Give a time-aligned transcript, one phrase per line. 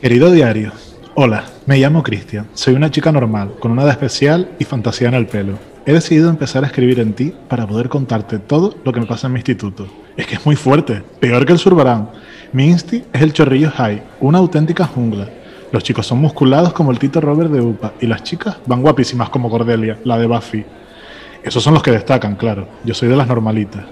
[0.00, 0.72] Querido diario,
[1.14, 5.14] hola, me llamo Cristian, soy una chica normal, con una edad especial y fantasía en
[5.14, 5.58] el pelo.
[5.84, 9.26] He decidido empezar a escribir en ti para poder contarte todo lo que me pasa
[9.26, 9.86] en mi instituto.
[10.16, 12.12] Es que es muy fuerte, peor que el surbarán.
[12.54, 15.28] Mi insti es el Chorrillo High, una auténtica jungla.
[15.70, 19.28] Los chicos son musculados como el Tito Robert de UPA y las chicas van guapísimas
[19.28, 20.64] como Cordelia, la de Buffy.
[21.42, 22.66] Esos son los que destacan, claro.
[22.86, 23.84] Yo soy de las normalitas.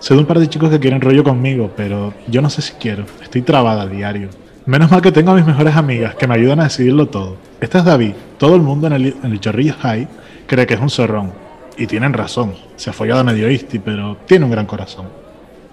[0.00, 2.74] Sé de un par de chicos que quieren rollo conmigo, pero yo no sé si
[2.74, 3.06] quiero.
[3.22, 4.28] Estoy trabada a diario.
[4.66, 7.36] Menos mal que tengo a mis mejores amigas que me ayudan a decidirlo todo.
[7.60, 8.14] Este es David.
[8.36, 10.08] Todo el mundo en el, en el Chorrillo High
[10.48, 11.32] cree que es un zorrón.
[11.76, 12.56] Y tienen razón.
[12.74, 15.06] Se ha follado medio isti, pero tiene un gran corazón.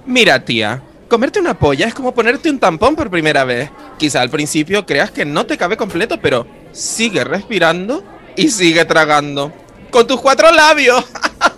[0.05, 3.71] Mira, tía, comerte una polla es como ponerte un tampón por primera vez.
[3.97, 8.03] Quizá al principio creas que no te cabe completo, pero sigue respirando
[8.35, 9.51] y sigue tragando.
[9.89, 11.03] Con tus cuatro labios.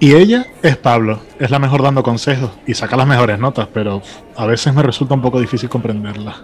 [0.00, 4.00] Y ella es Pablo, es la mejor dando consejos y saca las mejores notas, pero
[4.36, 6.36] a veces me resulta un poco difícil comprenderla.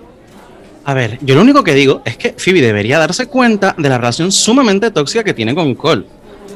[0.85, 3.97] A ver, yo lo único que digo es que Phoebe debería darse cuenta de la
[3.97, 6.05] relación sumamente tóxica que tiene con Cole.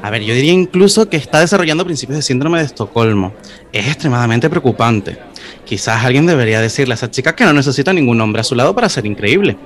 [0.03, 3.33] A ver, yo diría incluso que está desarrollando principios de síndrome de Estocolmo.
[3.73, 5.19] Es extremadamente preocupante.
[5.65, 8.75] Quizás alguien debería decirle a esa chica que no necesita ningún hombre a su lado
[8.75, 9.57] para ser increíble.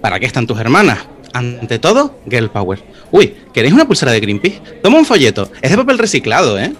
[0.00, 0.98] ¿Para qué están tus hermanas?
[1.32, 2.80] Ante todo, Girl Power.
[3.10, 4.60] Uy, ¿queréis una pulsera de Greenpeace?
[4.82, 5.50] Toma un folleto.
[5.60, 6.72] Es de papel reciclado, ¿eh?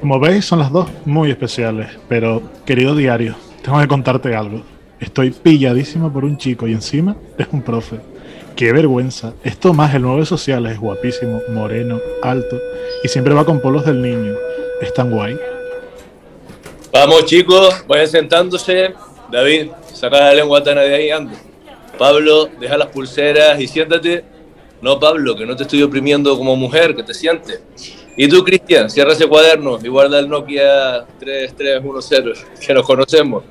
[0.00, 4.62] Como veis, son las dos muy especiales, pero querido diario, tengo que contarte algo.
[4.98, 8.00] Estoy pilladísimo por un chico y encima es un profe.
[8.56, 9.32] Qué vergüenza.
[9.42, 12.60] Esto más el nuevo de sociales es guapísimo, moreno, alto
[13.02, 14.34] y siempre va con polos del niño.
[14.80, 15.36] Es tan guay.
[16.92, 18.94] Vamos chicos, vayan sentándose.
[19.30, 21.32] David, saca la lengua de ahí, anda.
[21.98, 24.24] Pablo, deja las pulseras y siéntate.
[24.80, 27.62] No, Pablo, que no te estoy oprimiendo como mujer, que te sientes.
[28.16, 33.44] Y tú, Cristian, cierra ese cuaderno y guarda el Nokia 3310, que nos conocemos.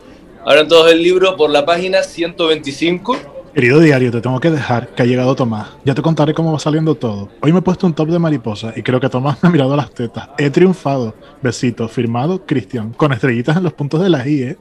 [0.46, 3.16] Abran todos el libro por la página 125.
[3.54, 5.70] Querido diario, te tengo que dejar que ha llegado Tomás.
[5.84, 7.30] Ya te contaré cómo va saliendo todo.
[7.42, 9.76] Hoy me he puesto un top de mariposa y creo que Tomás me ha mirado
[9.76, 10.30] las tetas.
[10.38, 11.14] He triunfado.
[11.42, 14.58] Besito, firmado Cristian, con estrellitas en los puntos de la I, ¿eh?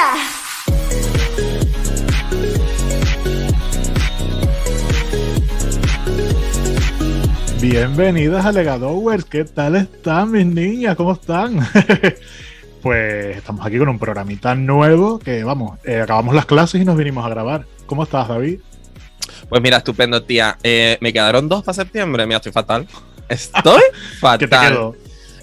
[0.00, 0.40] ¡Alegadora!
[7.60, 10.96] Bienvenidas a Legadowers, ¿qué tal están mis niñas?
[10.96, 11.58] ¿Cómo están?
[12.82, 16.96] pues estamos aquí con un programita nuevo que vamos, eh, acabamos las clases y nos
[16.96, 17.66] vinimos a grabar.
[17.84, 18.60] ¿Cómo estás, David?
[19.50, 20.56] Pues mira, estupendo, tía.
[20.62, 22.24] Eh, me quedaron dos para septiembre.
[22.24, 22.86] Mira, estoy fatal.
[23.28, 23.82] Estoy
[24.18, 24.38] fatal.
[24.38, 24.96] ¿Qué te quedó?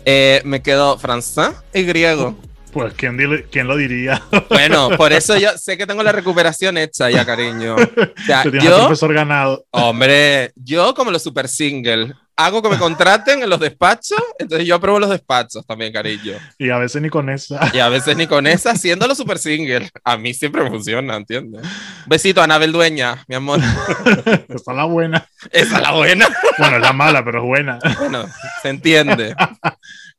[0.03, 2.35] Eh, me quedó francés y griego.
[2.71, 4.21] Pues ¿quién, dile- quién lo diría?
[4.49, 7.75] Bueno, por eso yo sé que tengo la recuperación hecha ya, cariño.
[7.75, 9.65] O sea, Te yo, profesor ganado.
[9.71, 14.75] hombre, yo como los super single, hago que me contraten en los despachos, entonces yo
[14.75, 16.33] apruebo los despachos también, cariño.
[16.59, 17.71] Y a veces ni con esa.
[17.73, 19.89] Y a veces ni con esa, siendo los super single.
[20.03, 21.61] A mí siempre funciona, ¿entiendes?
[22.05, 23.59] Besito a Anabel Dueña, mi amor.
[24.49, 25.27] Esa es la buena.
[25.51, 26.27] Esa es la buena.
[26.59, 27.79] Bueno, es la mala, pero es buena.
[27.99, 28.25] Bueno,
[28.61, 29.35] se entiende.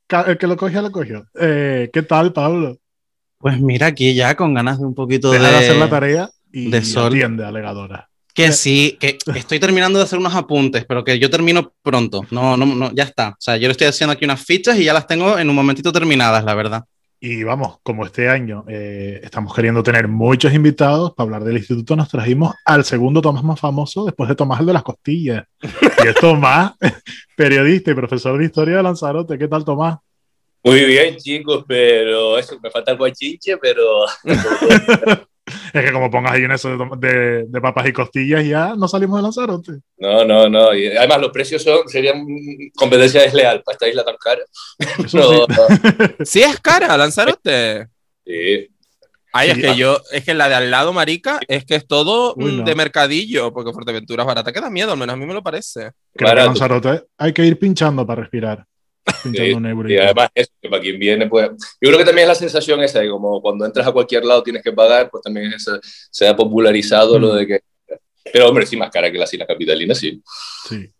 [0.08, 1.26] El que lo cogió, lo cogió.
[1.38, 2.78] Eh, ¿Qué tal, Pablo?
[3.38, 5.50] Pues mira, aquí ya con ganas de un poquito Deja de...
[5.52, 7.12] de hacer la tarea y de sol.
[7.12, 8.08] atiende, alegadora.
[8.34, 12.22] Que sí, que estoy terminando de hacer unos apuntes, pero que yo termino pronto.
[12.30, 13.30] No, no, no, ya está.
[13.30, 15.56] O sea, yo le estoy haciendo aquí unas fichas y ya las tengo en un
[15.56, 16.84] momentito terminadas, la verdad.
[17.20, 21.96] Y vamos, como este año eh, estamos queriendo tener muchos invitados para hablar del instituto,
[21.96, 25.44] nos trajimos al segundo Tomás más famoso después de Tomás el de las costillas.
[26.04, 26.74] Y es Tomás,
[27.36, 29.36] periodista y profesor de historia de Lanzarote.
[29.36, 29.98] ¿Qué tal, Tomás?
[30.64, 34.04] Muy bien, chicos, pero eso, me falta el guachinche, pero
[35.72, 38.74] Es que como pongas ahí en eso de, tom- de- de papas y costillas, ya
[38.76, 39.72] no salimos de Lanzarote.
[39.96, 40.74] no, no, no.
[40.74, 42.22] Y además los precios son, serían
[42.76, 44.42] competencia desleal para esta isla tan cara.
[44.98, 45.16] No, sí.
[45.16, 45.46] no.
[46.24, 47.86] Sí es cara, Lanzarote.
[48.26, 48.68] Sí.
[49.32, 49.60] Ay, Sí.
[49.60, 52.56] es que yo, es que la de al lado, marica, es que es todo Uy,
[52.58, 52.64] no.
[52.64, 55.42] de mercadillo, porque Fuerteventura es barata, que da miedo, al menos a mí me lo
[55.42, 55.80] parece.
[55.80, 56.46] Creo que en Barato.
[56.48, 58.64] Lanzarote hay que ir pinchando para respirar.
[59.22, 59.90] Pinchando Sí, un euro.
[59.90, 61.48] Y además, eso, que para quien viene, pues.
[61.80, 64.42] Yo creo que también es la sensación esa, de como cuando entras a cualquier lado
[64.42, 67.20] tienes que pagar, pues también esa- se ha popularizado Mm.
[67.22, 67.60] lo de que.
[68.32, 70.22] Pero, hombre, sí, más cara que las islas capitalinas, sí.
[70.68, 70.90] Sí.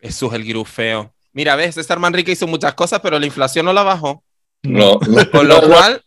[0.00, 1.14] Eso es el grufeo.
[1.32, 4.22] Mira, ves, César Manrique hizo muchas cosas, pero la inflación no la bajó.
[4.62, 4.98] No,
[5.32, 6.02] Con lo cual,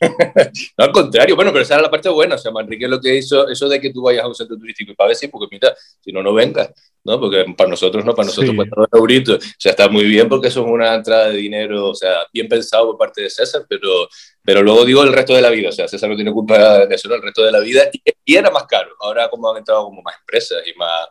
[0.78, 2.34] no, al contrario, bueno, pero esa era la parte buena.
[2.34, 4.92] O sea, Manrique lo que hizo, eso de que tú vayas a un centro turístico
[4.92, 6.70] y pagues, sí, porque mira, si no, no vengas,
[7.04, 7.18] ¿no?
[7.20, 8.56] Porque para nosotros no, para nosotros Sí.
[8.56, 9.44] cuesta euritos.
[9.44, 12.48] O sea, está muy bien porque eso es una entrada de dinero, o sea, bien
[12.48, 14.08] pensado por parte de César, pero,
[14.42, 15.68] pero luego digo el resto de la vida.
[15.68, 17.14] O sea, César no tiene culpa de eso, ¿no?
[17.14, 17.82] El resto de la vida.
[17.92, 18.90] Y, y era más caro.
[19.00, 21.08] Ahora, como han entrado como más empresas y más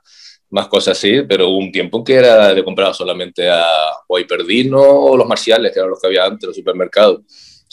[0.50, 3.66] más cosas así, pero hubo un tiempo que era de comprar solamente a
[4.08, 7.22] o Hiperdino o los Marciales, que eran los que había antes, los supermercados,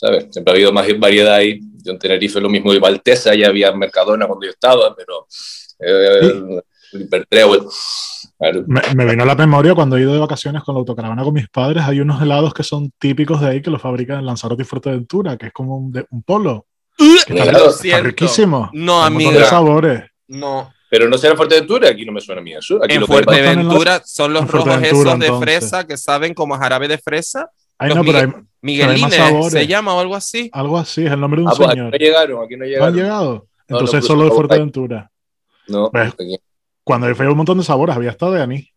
[0.00, 0.26] ¿sabes?
[0.30, 1.60] Siempre ha habido más variedad ahí.
[1.84, 5.26] Yo en Tenerife lo mismo, iba Alteza, ya había Mercadona cuando yo estaba, pero
[5.78, 6.60] eh,
[8.38, 8.64] claro.
[8.66, 11.34] Me, me vino a la memoria cuando he ido de vacaciones con la autocaravana con
[11.34, 11.84] mis padres.
[11.84, 15.36] Hay unos helados que son típicos de ahí que los fabrican en Lanzarote y Fuerteventura,
[15.36, 16.66] que es como un, de- un polo.
[16.98, 17.70] Está, Helado.
[17.70, 18.70] está riquísimo.
[18.72, 19.32] No, amiga.
[19.32, 20.02] de sabores.
[20.28, 20.72] No.
[20.90, 22.82] Pero no será Fuerteventura, aquí no me suena a mí eso.
[22.82, 25.40] Aquí En lo que Fuerteventura son los En rojos esos de entonces.
[25.40, 27.50] fresa que saben como jarabe de fresa.
[27.80, 30.50] Ay, no, pero hay se llama o algo así.
[30.52, 31.92] algo así, es el nombre de un Ah, pues aquí señor.
[31.92, 32.94] no llegaron, aquí no ¿No han llegaron.
[32.94, 33.32] llegado?
[33.68, 35.10] no, Entonces pues, solo de no, Fuerteventura.
[35.68, 36.12] No, Pues.
[36.84, 38.68] Cuando yo fui un montón de sabores, había hasta de anís.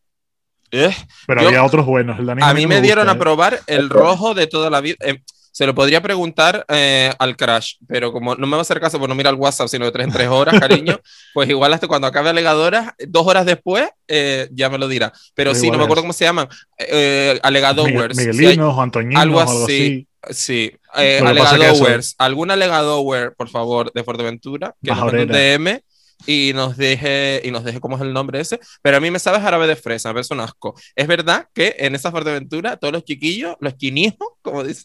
[0.72, 0.92] Eh,
[1.28, 2.18] Pero Yo- había otros buenos.
[2.20, 3.16] El de anís A mí me dieron a ¿eh?
[3.16, 4.96] probar el rojo de toda la vida.
[5.02, 5.22] Eh,
[5.54, 9.00] se lo podría preguntar eh, al Crash, pero como no me va a hacer caso
[9.00, 11.00] por no mirar el WhatsApp, sino de tres en tres horas, cariño,
[11.34, 15.14] pues igual hasta cuando acabe Alegadoras, dos horas después, eh, ya me lo dirá.
[15.36, 16.50] Pero sí, no me acuerdo cómo se llaman.
[16.80, 17.40] Eh.
[17.44, 20.08] Miguel- Miguelinos o Antoninos algo o algo así.
[20.22, 20.34] así.
[20.34, 22.16] Sí, eh, Lo que pasa es que Alegadowers.
[22.18, 24.76] ¿Algún Alegadower, por favor, de Fuerteventura?
[24.82, 25.38] Que nos un Majorera.
[25.58, 25.82] DM
[26.26, 28.60] y nos deje, y nos deje cómo es el nombre ese.
[28.82, 30.76] Pero a mí me sabe jarabe de fresa, me parece un asco.
[30.96, 34.84] Es verdad que en esa Fuerteventura, todos los chiquillos, los quinijos, como dice,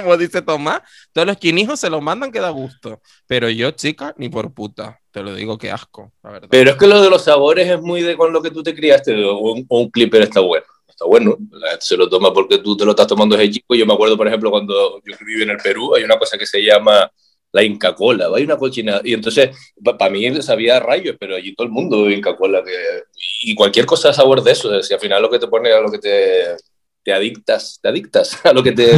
[0.00, 3.00] como dice Tomás, todos los quinijos se los mandan que da gusto.
[3.26, 5.00] Pero yo, chica, ni por puta.
[5.10, 6.48] Te lo digo, qué asco, la verdad.
[6.50, 8.74] Pero es que lo de los sabores es muy de con lo que tú te
[8.74, 9.14] criaste.
[9.24, 10.64] Un, un clipper está bueno.
[10.88, 11.36] Está bueno.
[11.50, 13.74] La gente se lo toma porque tú te lo estás tomando desde chico.
[13.74, 16.46] Yo me acuerdo, por ejemplo, cuando yo viví en el Perú, hay una cosa que
[16.46, 17.10] se llama
[17.52, 18.30] la Inca Cola.
[18.34, 19.00] Hay una cochina.
[19.04, 19.50] Y entonces,
[19.98, 22.62] para mí sabía rayos, pero allí todo el mundo Inca Cola.
[22.64, 22.72] Que,
[23.42, 24.82] y cualquier cosa de sabor de eso.
[24.82, 26.56] Si al final lo que te pone a lo que te,
[27.02, 28.92] te adictas, te adictas a lo que te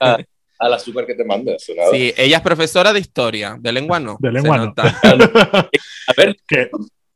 [0.00, 0.18] a,
[0.58, 1.52] al azúcar que te manda.
[1.54, 1.90] Eso, nada.
[1.90, 4.16] Sí, ella es profesora de historia, de lengua no.
[4.20, 4.74] De lengua no.
[4.78, 5.68] A
[6.16, 6.36] ver,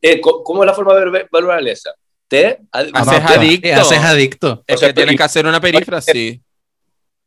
[0.03, 1.91] eh, ¿cómo ¿cómo es la forma de ver- valorar esa?
[2.29, 3.69] Te ad- Haces adicto.
[3.69, 4.65] Eh, haces adicto.
[4.67, 6.41] Es O sea, que tienes que hacer una perífrasis.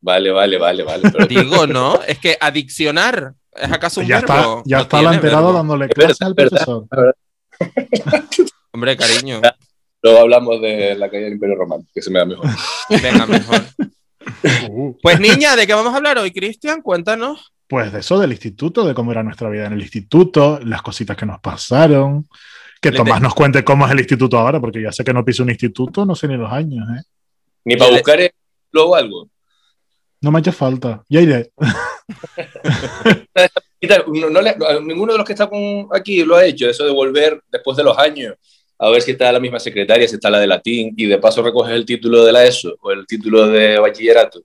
[0.01, 1.09] Vale, vale, vale, vale.
[1.11, 2.01] Pero Digo, ¿no?
[2.03, 4.33] Es que adiccionar es acaso un ya verbo.
[4.59, 5.53] está, ya No está enterado verbo.
[5.53, 6.85] dándole Es clases verdad, al profesor.
[8.71, 9.41] Hombre, cariño.
[10.01, 12.47] Luego hablamos de la calle del Imperio Romano, que se me da mejor.
[12.89, 13.61] Venga, mejor.
[14.69, 16.81] Uh, Pues niña, ¿de qué vamos a hablar hoy, Cristian?
[16.81, 17.51] Cuéntanos.
[17.67, 21.15] pues de eso del instituto, de cómo era nuestra vida en el instituto, las cositas
[21.17, 22.27] que nos pasaron.
[22.81, 25.13] Que Le Tomás te- nos cuente cómo es el instituto ahora, porque ya sé que
[25.13, 27.01] no piso un instituto, no sé ni los años, ¿eh?
[27.65, 28.31] Ni para Le- buscar eh,
[28.71, 29.29] luego algo.
[30.21, 31.03] No me ha hecho falta.
[31.09, 31.51] Ya iré.
[34.07, 36.83] No- no le- no- ninguno de los que está con- aquí lo ha hecho, eso
[36.85, 38.35] de volver después de los años,
[38.79, 41.43] a ver si está la misma secretaria, si está la de latín, y de paso
[41.43, 44.41] recoges el título de la ESO o el título de bachillerato.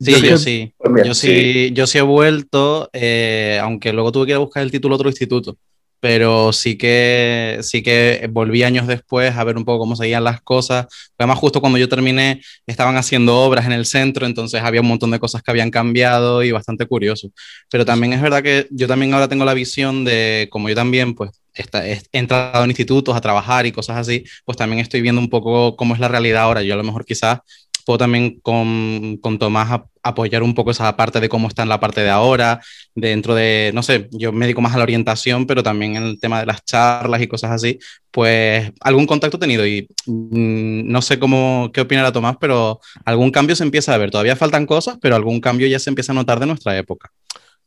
[0.00, 0.74] Sí, Yo yo, sí.
[0.76, 4.40] Pues mira, Yo sí, yo sí he vuelto, eh, aunque luego tuve que ir a
[4.40, 5.56] buscar el título a otro instituto.
[6.02, 10.40] Pero sí que, sí que volví años después a ver un poco cómo seguían las
[10.40, 10.86] cosas.
[11.18, 15.10] Además, justo cuando yo terminé, estaban haciendo obras en el centro, entonces había un montón
[15.10, 17.28] de cosas que habían cambiado y bastante curioso.
[17.70, 21.14] Pero también es verdad que yo también ahora tengo la visión de, como yo también,
[21.14, 25.20] pues, está- he entrado en institutos a trabajar y cosas así, pues también estoy viendo
[25.20, 26.62] un poco cómo es la realidad ahora.
[26.62, 27.40] Yo a lo mejor quizás
[27.84, 31.68] puedo también con, con Tomás a- apoyar un poco esa parte de cómo está en
[31.68, 32.60] la parte de ahora,
[32.94, 36.20] dentro de, no sé, yo me dedico más a la orientación, pero también en el
[36.20, 37.78] tema de las charlas y cosas así,
[38.10, 43.30] pues algún contacto he tenido y mm, no sé cómo, qué opinará Tomás, pero algún
[43.30, 44.10] cambio se empieza a ver.
[44.10, 47.10] Todavía faltan cosas, pero algún cambio ya se empieza a notar de nuestra época.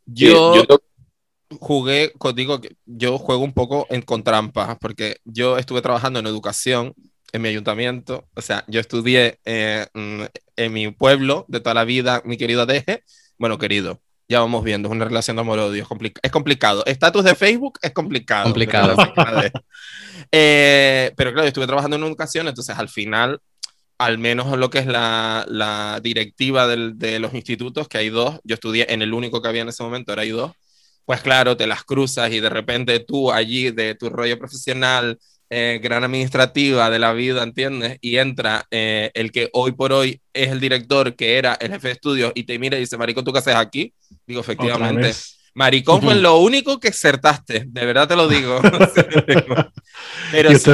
[0.06, 0.64] Yo,
[1.60, 6.94] jugué, digo yo juego un poco en, con trampas, porque yo estuve trabajando en educación
[7.32, 10.22] en mi ayuntamiento, o sea, yo estudié eh, mm,
[10.58, 13.04] en mi pueblo de toda la vida, mi querido Adeje,
[13.40, 16.84] bueno, querido, ya vamos viendo, es una relación de amor-odio, es, complica- es complicado.
[16.86, 18.44] Estatus de Facebook es complicado.
[18.96, 18.96] Complicado.
[20.32, 23.40] Eh, pero claro, yo estuve trabajando en educación, entonces al final,
[23.98, 28.40] al menos lo que es la, la directiva del- de los institutos, que hay dos,
[28.44, 30.52] yo estudié en el único que había en ese momento, ahora hay dos,
[31.06, 35.18] pues claro, te las cruzas y de repente tú allí de tu rollo profesional,
[35.50, 37.98] eh, gran administrativa de la vida, ¿entiendes?
[38.02, 41.90] Y entra eh, el que hoy por hoy es el director, que era el jefe
[41.90, 43.94] de estudios, y te mira y dice, Marico, ¿tú qué haces aquí?
[44.26, 45.14] Digo, efectivamente.
[45.54, 46.22] Maricón fue Ujú.
[46.22, 48.60] lo único que acertaste, de verdad te lo digo.
[50.32, 50.72] Pero ¿Y sí,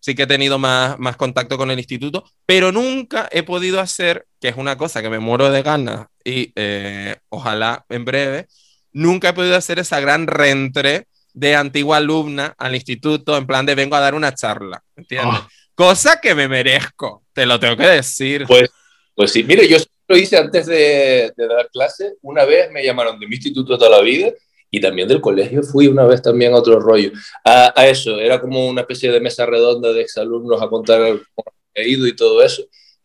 [0.00, 4.26] sí que he tenido más, más contacto con el instituto, pero nunca he podido hacer,
[4.40, 8.48] que es una cosa que me muero de ganas y eh, ojalá en breve,
[8.92, 13.74] nunca he podido hacer esa gran reentré de antigua alumna al instituto, en plan de
[13.74, 15.40] vengo a dar una charla, ¿entiendes?
[15.40, 15.48] Oh.
[15.74, 18.44] Cosa que me merezco, te lo tengo que decir.
[18.46, 18.70] Pues,
[19.14, 22.14] pues sí, mire, yo lo hice antes de, de dar clase.
[22.20, 24.30] Una vez me llamaron de mi instituto toda la vida
[24.70, 27.12] y también del colegio fui una vez también a otro rollo.
[27.44, 30.98] A, a eso, era como una especie de mesa redonda de exalumnos a contar
[31.34, 32.62] cómo he ido y todo eso.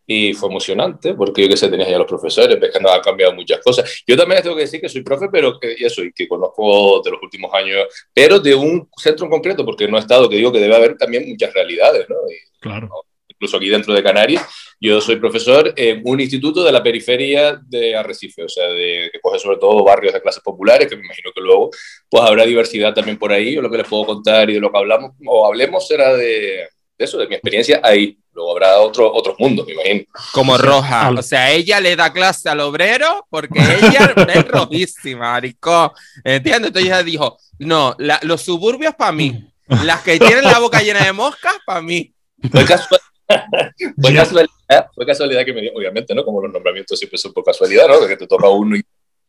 [0.09, 3.33] Y fue emocionante, porque yo que sé, tenías ya los profesores, ves que han cambiado
[3.33, 4.03] muchas cosas.
[4.07, 7.01] Yo también les tengo que decir que soy profe, pero que eso, y que conozco
[7.03, 10.37] de los últimos años, pero de un centro en concreto, porque no he estado, que
[10.37, 12.15] digo que debe haber también muchas realidades, ¿no?
[12.31, 12.89] Y, Claro.
[13.27, 14.43] incluso aquí dentro de Canarias.
[14.79, 19.19] Yo soy profesor en un instituto de la periferia de Arrecife, o sea, de, que
[19.19, 21.69] coge sobre todo barrios de clases populares, que me imagino que luego
[22.09, 23.53] pues habrá diversidad también por ahí.
[23.55, 26.67] Yo lo que les puedo contar y de lo que hablamos o hablemos será de,
[26.97, 28.17] de eso, de mi experiencia ahí.
[28.37, 30.03] Luego habrá otro, otros mundos, me imagino.
[30.31, 31.09] Como roja.
[31.09, 35.89] O sea, ella le da clase al obrero porque ella es rojísima, maricón.
[36.23, 36.67] ¿Entiendes?
[36.67, 39.43] Entonces ella dijo, no, la- los suburbios para mí.
[39.83, 42.13] Las que tienen la boca llena de moscas, para mí.
[42.51, 43.01] Fue, casual-
[44.01, 46.23] fue casualidad, fue casualidad que me dio, obviamente, ¿no?
[46.23, 48.05] Como los nombramientos siempre son por casualidad, ¿no?
[48.07, 48.83] Que te toca uno y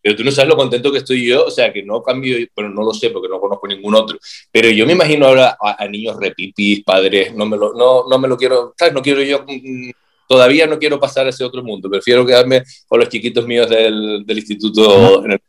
[0.09, 2.71] pero tú no sabes lo contento que estoy yo, o sea, que no cambio, bueno,
[2.71, 4.19] no lo sé porque no conozco ningún otro,
[4.51, 8.19] pero yo me imagino ahora a, a niños repipis, padres, no me lo, no, no
[8.19, 8.95] me lo quiero, ¿sabes?
[8.95, 9.91] No quiero yo, mm,
[10.27, 14.25] todavía no quiero pasar a ese otro mundo, prefiero quedarme con los chiquitos míos del,
[14.25, 15.23] del instituto.
[15.27, 15.41] en el-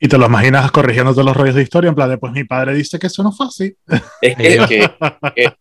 [0.00, 2.72] Y te lo imaginas corrigiéndote los rollos de historia, en plan de, pues mi padre
[2.72, 3.74] dice que eso no fue así.
[4.22, 4.90] es que, que-
[5.34, 5.52] que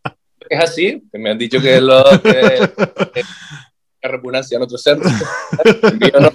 [0.49, 2.69] es así, que me han dicho que lo que,
[3.13, 3.21] que,
[4.01, 5.11] que repugnancia en otros centros.
[5.99, 6.31] Yo no,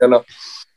[0.00, 0.24] yo no.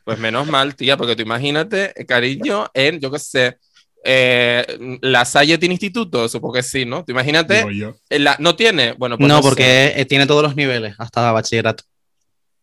[0.05, 3.57] Pues menos mal, tía, porque tú imagínate, eh, cariño, en, yo qué sé,
[4.03, 7.03] eh, la Salle tiene instituto, supongo que sí, ¿no?
[7.03, 7.65] Tú imagínate,
[8.09, 11.83] eh, la, no tiene, bueno, pues no, porque tiene todos los niveles, hasta bachillerato.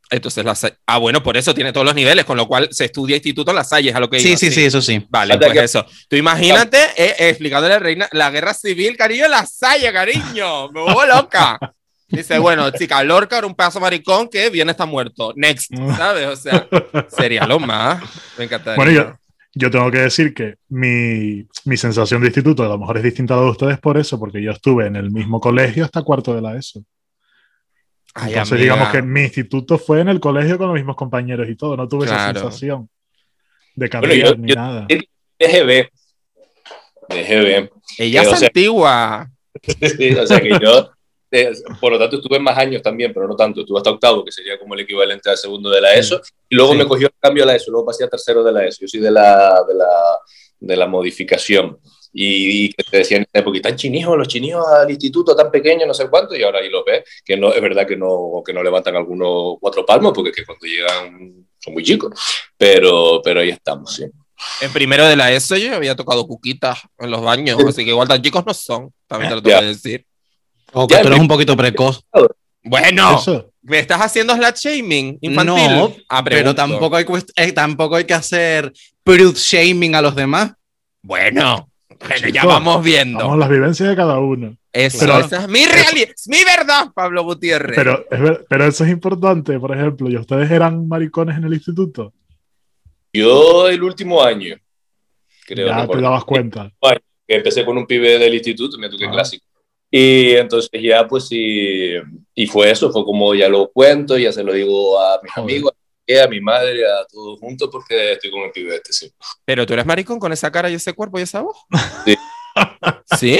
[0.08, 2.84] Entonces la Salle- ah, bueno, por eso tiene todos los niveles, con lo cual se
[2.84, 5.04] estudia instituto en la Salle, es a lo que Sí, iba, sí, sí, eso sí.
[5.10, 5.84] Vale, Anda pues que- eso.
[6.08, 9.92] Tú imagínate eh, eh, explicándole a la reina la guerra civil, cariño, en la Salle,
[9.92, 10.68] cariño.
[10.70, 11.58] Me vuelvo loca.
[12.12, 15.32] Dice, bueno, chica, Lorca era un pedazo maricón que viene está muerto.
[15.34, 16.26] Next, ¿sabes?
[16.28, 16.68] O sea,
[17.08, 18.02] sería lo más.
[18.38, 18.76] Me encantaría.
[18.76, 19.16] Bueno, yo,
[19.54, 23.34] yo tengo que decir que mi, mi sensación de instituto a lo mejor es distinta
[23.34, 26.34] a la de ustedes por eso, porque yo estuve en el mismo colegio hasta cuarto
[26.34, 26.84] de la ESO.
[28.14, 28.74] Ay, Entonces, amiga.
[28.74, 31.76] digamos que mi instituto fue en el colegio con los mismos compañeros y todo.
[31.78, 32.90] No tuve esa sensación
[33.74, 34.86] de Bueno, cambiar yo- ni yo- nada.
[35.38, 35.88] DGB.
[37.08, 37.70] DGB.
[37.98, 39.28] Ella es o sea- antigua.
[39.98, 40.90] Sí, o sea que yo,
[41.80, 43.60] por lo tanto, estuve más años también, pero no tanto.
[43.62, 46.20] Estuve hasta octavo, que sería como el equivalente al segundo de la ESO.
[46.48, 46.78] Y luego Sí.
[46.78, 48.78] me cogió el cambio a la ESO, luego pasé a tercero de la ESO.
[48.82, 49.88] Yo soy de la, de la,
[50.60, 51.78] de la modificación.
[52.14, 56.10] Y, y te decían y tan chinijos los chinijos al instituto, tan pequeños, no sé
[56.10, 58.94] cuánto, y ahora ahí los ves, que no, es verdad que no, que no levantan
[58.96, 62.12] algunos cuatro palmos, porque es que cuando llegan son muy chicos,
[62.58, 64.04] pero, pero ahí estamos, sí.
[64.60, 68.08] En primero de la ESO yo había tocado cuquitas en los baños, así que igual
[68.08, 68.92] tan chicos no son.
[69.06, 69.60] También te lo tengo Ya.
[69.60, 70.04] que decir.
[70.72, 72.04] O que Ya, tú eres un poquito precoz.
[72.64, 73.50] Bueno, Eso.
[73.62, 75.68] ¿me estás haciendo slut shaming infantil?
[75.70, 77.04] No, Ah, pero tampoco hay,
[77.36, 80.52] eh, tampoco hay que hacer prude shaming a los demás.
[81.02, 83.18] Bueno, bueno, ya vamos viendo.
[83.18, 84.56] Vamos las vivencias de cada uno.
[84.72, 87.76] Eso, Pero- esa es mi realidad, es mi verdad, Pablo Gutiérrez.
[87.76, 91.52] Pero, es ver- pero eso es importante, por ejemplo, ¿y ustedes eran maricones en el
[91.52, 92.12] instituto?
[93.12, 94.56] Yo el último año,
[95.46, 96.02] creo, ya te recuerdo.
[96.02, 96.70] dabas cuenta.
[97.28, 99.10] que empecé con un pibe del instituto, me toqué Ah.
[99.12, 99.44] clásico.
[99.94, 101.92] Y entonces ya, pues sí,
[102.34, 105.50] y fue eso, fue como ya lo cuento, ya se lo digo a mis Joder.
[105.50, 105.72] amigos,
[106.24, 109.12] a mi madre, a todos juntos, porque estoy con el pibe este, sí.
[109.44, 111.58] Pero tú eres maricón con esa cara y ese cuerpo y esa voz.
[112.06, 112.16] Sí.
[113.18, 113.38] ¿Sí?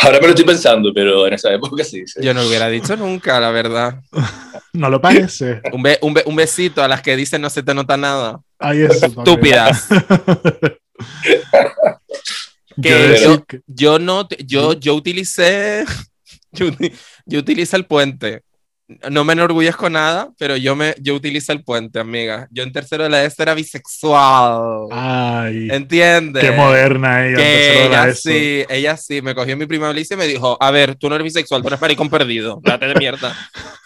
[0.00, 2.02] Ahora me lo estoy pensando, pero en esa época sí.
[2.06, 2.20] sí.
[2.22, 4.00] Yo no lo hubiera dicho nunca, la verdad.
[4.72, 5.60] ¿No lo parece?
[5.70, 8.40] Un, be- un be- un besito a las que dicen no se te nota nada.
[8.58, 9.04] Ahí eso.
[9.04, 9.86] Estúpidas.
[12.80, 13.16] Que
[13.66, 15.84] yo- no, yo, yo utilicé,
[16.52, 16.66] yo,
[17.26, 18.42] yo utilicé el puente.
[19.10, 22.48] No me enorgullezco nada, pero yo me, yo utilicé el puente, amiga.
[22.50, 24.88] Yo en tercero de la ESO era bisexual.
[24.90, 26.42] Ay, ¿Entiendes?
[26.42, 27.36] qué moderna ella.
[27.36, 28.20] Que ella ESO.
[28.30, 31.14] sí, ella sí, me cogió mi prima Alicia y me dijo, a ver, tú no
[31.14, 33.36] eres bisexual, tú eres maricón perdido, date de mierda.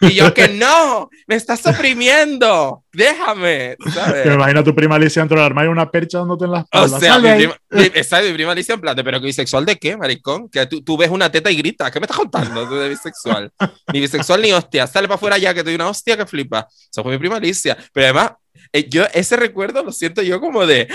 [0.00, 4.26] Y yo que no, me estás oprimiendo, déjame, ¿sabes?
[4.26, 6.84] Me imagino a tu prima Alicia dentro del armario una percha dándote en la O
[6.84, 7.00] espalda.
[7.00, 7.56] sea, ¡Sal mi prima,
[7.94, 10.48] exacto, mi prima Alicia en plan, de, pero que bisexual de qué, maricón?
[10.48, 13.50] Que tú, tú ves una teta y gritas, ¿qué me estás contando tú de bisexual?
[13.92, 16.66] Ni bisexual ni hostia, sale para afuera ya que te doy una hostia que flipa.
[16.70, 17.76] Eso fue mi prima Alicia.
[17.92, 18.32] Pero además,
[18.72, 20.88] eh, yo ese recuerdo lo siento yo como de.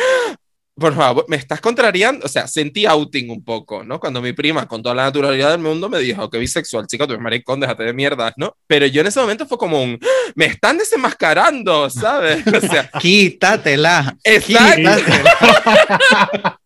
[0.75, 2.25] Por favor, me estás contrariando.
[2.25, 3.99] O sea, sentí outing un poco, ¿no?
[3.99, 7.13] Cuando mi prima, con toda la naturalidad del mundo, me dijo que bisexual, chica, tú
[7.13, 8.55] eres maricón, déjate de mierda, ¿no?
[8.67, 10.31] Pero yo en ese momento fue como un, ¡Ah!
[10.35, 12.43] me están desenmascarando, ¿sabes?
[12.51, 14.15] O sea, Quítatela.
[14.23, 15.05] Exacto.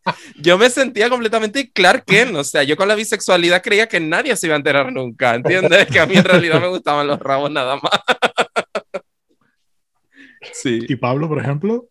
[0.35, 4.35] yo me sentía completamente Clark Kent, o sea, yo con la bisexualidad creía que nadie
[4.35, 5.87] se iba a enterar nunca, ¿entiendes?
[5.87, 7.91] Que a mí en realidad me gustaban los rabos nada más.
[10.53, 10.79] sí.
[10.87, 11.87] ¿Y Pablo, por ejemplo?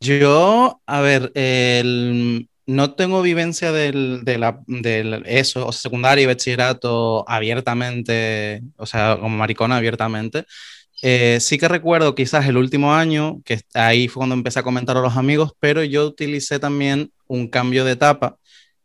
[0.00, 6.24] Yo, a ver, el- no tengo vivencia del, de la, del eso, o sea, secundaria
[6.24, 10.44] y bachillerato abiertamente, o sea, como maricona abiertamente.
[11.02, 14.96] Eh, sí que recuerdo quizás el último año, que ahí fue cuando empecé a comentar
[14.96, 18.36] a los amigos, pero yo utilicé también un cambio de etapa.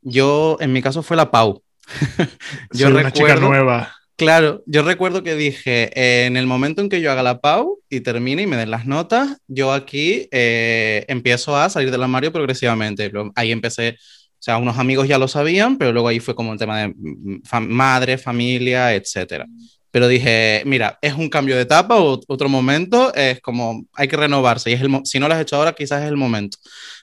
[0.02, 1.64] Yo, en mi caso, fue la Pau.
[2.74, 3.96] Yo Soy una chica recuerdo- nueva.
[4.22, 7.80] Claro, yo recuerdo que dije, eh, en el momento en que yo haga la PAU
[7.90, 12.32] y termine y me den las notas, yo aquí eh, empiezo a salir del armario
[12.32, 13.12] progresivamente.
[13.34, 16.60] Ahí empecé, o sea, unos amigos ya lo sabían, pero luego ahí fue como el
[16.60, 19.48] tema de mm, madre, familia, etcétera.
[19.90, 24.18] Pero dije, mira, es un cambio de etapa o otro momento, es como hay que
[24.18, 26.60] renovarse y es el, si no lo has hecho ahora, quizás es el momento.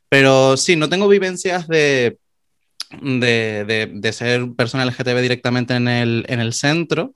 [0.08, 2.16] Pero sí, no tengo vivencias de,
[3.00, 7.12] de, de, ser persona LGTB directamente en el, en el centro,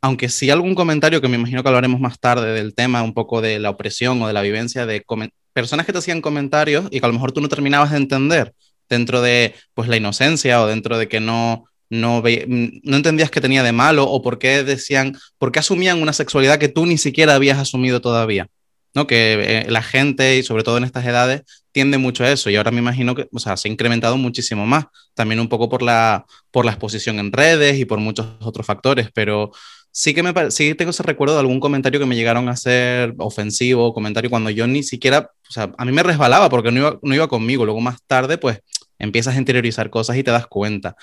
[0.00, 3.40] aunque sí algún comentario que me imagino que hablaremos más tarde del tema, un poco
[3.40, 5.04] de la opresión o de la vivencia de
[5.52, 8.54] personas que te hacían comentarios y que a lo mejor tú no terminabas de entender
[8.88, 13.62] dentro de pues la inocencia o dentro de que no no, no entendías qué tenía
[13.62, 17.34] de malo o por qué decían, por qué asumían una sexualidad que tú ni siquiera
[17.34, 18.48] habías asumido todavía.
[18.94, 19.06] ¿no?
[19.06, 21.42] Que eh, la gente, y sobre todo en estas edades,
[21.74, 22.48] tiende mucho a eso.
[22.48, 24.86] Y ahora me imagino que, o sea, se ha incrementado muchísimo más.
[25.12, 29.08] También un poco por la, por la exposición en redes y por muchos otros factores.
[29.12, 29.50] Pero
[29.90, 33.14] sí que me sí tengo ese recuerdo de algún comentario que me llegaron a hacer
[33.18, 36.98] ofensivo, comentario cuando yo ni siquiera, o sea, a mí me resbalaba porque no iba,
[37.02, 37.64] no iba conmigo.
[37.64, 38.60] Luego más tarde, pues
[39.00, 40.94] empiezas a interiorizar cosas y te das cuenta.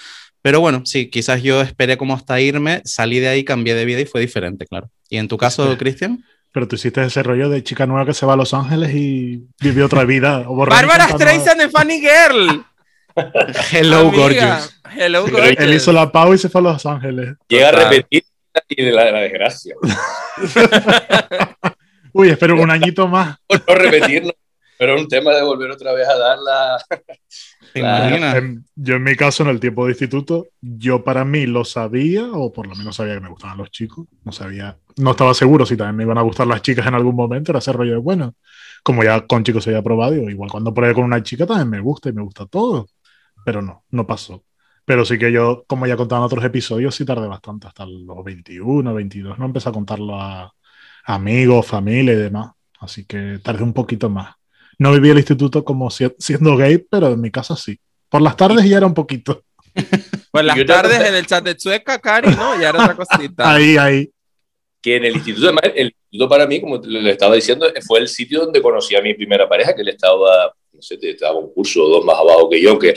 [0.41, 3.99] Pero bueno, sí, quizás yo esperé como hasta irme, salí de ahí, cambié de vida
[3.99, 4.89] y fue diferente, claro.
[5.09, 5.77] ¿Y en tu caso.
[5.77, 6.23] Cristian?
[6.51, 9.47] Pero tú hiciste ese rollo de chica nueva que se va a Los Ángeles y
[9.59, 10.43] vive otra vida.
[10.47, 11.07] Bárbara.
[11.07, 12.65] Streisand de Funny Girl.
[13.71, 14.17] Hello, Amiga.
[14.17, 14.81] gorgeous.
[14.95, 15.59] Hello, gorgeous.
[15.59, 17.35] Él hizo la pau y se fue a Los Ángeles.
[17.47, 18.23] Llega a repetir
[18.67, 19.75] y de la, la desgracia.
[22.13, 23.37] Uy, espero un añito más.
[23.47, 24.33] Por no repetirlo,
[24.81, 26.77] pero es un tema de volver otra vez a dar la.
[27.71, 28.15] ¿Te Claro.
[28.15, 28.35] imaginas?
[28.75, 32.51] Yo en mi caso, en el tiempo de instituto, yo para mí lo sabía, o
[32.51, 34.07] por lo menos sabía que me gustaban los chicos.
[34.25, 37.15] No sabía, no estaba seguro si también me iban a gustar las chicas en algún
[37.15, 37.51] momento.
[37.51, 38.35] Era ese rollo de, bueno,
[38.83, 41.69] como ya con chicos se había probado, digo, igual cuando pruebe con una chica también
[41.69, 42.87] me gusta y me gusta todo.
[43.45, 44.45] Pero no, no pasó.
[44.85, 48.23] Pero sí que yo, como ya contaba en otros episodios, sí tardé bastante, hasta los
[48.23, 49.39] 21, 22.
[49.39, 50.53] No empecé a contarlo a
[51.05, 52.51] amigos, familia y demás.
[52.79, 54.35] Así que tardé un poquito más.
[54.79, 57.77] No viví el instituto como si- siendo gay, pero en mi casa sí.
[58.09, 59.43] Por las tardes ya era un poquito.
[60.31, 62.57] Pues las tardes en el chat de Chueca, Cari, ¿no?
[62.59, 63.51] Ya era otra cosita.
[63.53, 64.09] Ahí, ahí.
[64.81, 68.07] Que en el instituto, además, el instituto para mí, como le estaba diciendo, fue el
[68.07, 71.83] sitio donde conocí a mi primera pareja, que él estaba, no sé, estaba un curso
[71.83, 72.93] o dos más abajo que yo, que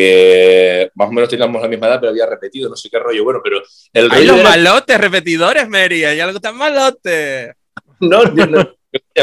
[0.00, 3.24] aunque más o menos teníamos la misma edad, pero había repetido, no sé qué rollo,
[3.24, 3.58] bueno, pero
[3.92, 6.04] el Hay rollo los era- malotes repetidores, Mary.
[6.04, 7.52] Hay algo tan malote.
[8.00, 8.68] No, yo no.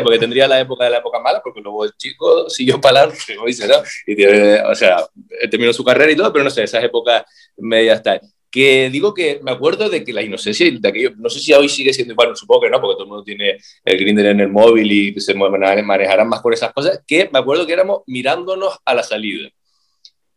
[0.03, 3.35] Porque tendría la época de la época mala, porque luego el chico siguió para adelante,
[3.35, 3.75] como dice, ¿no?
[4.05, 5.05] Y tiene, o sea,
[5.49, 7.23] terminó su carrera y todo, pero no sé, esas épocas
[7.57, 8.21] medias tal.
[8.49, 11.67] Que digo que me acuerdo de que la inocencia de aquello, no sé si hoy
[11.67, 14.47] sigue siendo igual, supongo que no, porque todo el mundo tiene el Grindr en el
[14.47, 18.77] móvil y se mane- manejarán más con esas cosas, que me acuerdo que éramos mirándonos
[18.85, 19.49] a la salida.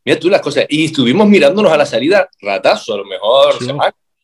[0.05, 3.71] Mira tú las cosas, y estuvimos mirándonos a la salida ratazo, a lo mejor, Sí.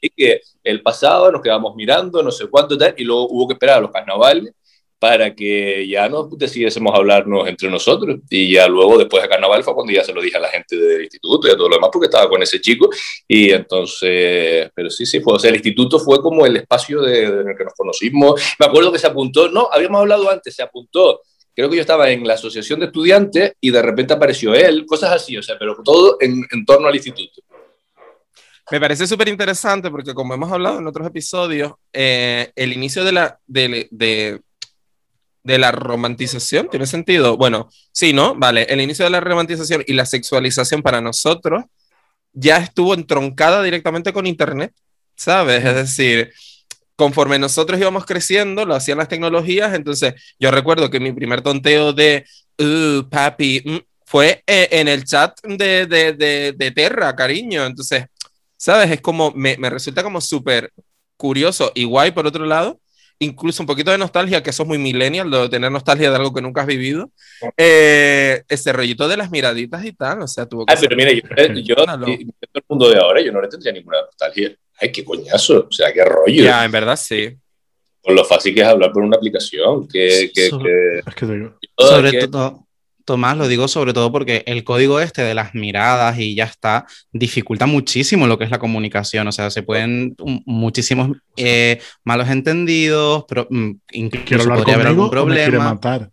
[0.00, 3.54] y que el pasado nos quedamos mirando, no sé cuánto tal, y luego hubo que
[3.54, 4.52] esperar a los carnavales
[4.98, 8.18] para que ya nos decidiésemos hablarnos entre nosotros.
[8.30, 10.76] Y ya luego, después de carnaval, fue cuando ya se lo dije a la gente
[10.76, 12.88] del instituto y a todo lo demás, porque estaba con ese chico.
[13.28, 17.30] Y entonces, pero sí, sí, fue, o sea, el instituto fue como el espacio de,
[17.30, 18.40] de en el que nos conocimos.
[18.58, 21.20] Me acuerdo que se apuntó, no, habíamos hablado antes, se apuntó.
[21.54, 25.12] Creo que yo estaba en la asociación de estudiantes y de repente apareció él, cosas
[25.12, 27.42] así, o sea, pero todo en, en torno al instituto.
[28.70, 33.12] Me parece súper interesante porque como hemos hablado en otros episodios, eh, el inicio de
[33.12, 34.40] la, de, de,
[35.46, 37.36] de la romantización, ¿tiene sentido?
[37.36, 38.34] Bueno, sí, ¿no?
[38.34, 41.64] Vale, el inicio de la romantización y la sexualización para nosotros
[42.32, 44.72] ya estuvo entroncada directamente con Internet,
[45.16, 45.64] ¿sabes?
[45.64, 46.32] Es decir,
[46.96, 51.92] conforme nosotros íbamos creciendo, lo hacían las tecnologías, entonces yo recuerdo que mi primer tonteo
[51.92, 52.26] de,
[52.58, 58.06] uh, papi, mm, fue eh, en el chat de, de, de, de Terra, cariño, entonces...
[58.58, 58.90] ¿Sabes?
[58.90, 60.72] Es como, me, me resulta como súper
[61.18, 62.80] curioso y guay por otro lado,
[63.18, 66.16] incluso un poquito de nostalgia, que eso es muy millennial, lo de tener nostalgia de
[66.16, 67.10] algo que nunca has vivido.
[67.56, 71.12] Eh, ese rollito de las miraditas y tal, o sea, tuvo que Ah, pero mira,
[71.12, 71.22] yo,
[71.62, 74.54] yo, todo el mundo de ahora, yo no le tendría ninguna nostalgia.
[74.78, 76.44] Ay, qué coñazo, o sea, qué rollo.
[76.44, 77.34] Ya, en verdad sí.
[78.02, 80.30] Con lo fácil que es hablar por una aplicación, que...
[80.32, 81.58] que, sobre, que, es que digo.
[81.76, 82.65] sobre que, todo,
[83.06, 86.84] Tomás, lo digo sobre todo porque el código este de las miradas y ya está,
[87.12, 89.28] dificulta muchísimo lo que es la comunicación.
[89.28, 95.74] O sea, se pueden muchísimos eh, malos entendidos, pero mm, incluso podría haber algún problema.
[95.74, 96.10] matar.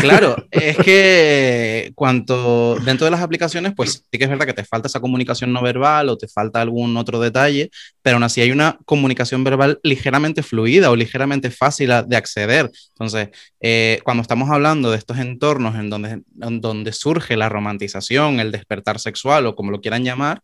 [0.00, 4.64] Claro, es que cuanto dentro de las aplicaciones, pues sí que es verdad que te
[4.64, 7.70] falta esa comunicación no verbal o te falta algún otro detalle,
[8.02, 12.70] pero aún así hay una comunicación verbal ligeramente fluida o ligeramente fácil de acceder.
[12.90, 13.28] Entonces,
[13.60, 18.98] eh, cuando estamos hablando de estos entornos en donde donde surge la romantización, el despertar
[18.98, 20.42] sexual o como lo quieran llamar,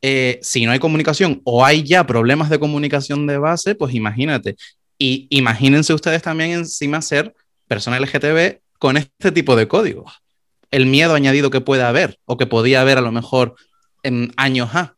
[0.00, 4.56] eh, si no hay comunicación o hay ya problemas de comunicación de base, pues imagínate.
[4.98, 7.34] Y imagínense ustedes también encima ser
[7.66, 10.22] persona LGTB con este tipo de códigos.
[10.70, 13.54] El miedo añadido que puede haber o que podía haber a lo mejor
[14.02, 14.94] en años A.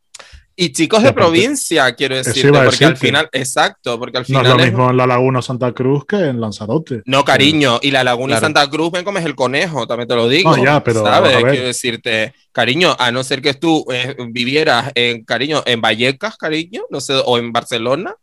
[0.57, 4.43] Y chicos de provincia, quiero decir, porque al final, exacto, porque al final.
[4.43, 7.03] No es lo mismo en la Laguna Santa Cruz que en Lanzarote.
[7.07, 8.47] No, cariño, y la Laguna claro.
[8.47, 10.55] Santa Cruz, ven comes el conejo, también te lo digo.
[10.55, 11.03] No, ya, pero.
[11.03, 11.37] ¿Sabes?
[11.37, 16.83] Quiero decirte, cariño, a no ser que tú eh, vivieras en, cariño, en Vallecas, cariño,
[16.91, 18.15] no sé, o en Barcelona.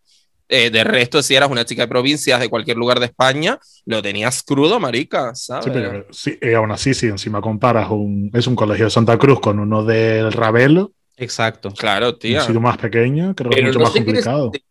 [0.50, 4.02] Eh, de resto, si eras una chica de provincias de cualquier lugar de España, lo
[4.02, 5.66] tenías crudo, marica, ¿sabes?
[5.66, 9.18] Sí, pero sí, y aún así, si encima comparas un, es un colegio de Santa
[9.18, 11.72] Cruz con uno del Ravelo, Exacto.
[11.72, 12.40] Claro, tío.
[12.40, 14.52] Un sitio más pequeño, creo que es mucho no más complicado.
[14.54, 14.62] Es,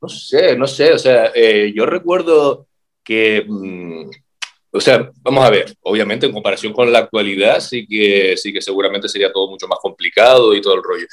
[0.00, 2.68] no sé, no sé, o sea, eh, yo recuerdo
[3.02, 4.08] que, mmm,
[4.70, 8.60] o sea, vamos a ver, obviamente en comparación con la actualidad sí que, sí que
[8.60, 11.06] seguramente sería todo mucho más complicado y todo el rollo.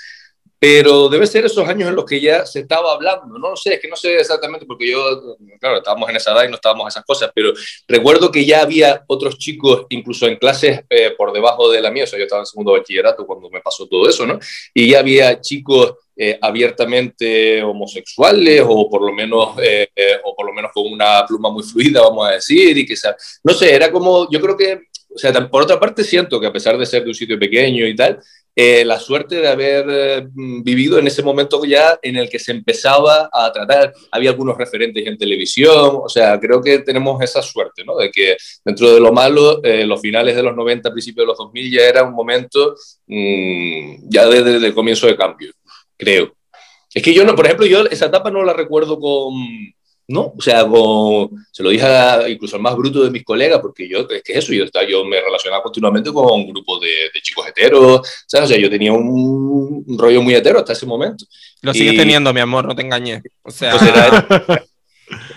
[0.68, 3.76] Pero debe ser esos años en los que ya se estaba hablando, no lo sé,
[3.76, 6.86] es que no sé exactamente porque yo, claro, estábamos en esa edad y no estábamos
[6.86, 7.54] en esas cosas, pero
[7.88, 12.06] recuerdo que ya había otros chicos, incluso en clases eh, por debajo de la mía,
[12.06, 14.40] o sea, yo estaba en segundo bachillerato cuando me pasó todo eso, ¿no?
[14.74, 20.48] Y ya había chicos eh, abiertamente homosexuales o por lo menos eh, eh, o por
[20.48, 22.96] lo menos con una pluma muy fluida vamos a decir y que
[23.44, 26.54] no sé era como yo creo que o sea por otra parte siento que a
[26.54, 28.18] pesar de ser de un sitio pequeño y tal
[28.56, 32.54] eh, la suerte de haber eh, vivido en ese momento ya en el que se
[32.54, 37.84] empezaba a tratar, había algunos referentes en televisión, o sea, creo que tenemos esa suerte,
[37.84, 37.98] ¿no?
[37.98, 41.38] De que dentro de lo malo, eh, los finales de los 90, principios de los
[41.38, 42.76] 2000 ya era un momento
[43.08, 45.52] mmm, ya desde, desde el comienzo de cambio,
[45.98, 46.34] creo.
[46.94, 49.34] Es que yo no, por ejemplo, yo esa etapa no la recuerdo con,
[50.08, 50.34] ¿no?
[50.38, 50.62] O sea,
[51.52, 54.34] se lo dije a, incluso al más bruto de mis colegas, porque yo, es que
[54.34, 58.50] eso, yo, yo me relacionaba continuamente con un grupo de, de chicos heteros, ¿sabes?
[58.50, 61.26] O sea, yo tenía un, un, rollo muy hetero hasta ese momento.
[61.62, 63.24] Lo y, sigues teniendo, mi amor, no te engañes.
[63.42, 63.72] O sea...
[63.72, 64.66] Pues era,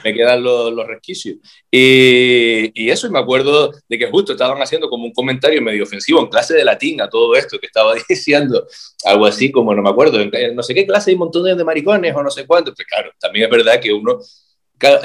[0.04, 1.36] me quedan los, los resquicios.
[1.70, 5.84] Y, y, eso, y me acuerdo de que justo estaban haciendo como un comentario medio
[5.84, 8.66] ofensivo en clase de latín a todo esto que estaba diciendo,
[9.04, 11.64] algo así como, no me acuerdo, en no sé qué clase hay un montón de
[11.64, 12.74] maricones o no sé cuánto.
[12.74, 14.18] Pues claro, también es verdad que uno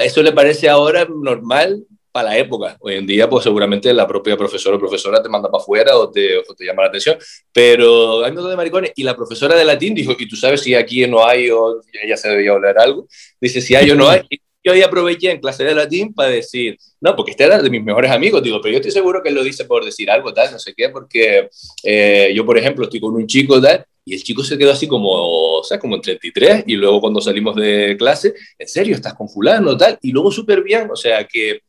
[0.00, 1.84] eso le parece ahora normal
[2.14, 2.76] para la época.
[2.78, 6.10] Hoy en día, pues seguramente la propia profesora o profesora te manda para afuera o
[6.10, 7.18] te, o te llama la atención.
[7.52, 8.92] Pero hay un montón de maricones.
[8.94, 12.16] Y la profesora de latín dijo, ¿y tú sabes si aquí no hay o ella
[12.16, 13.08] se debía hablar algo?
[13.40, 14.20] Dice, si hay o no hay.
[14.64, 17.84] Yo ahí aproveché en clase de latín para decir, no, porque este era de mis
[17.84, 20.50] mejores amigos, digo, pero yo estoy seguro que él lo dice por decir algo, tal,
[20.52, 21.50] no sé qué, porque
[21.82, 24.88] eh, yo, por ejemplo, estoy con un chico, tal, y el chico se quedó así
[24.88, 29.12] como, o sea, como en 33, y luego cuando salimos de clase, en serio, estás
[29.12, 31.60] con fulano, tal, y luego súper bien, o sea, que,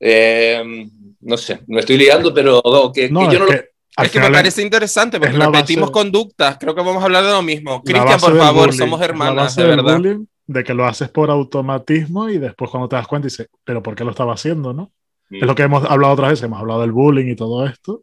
[0.00, 0.62] eh,
[1.20, 2.62] no sé, me estoy liando, pero
[2.94, 4.04] que, no, que yo no que, lo...
[4.04, 6.56] Es que me parece interesante porque repetimos base, conductas.
[6.58, 7.82] Creo que vamos a hablar de lo mismo.
[7.82, 9.96] Cristian, por favor, bullying, somos hermanas, de verdad.
[9.98, 13.84] Bullying, de que lo haces por automatismo y después cuando te das cuenta dices, pero
[13.84, 14.90] ¿por qué lo estaba haciendo, no?
[15.28, 15.36] Mm.
[15.36, 18.02] Es lo que hemos hablado otras veces, hemos hablado del bullying y todo esto,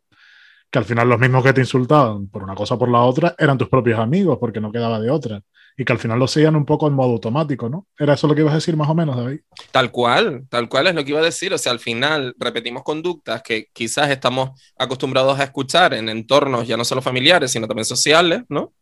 [0.71, 3.35] que al final los mismos que te insultaban por una cosa o por la otra
[3.37, 5.41] eran tus propios amigos porque no quedaba de otra.
[5.79, 7.85] Y que al final lo seguían un poco en modo automático, ¿no?
[7.99, 9.41] ¿Era eso lo que ibas a decir más o menos, David?
[9.71, 11.53] Tal cual, tal cual es lo que iba a decir.
[11.53, 16.77] O sea, al final repetimos conductas que quizás estamos acostumbrados a escuchar en entornos ya
[16.77, 18.73] no solo familiares, sino también sociales, ¿no?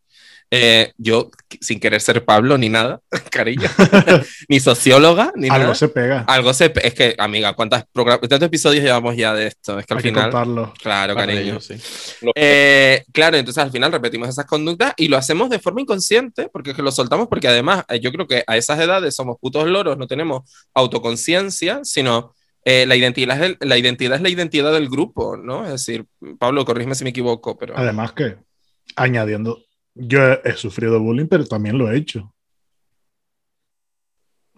[0.50, 1.30] Eh, yo,
[1.60, 3.00] sin querer ser Pablo ni nada,
[3.32, 3.68] cariño,
[4.48, 5.74] ni socióloga, ni Algo nada.
[5.74, 6.20] se pega.
[6.28, 9.78] Algo se Es que, amiga, ¿cuántas ¿cuántos episodios llevamos ya de esto?
[9.78, 10.24] Es que al Hay final.
[10.26, 10.72] que contarlo.
[10.80, 11.40] Claro, Para cariño.
[11.54, 11.74] ello, sí.
[12.36, 16.70] Eh, claro, entonces al final repetimos esas conductas y lo hacemos de forma inconsciente, porque
[16.70, 19.66] es que lo soltamos, porque además eh, yo creo que a esas edades somos putos
[19.66, 24.72] loros, no tenemos autoconciencia, sino eh, la, identidad es el- la identidad es la identidad
[24.72, 25.64] del grupo, ¿no?
[25.64, 26.04] Es decir,
[26.38, 27.74] Pablo, corrígeme si me equivoco, pero...
[27.76, 28.36] Además que,
[28.96, 29.62] añadiendo,
[29.96, 32.32] yo he, sufrido bullying, pero también lo he hecho.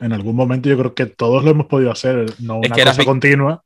[0.01, 2.85] En algún momento yo creo que todos lo hemos podido hacer, no Es una que
[2.85, 3.64] cosa continua,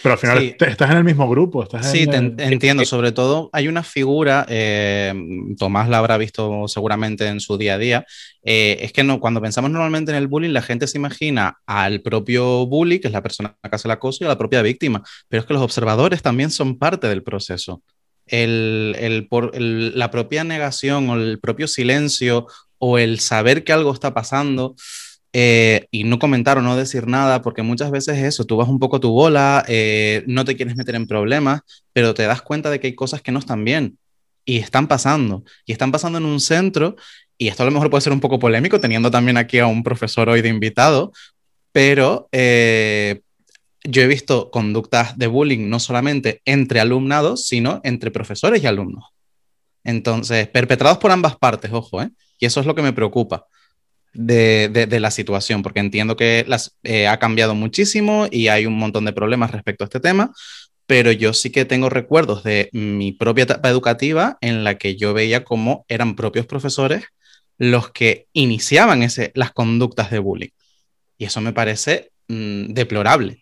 [0.00, 0.54] pero al final Sí.
[0.60, 1.62] estás en el mismo grupo.
[1.64, 2.84] Estás Sí, en te el- en- entiendo.
[2.84, 5.12] Sobre todo hay una figura, eh,
[5.58, 8.06] Tomás la habrá visto seguramente en su día a día.
[8.44, 12.00] eh, es que no, cuando pensamos normalmente en el bullying, la gente se imagina al
[12.00, 15.02] propio bully, que es la persona que hace el acoso, y a la propia víctima.
[15.28, 17.82] Pero es que los observadores también son parte del proceso.
[18.26, 22.46] El, el por, el- la propia negación o el propio silencio
[22.78, 24.74] o el saber que algo está pasando
[25.32, 28.68] eh, y no comentar o no decir nada, porque muchas veces es eso, tú vas
[28.68, 31.60] un poco tu bola, eh, no te quieres meter en problemas,
[31.92, 33.98] pero te das cuenta de que hay cosas que no están bien
[34.44, 35.44] y están pasando.
[35.64, 36.96] Y están pasando en un centro,
[37.38, 39.82] y esto a lo mejor puede ser un poco polémico, teniendo también aquí a un
[39.82, 41.12] profesor hoy de invitado,
[41.72, 43.22] pero eh,
[43.84, 49.04] yo he visto conductas de bullying no solamente entre alumnados, sino entre profesores y alumnos.
[49.84, 52.10] Entonces, perpetrados por ambas partes, ojo, ¿eh?
[52.38, 53.46] Y eso es lo que me preocupa
[54.12, 58.74] de, de- la situación, porque entiendo que las, eh, ha cambiado muchísimo y hay un
[58.78, 60.32] montón de problemas respecto a este tema,
[60.86, 65.14] pero yo sí que tengo recuerdos de mi propia etapa educativa en la que yo
[65.14, 67.04] veía cómo eran propios profesores
[67.58, 70.50] los que iniciaban ese, las conductas de bullying.
[71.18, 73.41] Y eso me parece mm, deplorable,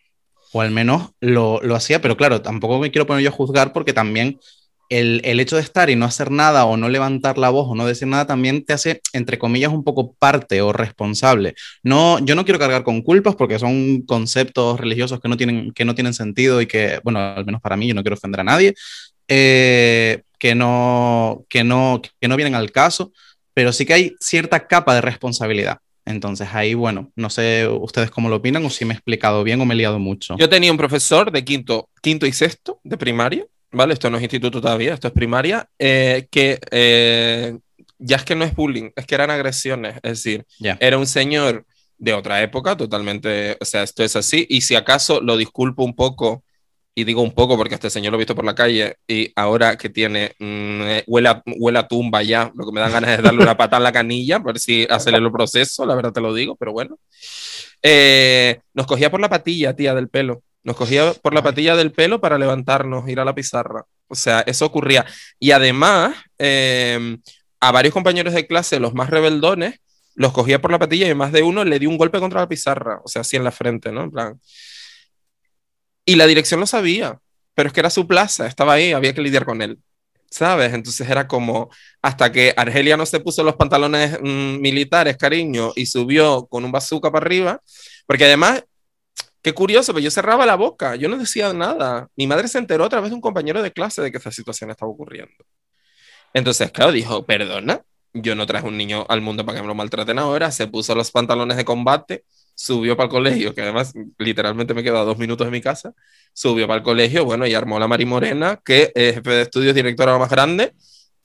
[0.52, 3.72] o al menos lo, lo hacía, pero claro, tampoco me quiero poner yo a juzgar
[3.72, 4.38] porque también
[4.90, 7.76] el, el hecho de estar y no hacer nada o no levantar la voz o
[7.76, 11.54] no decir nada también te hace, entre comillas, un poco parte o responsable.
[11.84, 15.84] No, yo no quiero cargar con culpas porque son conceptos religiosos que no tienen, que
[15.84, 18.44] no tienen sentido y que, bueno, al menos para mí, yo no quiero ofender a
[18.44, 18.74] nadie,
[19.28, 23.12] eh, que, no, que, no, que no vienen al caso,
[23.54, 25.78] pero sí que hay cierta capa de responsabilidad.
[26.10, 29.60] Entonces ahí, bueno, no sé ustedes cómo lo opinan o si me he explicado bien
[29.60, 30.36] o me he liado mucho.
[30.38, 33.94] Yo tenía un profesor de quinto, quinto y sexto de primaria, ¿vale?
[33.94, 37.56] Esto no es instituto todavía, esto es primaria, eh, que eh,
[37.98, 39.94] ya es que no es bullying, es que eran agresiones.
[40.02, 40.76] Es decir, Ya.
[40.80, 41.64] era un señor
[41.98, 45.94] de otra época, totalmente, o sea, esto es así, y si acaso lo disculpo un
[45.94, 46.42] poco,
[47.00, 49.76] y digo un poco porque este señor lo he visto por la calle, y ahora
[49.76, 53.10] que tiene, mm, eh, huele, a, huele a tumba ya, lo que me dan ganas
[53.10, 56.20] es darle una pata en la canilla, por si acelero el proceso, la verdad te
[56.20, 56.98] lo digo, pero bueno.
[57.82, 60.42] Eh, nos cogía por la patilla, tía, del pelo.
[60.62, 63.84] Nos cogía por la patilla del pelo para levantarnos, ir a la pizarra.
[64.08, 65.06] O sea, eso ocurría.
[65.38, 67.16] Y además, eh,
[67.60, 69.80] a varios compañeros de clase, los más rebeldones,
[70.14, 72.48] los cogía por la patilla y más de uno le dio un golpe contra la
[72.48, 74.02] pizarra, o sea, así en la frente, ¿no?
[74.02, 74.40] En plan.
[76.04, 77.18] Y la dirección lo sabía,
[77.54, 79.78] pero es que era su plaza, estaba ahí, había que lidiar con él,
[80.30, 80.72] ¿sabes?
[80.72, 81.70] Entonces era como,
[82.02, 86.72] hasta que Argelia no se puso los pantalones mm, militares, cariño, y subió con un
[86.72, 87.60] bazooka para arriba,
[88.06, 88.64] porque además,
[89.42, 92.08] qué curioso, pero yo cerraba la boca, yo no decía nada.
[92.16, 94.70] Mi madre se enteró a través de un compañero de clase de que esa situación
[94.70, 95.44] estaba ocurriendo.
[96.32, 97.82] Entonces, claro, dijo, perdona,
[98.12, 100.94] yo no traje un niño al mundo para que me lo maltraten ahora, se puso
[100.94, 102.24] los pantalones de combate,
[102.60, 105.94] subió para el colegio, que además literalmente me quedo a dos minutos de mi casa,
[106.34, 109.74] subió para el colegio, bueno, y armó la Mari Morena, que es jefe de estudios,
[109.74, 110.74] directora más grande,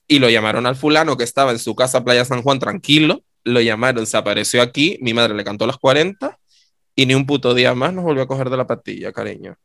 [0.08, 3.60] y lo llamaron al fulano que estaba en su casa Playa San Juan tranquilo, lo
[3.60, 6.38] llamaron, se apareció aquí, mi madre le cantó las 40
[6.94, 9.58] y ni un puto día más nos volvió a coger de la pastilla, cariño.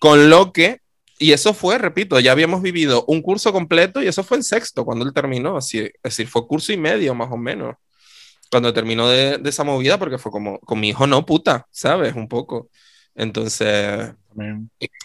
[0.00, 0.80] Con lo que,
[1.20, 4.84] y eso fue, repito, ya habíamos vivido un curso completo y eso fue en sexto
[4.84, 7.76] cuando él terminó, así, es decir, fue curso y medio más o menos.
[8.50, 12.14] Cuando terminó de, de esa movida, porque fue como, con mi hijo no, puta, ¿sabes?
[12.14, 12.68] Un poco.
[13.14, 14.12] Entonces.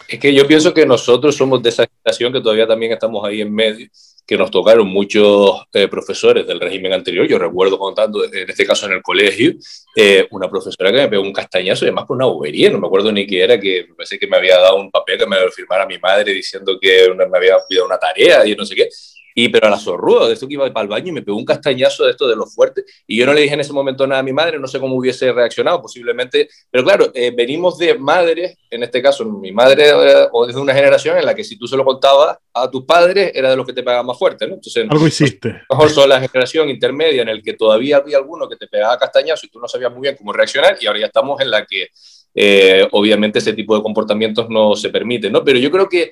[0.08, 3.40] Es que yo pienso que nosotros somos de esa generación que todavía también estamos ahí
[3.40, 3.88] en medio,
[4.26, 7.26] que nos tocaron muchos eh, profesores del régimen anterior.
[7.26, 9.52] Yo recuerdo contando, en este caso en el colegio,
[9.96, 12.86] eh, una profesora que me pegó un castañazo y además por una bobería, no me
[12.86, 15.36] acuerdo ni qué era, que me parece que me había dado un papel que me
[15.36, 18.74] había firmado mi madre diciendo que una- me había pedido una tarea y no sé
[18.76, 18.88] qué.
[19.34, 21.36] Y pero a la zorruda, de esto que iba para el baño y me pegó
[21.36, 22.84] un castañazo de esto de los fuertes.
[23.06, 24.96] Y yo no le dije en ese momento nada a mi madre, no sé cómo
[24.96, 26.48] hubiese reaccionado, posiblemente.
[26.70, 30.72] Pero claro, eh, venimos de madres, en este caso mi madre, eh, o desde una
[30.72, 33.66] generación en la que si tú se lo contabas a tus padres, era de los
[33.66, 34.54] que te pegaban más fuerte, ¿no?
[34.54, 35.48] Entonces, Algo hiciste.
[35.68, 38.96] lo mejor son la generación intermedia en el que todavía había alguno que te pegaba
[38.98, 41.66] castañazo y tú no sabías muy bien cómo reaccionar y ahora ya estamos en la
[41.66, 41.88] que
[42.34, 45.44] eh, obviamente ese tipo de comportamientos no se permiten, ¿no?
[45.44, 46.10] Pero yo creo que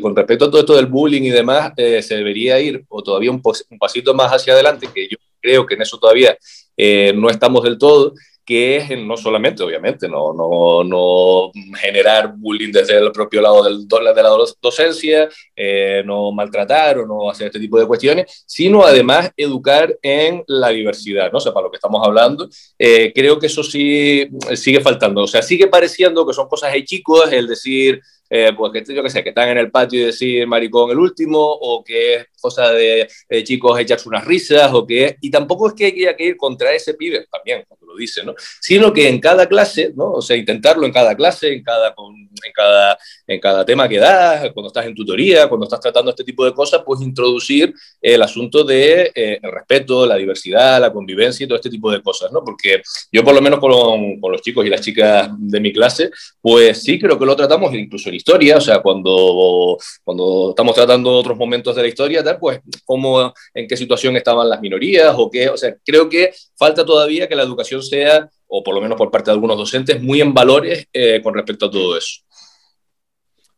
[0.00, 3.30] con respecto a todo esto del bullying y demás, eh, se debería ir o todavía
[3.30, 6.36] un pasito más hacia adelante, que yo creo que en eso todavía
[6.76, 8.14] eh, no estamos del todo,
[8.50, 13.86] que es no solamente, obviamente, no, no, no generar bullying desde el propio lado del,
[13.86, 19.30] de la docencia, eh, no maltratar o no hacer este tipo de cuestiones, sino además
[19.36, 21.38] educar en la diversidad, ¿no?
[21.38, 25.22] O sea, para lo que estamos hablando, eh, creo que eso sí eh, sigue faltando.
[25.22, 29.10] O sea, sigue pareciendo que son cosas chicos el decir, eh, pues que yo qué
[29.10, 33.08] sé, que están en el patio y decir maricón el último, o que cosa de
[33.28, 36.72] eh, chicos echarse unas risas o que y tampoco es que haya que ir contra
[36.72, 40.36] ese pibe también cuando lo dice no sino que en cada clase no o sea
[40.36, 44.86] intentarlo en cada clase en cada en cada en cada tema que das cuando estás
[44.86, 49.38] en tutoría cuando estás tratando este tipo de cosas pues introducir el asunto de eh,
[49.42, 53.22] el respeto la diversidad la convivencia y todo este tipo de cosas no porque yo
[53.22, 56.98] por lo menos con, con los chicos y las chicas de mi clase pues sí
[56.98, 61.76] creo que lo tratamos incluso en historia o sea cuando cuando estamos tratando otros momentos
[61.76, 65.74] de la historia, pues cómo, en qué situación estaban las minorías o qué, o sea,
[65.84, 69.34] creo que falta todavía que la educación sea, o por lo menos por parte de
[69.34, 72.20] algunos docentes, muy en valores eh, con respecto a todo eso.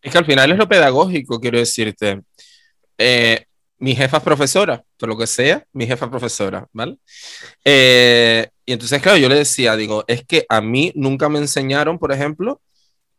[0.01, 2.21] Es que al final es lo pedagógico, quiero decirte.
[2.99, 3.45] Eh,
[3.79, 6.99] mi jefa es profesora, por lo que sea, mi jefa es profesora, ¿vale?
[7.65, 11.99] Eh, y entonces, claro, yo le decía, digo, es que a mí nunca me enseñaron,
[11.99, 12.61] por ejemplo,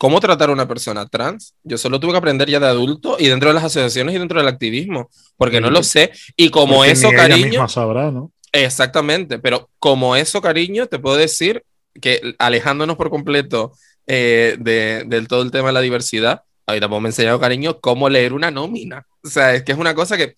[0.03, 1.55] cómo tratar a una persona trans.
[1.63, 4.37] Yo solo tuve que aprender ya de adulto y dentro de las asociaciones y dentro
[4.37, 6.11] del activismo, porque no lo sé.
[6.35, 7.69] Y como eso, cariño.
[7.69, 8.29] sabrá, ¿no?
[8.51, 11.63] Exactamente, pero como eso, cariño, te puedo decir
[12.01, 13.71] que alejándonos por completo
[14.05, 18.09] eh, de, del todo el tema de la diversidad, tampoco me he enseñado, cariño, cómo
[18.09, 19.07] leer una nómina.
[19.23, 20.33] O sea, es que es una cosa que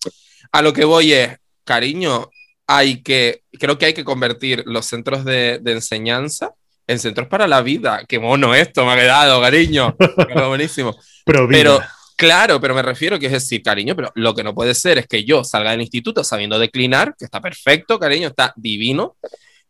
[0.52, 2.30] a lo que voy es, cariño,
[2.68, 6.52] hay que, creo que hay que convertir los centros de, de enseñanza
[6.86, 8.04] en Centros para la Vida.
[8.08, 9.96] Qué mono esto me ha quedado, cariño.
[10.48, 10.96] buenísimo.
[11.24, 11.80] pero,
[12.16, 15.06] claro, pero me refiero que es decir, cariño, pero lo que no puede ser es
[15.06, 19.16] que yo salga del instituto sabiendo declinar, que está perfecto, cariño, está divino,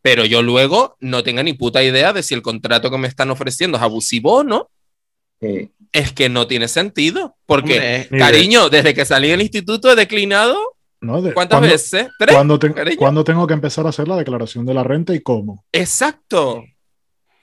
[0.03, 3.31] pero yo luego no tenga ni puta idea de si el contrato que me están
[3.31, 4.71] ofreciendo es abusivo o no.
[5.93, 10.57] Es que no tiene sentido, porque, cariño, desde que salí del instituto he declinado
[11.35, 12.09] ¿Cuántas veces?
[12.19, 12.35] ¿Tres?
[12.97, 15.65] ¿Cuándo, tengo que empezar a hacer la declaración de la renta y cómo?
[15.71, 16.65] Exacto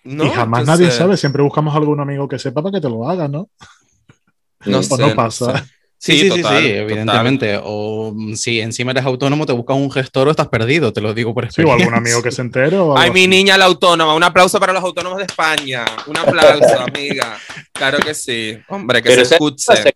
[0.03, 3.27] y jamás nadie sabe, siempre buscamos algún amigo que sepa para que te lo haga,
[3.27, 3.49] ¿no?
[4.65, 5.65] No, o no pasa.
[6.03, 7.59] Sí, sí, sí, sí, evidentemente.
[7.63, 11.13] O mm, si encima eres autónomo, te buscas un gestor o estás perdido, te lo
[11.13, 11.77] digo por experiencia.
[11.77, 12.77] Sí, o algún amigo que se entere.
[12.97, 14.13] Ay, mi niña la autónoma.
[14.13, 15.85] Un aplauso para los autónomos de España.
[16.07, 17.37] Un aplauso, amiga.
[17.71, 18.57] Claro que sí.
[18.67, 19.93] Hombre, que se escuche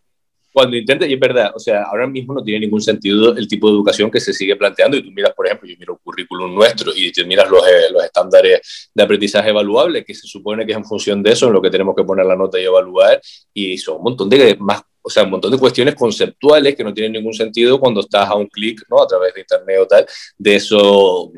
[0.57, 3.67] cuando intentes, y es verdad, o sea, ahora mismo no tiene ningún sentido el tipo
[3.67, 6.55] de educación que se sigue planteando y tú miras, por ejemplo, yo miro el currículum
[6.55, 10.71] nuestro y te miras los, eh, los estándares de aprendizaje evaluable, que se supone que
[10.71, 13.21] es en función de eso en lo que tenemos que poner la nota y evaluar,
[13.53, 16.93] y son un montón de más o sea, un montón de cuestiones conceptuales que no
[16.93, 19.01] tienen ningún sentido cuando estás a un clic, ¿no?
[19.01, 20.05] A través de internet o tal,
[20.37, 21.31] de, eso,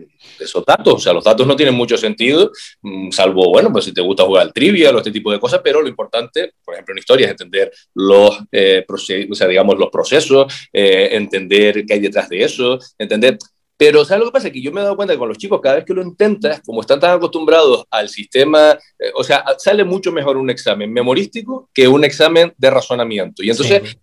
[0.45, 0.93] esos datos.
[0.93, 4.23] O sea, los datos no tienen mucho sentido, mm, salvo, bueno, pues si te gusta
[4.23, 7.25] jugar al trivia o este tipo de cosas, pero lo importante, por ejemplo, en historia,
[7.25, 12.43] es entender los, eh, o sea, digamos, los procesos, eh, entender qué hay detrás de
[12.43, 13.37] eso, entender
[13.79, 14.51] pero ¿sabes lo que pasa?
[14.51, 16.59] Que yo me he dado cuenta que con los chicos, cada vez que lo intentas,
[16.65, 21.69] como están tan acostumbrados al sistema, eh, o sea, sale mucho mejor un examen memorístico
[21.73, 23.41] que un examen de razonamiento.
[23.41, 23.97] Y entonces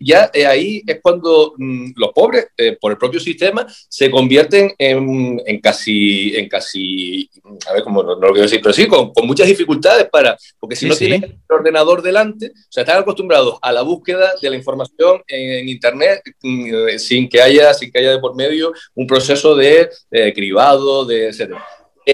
[0.00, 4.74] ya, eh, ahí es cuando mm, los pobres, eh, por el propio sistema, se convierten
[4.78, 7.30] en, en, casi, en casi,
[7.68, 10.76] a ver cómo no, lo quiero decir, pero sí, con, con muchas dificultades para, porque
[10.76, 14.56] si no tienen el ordenador delante, o sea, están acostumbrados a la búsqueda de la
[14.56, 19.06] información en, Internet mm, eh, sin que haya, sin que haya de por medio un
[19.06, 19.88] proceso de
[20.34, 21.64] cribado, de etcétera.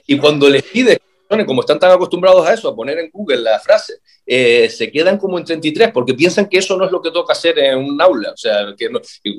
[0.06, 0.99] Y cuando les pides
[1.46, 5.16] como están tan acostumbrados a eso, a poner en Google la frase, eh, se quedan
[5.16, 8.00] como en 33 porque piensan que eso no es lo que toca hacer en un
[8.00, 8.32] aula.
[8.32, 8.88] O sea, que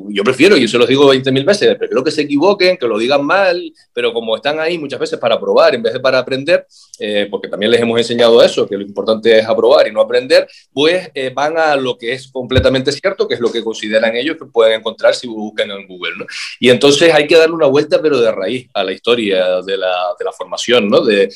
[0.10, 3.26] yo prefiero, y se los digo 20.000 veces, prefiero que se equivoquen, que lo digan
[3.26, 3.62] mal,
[3.94, 6.66] pero como están ahí muchas veces para probar en vez de para aprender,
[7.00, 10.48] eh, porque también les hemos enseñado eso, que lo importante es aprobar y no aprender,
[10.74, 14.38] pues eh, van a lo que es completamente cierto, que es lo que consideran ellos
[14.38, 16.16] que pueden encontrar si buscan en Google.
[16.18, 16.26] ¿no?
[16.60, 20.16] Y entonces hay que darle una vuelta, pero de raíz, a la historia de la,
[20.18, 21.02] de la formación, ¿no?
[21.02, 21.34] de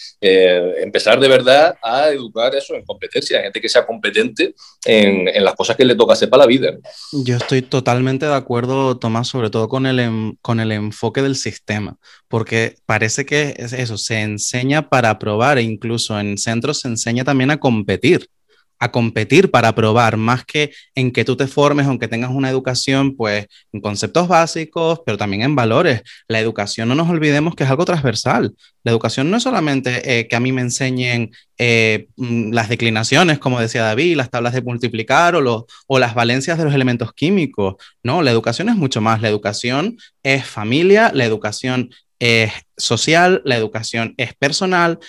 [0.82, 4.54] empezar de verdad a educar eso en competencias, gente que sea competente
[4.86, 6.72] en, en, las cosas que le toca hacer para la vida.
[7.12, 11.98] Yo estoy totalmente de acuerdo, Tomás, sobre todo con el, con el enfoque del sistema,
[12.28, 17.24] porque parece que es eso, se enseña para probar e incluso en centros se enseña
[17.24, 18.30] también a competir
[18.80, 23.16] a competir para probar, más que en que tú te formes, aunque tengas una educación,
[23.16, 26.02] pues en conceptos básicos, pero también en valores.
[26.28, 28.54] La educación, no nos olvidemos que es algo transversal.
[28.84, 33.40] La educación no es solamente eh, que a mí me enseñen eh, mm, las declinaciones,
[33.40, 37.76] como decía David, las tablas de multiplicar o, o las valencias de los elementos químicos.
[38.04, 39.22] No, la educación es mucho más.
[39.22, 41.90] La educación es familia, la educación
[42.26, 45.00] es social, la educación es personal,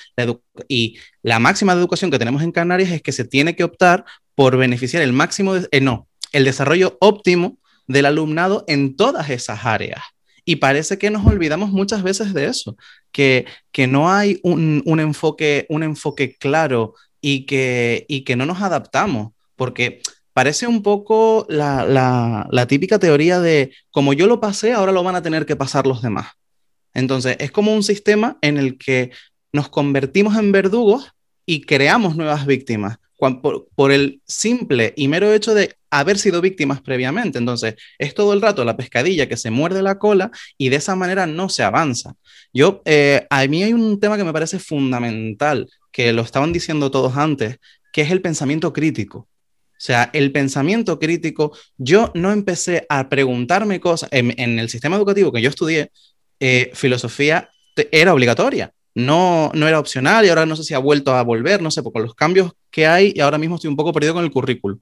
[0.68, 4.04] y la máxima de educación que tenemos en Canarias es que se tiene que optar
[4.34, 10.02] por beneficiar el máximo, eh, no, el desarrollo óptimo del alumnado en todas esas áreas.
[10.44, 12.76] Y parece que nos olvidamos muchas veces de eso,
[13.10, 18.46] que, que no hay un, un, enfoque, un enfoque claro y que, y que no
[18.46, 20.02] nos adaptamos, porque
[20.36, 21.84] parece un poco la,
[22.50, 25.86] la, típica teoría de como yo lo pasé, ahora lo van a tener que pasar
[25.86, 26.26] los demás.
[26.96, 29.10] Entonces, es como un sistema en el que
[29.52, 31.12] nos convertimos en verdugos
[31.44, 32.98] y creamos nuevas víctimas
[33.76, 37.38] por, el simple y mero hecho de haber sido víctimas previamente.
[37.38, 40.96] Entonces, es todo el rato la pescadilla que se muerde la cola y de esa
[40.96, 42.14] manera no se avanza.
[42.52, 46.90] Yo, eh, a mí hay un tema que me parece fundamental, que lo estaban diciendo
[46.90, 47.58] todos antes,
[47.92, 49.28] que es el pensamiento crítico.
[49.76, 55.32] O sea, el pensamiento crítico, yo no empecé a preguntarme cosas, en, el sistema educativo
[55.32, 55.90] que yo estudié,
[56.40, 57.50] eh, filosofía
[57.90, 61.60] era obligatoria, no, no era opcional y ahora no sé si ha vuelto a volver,
[61.60, 64.24] no sé, por los cambios que hay y ahora mismo estoy un poco perdido con
[64.24, 64.78] el currículo.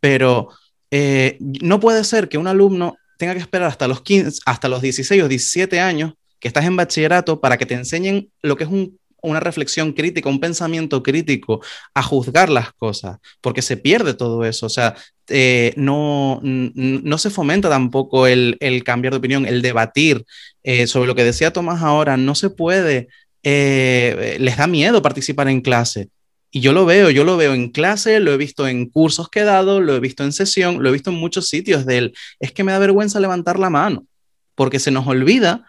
[0.00, 0.50] Pero
[0.90, 4.82] eh, no puede ser que un alumno tenga que esperar hasta los, 15, hasta los
[4.82, 8.70] 16 o 17 años que estás en bachillerato para que te enseñen lo que es
[8.70, 11.60] un una reflexión crítica, un pensamiento crítico,
[11.94, 14.66] a juzgar las cosas, porque se pierde todo eso.
[14.66, 14.94] O sea,
[15.28, 20.24] eh, no, no se fomenta tampoco el, cambiar de opinión, el debatir
[20.62, 22.16] eh, sobre lo que decía Tomás ahora.
[22.16, 23.08] No se puede,
[23.42, 26.08] eh, les da miedo participar en clase.
[26.50, 29.40] Y yo lo veo, yo lo veo en clase, lo he visto en cursos que
[29.40, 32.14] he dado, lo he visto en sesión, lo he visto en muchos sitios de él.
[32.38, 34.06] Es que me da vergüenza levantar la mano,
[34.54, 35.66] porque se nos olvida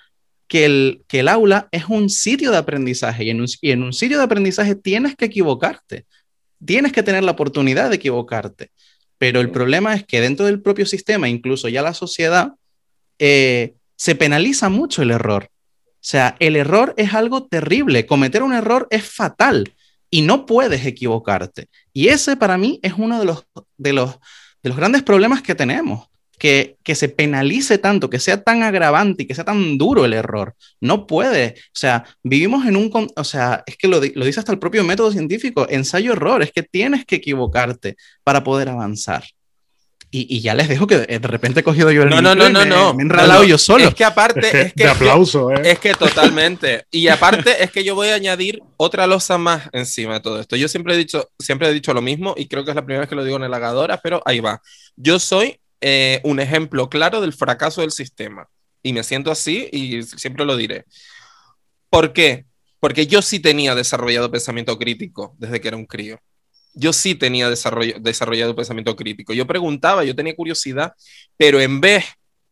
[0.47, 3.83] que el, que el aula es un sitio de aprendizaje y en un, y en
[3.83, 6.05] un sitio de aprendizaje tienes que equivocarte,
[6.63, 8.71] tienes que tener la oportunidad de equivocarte.
[9.17, 12.53] Pero el problema es que dentro del propio sistema, incluso ya la sociedad,
[13.17, 15.49] eh, se penaliza mucho el error.
[15.49, 19.73] O sea, el error es algo terrible, cometer un error es fatal
[20.11, 21.69] y no puedes equivocarte.
[21.93, 24.19] Y ese para mí es uno de los, de los,
[24.61, 26.07] de los grandes problemas que tenemos
[26.37, 30.55] que, se penalice tanto, que sea tan agravante y que sea tan duro el error.
[30.81, 31.55] No puede.
[31.57, 32.91] O sea, vivimos en un...
[33.15, 36.63] O sea, es que lo, lo dice hasta el propio método científico, ensayo-error, es que
[36.63, 39.23] tienes que equivocarte para poder avanzar.
[40.17, 42.63] Y, ya les dejo que de repente he cogido yo el no, no, no, no,
[42.63, 43.85] no, me he enralado yo solo.
[43.85, 45.71] Es que aparte, es que, de aplauso, ¿eh?
[45.71, 46.85] es que totalmente.
[46.89, 50.55] Y aparte es que yo voy a añadir otra losa más encima de todo esto.
[50.55, 53.01] Yo siempre he dicho, siempre he dicho lo mismo y creo que es la primera
[53.01, 54.61] vez que lo digo en el Agadora, pero ahí va.
[54.95, 58.47] Yo soy eh, un ejemplo claro del fracaso del sistema.
[58.81, 60.85] Y me siento así y siempre lo diré.
[61.89, 62.45] ¿Por qué?
[62.79, 66.19] Porque yo sí tenía desarrollado pensamiento crítico desde que era un crío.
[66.73, 69.33] Yo sí tenía desarrollo, desarrollado pensamiento crítico.
[69.33, 70.93] Yo preguntaba, yo tenía curiosidad,
[71.37, 72.05] pero en vez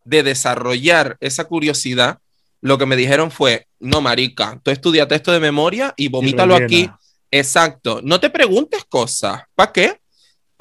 [0.05, 2.19] de desarrollar esa curiosidad,
[2.61, 6.89] lo que me dijeron fue, no, marica, tú estudiate esto de memoria y vomítalo aquí.
[7.29, 7.99] Exacto.
[8.03, 9.41] No te preguntes cosas.
[9.55, 9.99] ¿Para qué?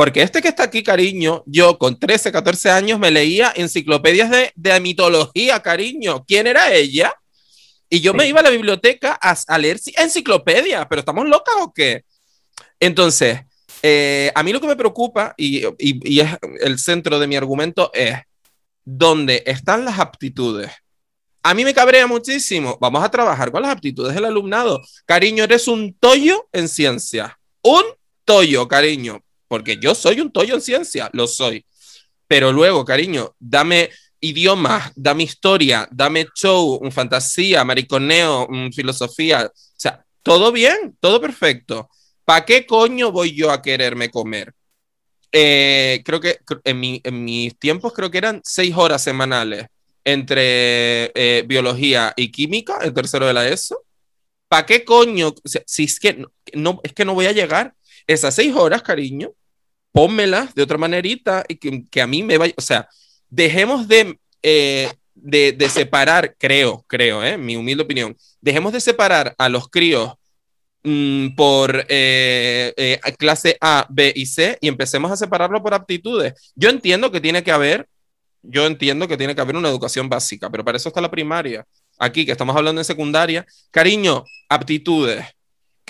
[0.03, 4.53] Porque este que está aquí, cariño, yo con 13, 14 años me leía enciclopedias de,
[4.57, 6.25] de mitología, cariño.
[6.27, 7.15] ¿Quién era ella?
[7.89, 12.05] Y yo me iba a la biblioteca a, leer enciclopedias, pero ¿estamos locas o qué?
[12.81, 13.43] Entonces,
[13.81, 17.37] eh, a mí lo que me preocupa, y, y, y, es el centro de mi
[17.37, 18.17] argumento, es
[18.85, 20.73] dónde están las aptitudes.
[21.45, 22.77] A mí me cabrea muchísimo.
[22.81, 24.83] Vamos a trabajar con las aptitudes del alumnado.
[25.07, 27.39] Cariño, eres un tollo en ciencia.
[27.63, 27.85] Un
[28.25, 29.23] tollo, cariño
[29.53, 31.67] porque yo soy un tollo en ciencia, lo soy.
[32.27, 39.45] Pero luego, cariño, dame idioma, dame historia, dame show, fantasía, mariconeo, filosofía.
[39.45, 41.91] O sea, todo bien, todo perfecto.
[42.25, 44.55] ¿Para qué coño voy yo a quererme comer?
[45.31, 49.67] Eh, creo que en, en, mis tiempos creo que eran seis horas semanales
[50.03, 53.85] entre eh, biología y química, el tercero de la ESO.
[54.49, 55.35] ¿Para qué coño?
[55.45, 56.25] si es que
[56.55, 57.75] no, es que no voy a llegar
[58.07, 59.33] esas seis horas, cariño,
[59.93, 62.89] pónmelas de otra manerita y que, a mí me vaya, o sea,
[63.29, 69.49] dejemos de, eh, de, separar, creo, creo, eh, mi humilde opinión, dejemos de separar a
[69.49, 70.15] los críos
[70.83, 76.53] mm, por eh, clase A, B y C y empecemos a separarlo por aptitudes.
[76.57, 77.87] Yo entiendo que tiene que haber,
[78.43, 81.65] yo entiendo que tiene que haber una educación básica, pero para eso está la primaria.
[81.99, 85.25] Aquí que estamos hablando en secundaria, cariño, aptitudes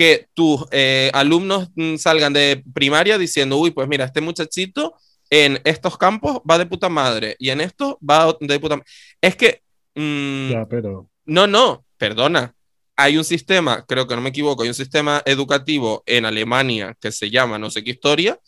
[0.03, 4.97] que tus eh, alumnos mm, salgan de primaria diciendo, uy, pues mira, este muchachito
[5.31, 8.91] en estos campos va de puta madre y en esto va de puta madre.
[9.21, 9.63] Es que...
[9.95, 11.09] Mm, ya, pero...
[11.25, 12.53] No, no, perdona.
[12.97, 17.13] Hay un sistema, creo que no me equivoco, hay un sistema educativo en Alemania que
[17.13, 18.41] se llama no sé qué historia,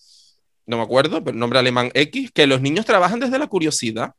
[0.66, 4.14] no me acuerdo, pero nombre alemán X, que los niños trabajan desde la curiosidad,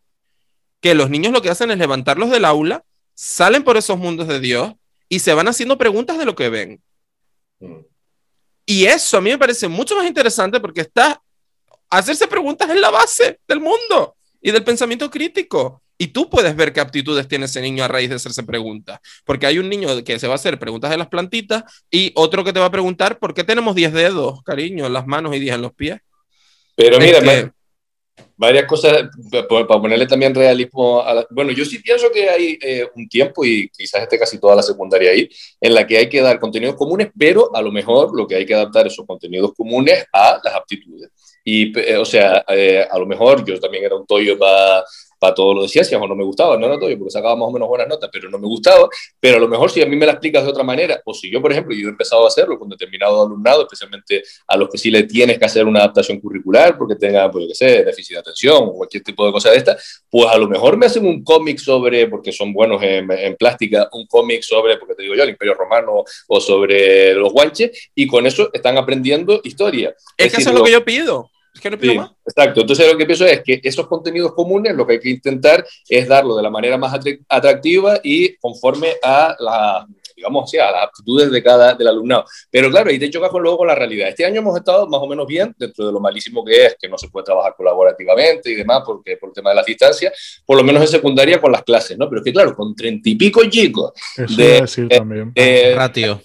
[0.79, 4.39] que los niños lo que hacen es levantarlos del aula, salen por esos mundos de
[4.39, 4.71] Dios
[5.09, 6.81] y se van haciendo preguntas de lo que ven.
[8.65, 11.21] Y eso a mí me parece mucho más interesante porque está
[11.89, 15.81] hacerse preguntas en la base del mundo y del pensamiento crítico.
[15.97, 18.99] Y tú puedes ver qué aptitudes tiene ese niño a raíz de hacerse preguntas.
[19.23, 22.43] Porque hay un niño que se va a hacer preguntas de las plantitas y otro
[22.43, 25.39] que te va a preguntar por qué tenemos 10 dedos, cariño, en las manos y
[25.39, 25.99] 10 en los pies.
[26.75, 27.53] Pero mira,
[28.37, 33.45] varias cosas, para ponerle también realismo Bueno, yo sí pienso que hay eh, un tiempo,
[33.45, 35.29] y quizás esté casi toda la secundaria ahí,
[35.61, 38.45] en la que hay que dar contenidos comunes, pero a lo mejor lo que hay
[38.45, 41.09] que adaptar esos contenidos comunes a las aptitudes.
[41.43, 44.83] Y, eh, o sea, eh, a lo mejor yo también era un toyo para
[45.25, 47.47] para todo lo de ciencias o no me gustaba, no era todo, porque sacaba más
[47.47, 48.87] o menos buenas notas, pero no me gustaba,
[49.19, 51.31] pero a lo mejor si a mí me la explicas de otra manera, o si
[51.31, 54.77] yo, por ejemplo, yo he empezado a hacerlo con determinado alumnado, especialmente a los que
[54.77, 58.15] sí le tienes que hacer una adaptación curricular porque tengan, pues yo qué sé, déficit
[58.15, 59.75] de atención o cualquier tipo de cosa de esta,
[60.11, 63.89] pues a lo mejor me hacen un cómic sobre, porque son buenos en, en plástica,
[63.93, 68.05] un cómic sobre, porque te digo yo, el Imperio Romano o sobre los guanches, y
[68.05, 69.95] con eso están aprendiendo historia.
[70.17, 71.31] Es, que eso es lo que yo pido.
[71.55, 72.11] Es que no pido más.
[72.25, 72.61] Exacto.
[72.61, 76.07] Entonces lo que pienso es que esos contenidos comunes lo que hay que intentar es
[76.07, 76.99] darlo de la manera más
[77.29, 82.25] atractiva y conforme a la digamos, a las aptitudes de cada del alumnado.
[82.49, 84.09] Pero claro, ahí te chocas con, luego con la realidad.
[84.09, 86.87] Este año hemos estado más o menos bien, dentro de lo malísimo que es, que
[86.87, 90.57] no se puede trabajar colaborativamente y demás, porque por el tema de las distancias, por
[90.57, 92.07] lo menos en secundaria con las clases, ¿no?
[92.09, 93.91] Pero es que claro, con treinta y pico chicos.
[94.15, 95.33] Eso de, decir también.
[95.75, 96.21] ratio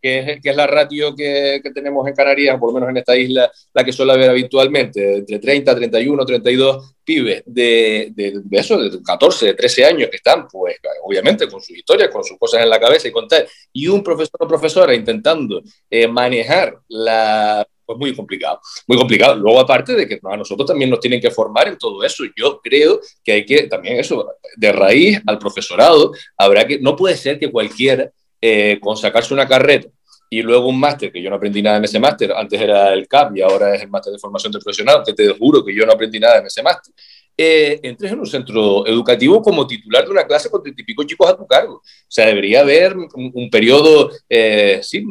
[0.00, 3.84] que es, la ratio que, tenemos en Canarias, por lo menos en esta isla, la
[3.84, 9.46] que suele haber habitualmente, entre 30, 31, 32 pibes de, de, de eso, de 14,
[9.46, 12.80] de 13 años que están, pues obviamente con sus historias, con sus cosas en la
[12.80, 18.60] cabeza y contar, y un profesor o profesora intentando eh, manejar la pues muy complicado,
[18.86, 19.34] muy complicado.
[19.34, 22.60] Luego, aparte de que a nosotros también nos tienen que formar en todo eso, yo
[22.62, 27.40] creo que hay que también eso, de raíz al profesorado, habrá que, no puede ser
[27.40, 28.08] que cualquiera
[28.40, 29.86] eh, con sacarse una carrera
[30.28, 33.08] y luego un máster, que yo no aprendí nada en ese máster, antes era el
[33.08, 35.92] CAP y ahora es el máster de formación profesional, que te juro que yo no
[35.92, 36.94] aprendí nada en ese máster
[37.36, 41.04] eh, entres en un centro educativo como titular de una clase con treinta y pico
[41.04, 41.76] chicos a tu cargo.
[41.76, 45.04] O sea, debería haber un, periodo, eh, sí,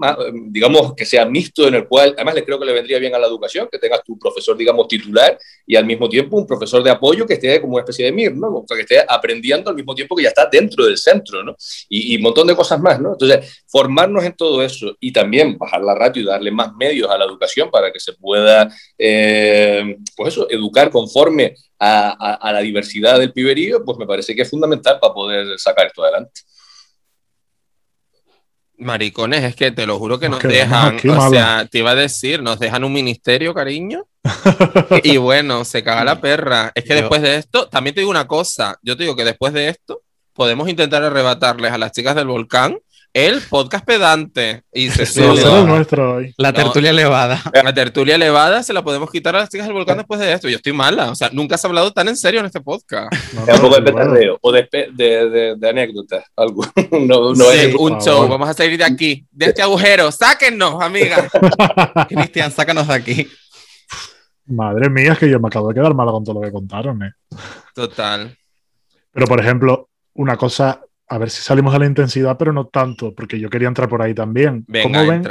[0.47, 3.19] digamos, que sea mixto en el cual, además le creo que le vendría bien a
[3.19, 6.91] la educación, que tengas tu profesor, digamos, titular y al mismo tiempo un profesor de
[6.91, 8.47] apoyo que esté como una especie de MIR, ¿no?
[8.49, 11.55] O sea, que esté aprendiendo al mismo tiempo que ya está dentro del centro, ¿no?
[11.87, 13.13] Y, un montón de cosas más, ¿no?
[13.13, 17.17] Entonces, formarnos en todo eso y también bajar la ratio y darle más medios a
[17.17, 21.55] la educación para que se pueda, eh, pues eso, educar conforme
[22.19, 26.03] a, la diversidad del piberío, pues me parece que es fundamental para poder sacar esto
[26.03, 26.41] adelante.
[28.77, 32.41] Maricones, es que te lo juro que nos, dejan, o sea, te iba a decir,
[32.41, 34.05] nos dejan un ministerio, cariño.
[35.03, 36.71] y bueno, se caga la perra.
[36.75, 39.51] Es que después de esto, también te digo una cosa, yo te digo que después
[39.53, 40.01] de esto,
[40.33, 42.79] podemos intentar arrebatarles a las chicas del volcán
[43.13, 44.63] el podcast pedante.
[44.71, 45.21] Y se
[45.65, 47.41] nuestro La tertulia elevada.
[47.63, 50.47] La tertulia elevada se la podemos quitar a las chicas del volcán después de esto.
[50.47, 51.11] Yo estoy mala.
[51.11, 53.11] O sea, nunca has hablado tan en serio en este podcast.
[53.33, 56.25] un poco de o de, de, de, anécdotas.
[56.35, 56.63] Algo.
[56.91, 58.27] no, no sí, un show.
[58.27, 60.11] Vamos a salir de aquí, de este agujero.
[60.11, 61.27] Sáquennos, amiga.
[62.09, 63.27] Cristian, sácanos de aquí.
[64.45, 67.03] Madre mía, es que yo me acabo de quedar mala con todo lo que contaron.
[67.03, 67.11] ¿eh?
[67.73, 68.35] Total.
[69.11, 73.13] Pero, por ejemplo, una cosa a ver si salimos a la intensidad, pero no tanto,
[73.15, 74.63] porque yo quería entrar por ahí también.
[74.67, 75.23] Venga, ven?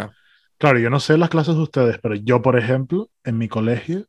[0.59, 4.07] Claro, yo no sé las clases de ustedes, pero yo, por ejemplo, en mi colegio,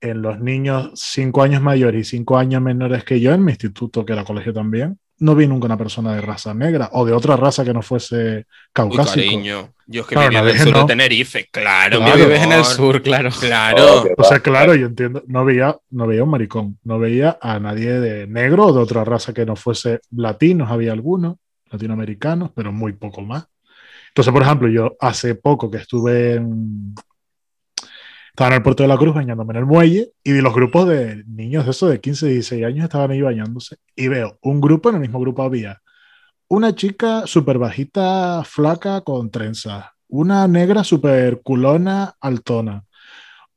[0.00, 4.06] en los niños cinco años mayores y cinco años menores que yo, en mi instituto,
[4.06, 7.36] que era colegio también, no vi nunca una persona de raza negra o de otra
[7.36, 9.14] raza que no fuese caucásico.
[9.14, 9.74] cariño.
[9.86, 11.98] Yo es que vivía en el sur de Tenerife, claro.
[11.98, 13.30] claro vives en el sur, claro.
[13.38, 14.04] Claro.
[14.16, 18.00] o sea, claro, yo entiendo, no veía, no veía un maricón, no veía a nadie
[18.00, 21.36] de negro o de otra raza que no fuese latinos, había algunos,
[21.70, 23.46] latinoamericanos, pero muy poco más.
[24.08, 26.94] Entonces, por ejemplo, yo hace poco que estuve en,
[28.40, 30.88] estaba en el puerto de la Cruz bañándome en el muelle y vi los grupos
[30.88, 33.76] de niños de esos de 15, 16 años estaban ahí bañándose.
[33.94, 35.82] Y veo un grupo, en el mismo grupo había
[36.48, 39.84] una chica súper bajita, flaca, con trenzas.
[40.08, 42.82] Una negra súper culona, altona.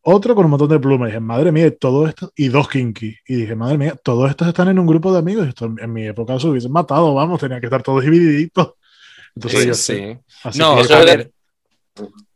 [0.02, 1.08] Otro con un montón de plumas.
[1.08, 2.34] Y dije, madre mía, todo esto.
[2.36, 3.16] Y dos kinky.
[3.26, 5.48] Y dije, madre mía, todos estos están en un grupo de amigos.
[5.48, 8.74] Esto en mi época se hubiesen matado, vamos, tenían que estar todos divididitos.
[9.34, 10.18] Entonces sí, yo sí.
[10.44, 11.32] Así no, que,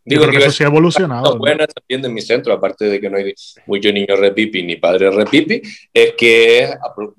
[0.08, 1.38] Digo que, eso sí ha evolucionado.
[1.38, 3.34] Buena también en mi centro, aparte de que no hay
[3.66, 5.62] muchos niños repipi ni padres repipi,
[5.94, 6.70] es que,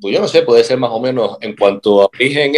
[0.01, 2.55] pues yo no sé, puede ser más o menos en cuanto a origen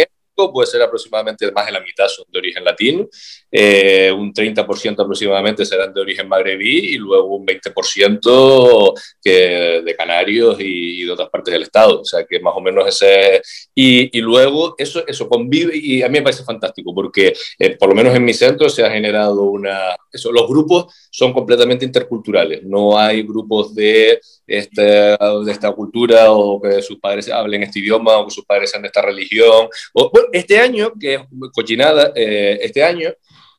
[0.49, 3.07] puede ser aproximadamente más de la mitad son de origen latino,
[3.51, 10.57] eh, un 30% aproximadamente serán de origen magrebí y luego un 20% que de canarios
[10.59, 12.01] y, de otras partes del estado.
[12.01, 13.41] O sea que más o menos ese...
[13.75, 17.89] Y, y luego eso, eso convive y a mí me parece fantástico porque eh, por
[17.89, 19.95] lo menos en mi centro se ha generado una...
[20.11, 24.19] Eso, los grupos son completamente interculturales, no hay grupos de,
[24.51, 28.69] este, de esta cultura o que sus padres hablen este idioma o que sus padres
[28.71, 29.67] sean de esta religión.
[29.93, 31.21] O, este año, que es
[31.53, 33.11] cochinada, eh, este año,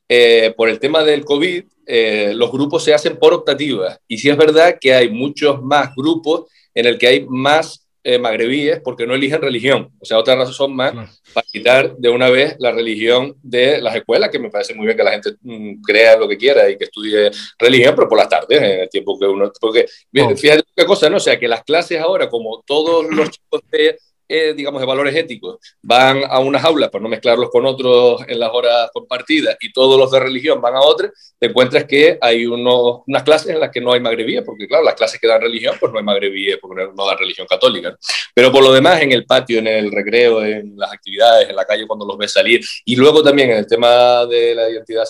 [0.07, 3.99] eh, por el tema del COVID, eh, los grupos se hacen por optativas.
[4.07, 8.19] Y sí es verdad que hay muchos más grupos en el que hay más eh,
[8.19, 9.89] magrebíes porque no eligen religión.
[9.99, 14.29] O sea, otra razón más para quitar de una vez la religión de las escuelas,
[14.29, 16.85] que me parece muy bien que la gente mm, crea lo que quiera y que
[16.85, 19.51] estudie religión, pero por las tardes, en el tiempo que uno...
[19.59, 19.85] Porque,
[20.19, 20.35] oh.
[20.35, 21.17] fíjate qué cosa, ¿no?
[21.17, 23.97] O sea, que las clases ahora, como todos los chicos de
[24.35, 28.39] eh, digamos, de valores éticos, van a unas aulas para no mezclarlos con otros en
[28.39, 32.47] las horas compartidas y todos los de religión van a otras, te encuentras que hay
[32.47, 35.39] unos, unas clases en las que no hay magrebía, porque claro, las clases que dan
[35.39, 37.95] religión, pues no hay magrebía, porque no, dan religión católica.
[38.33, 41.65] Pero por lo demás, en el patio, en el recreo, en las actividades, en la
[41.65, 45.03] calle cuando los ves salir, y luego también en el tema de la identidad,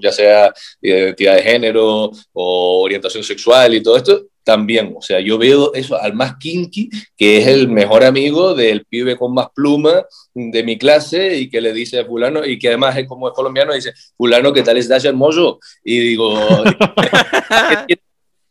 [0.00, 4.94] ya sea identidad de género o orientación sexual y todo esto, también.
[4.96, 9.16] O sea, yo veo eso al más kinky, que es el mejor amigo del pibe
[9.16, 12.96] con más pluma de mi clase y que le dice a fulano, y que además
[12.96, 15.58] es como es colombiano, dice, fulano, ¿qué tal es hermoso?
[15.82, 16.38] Y digo,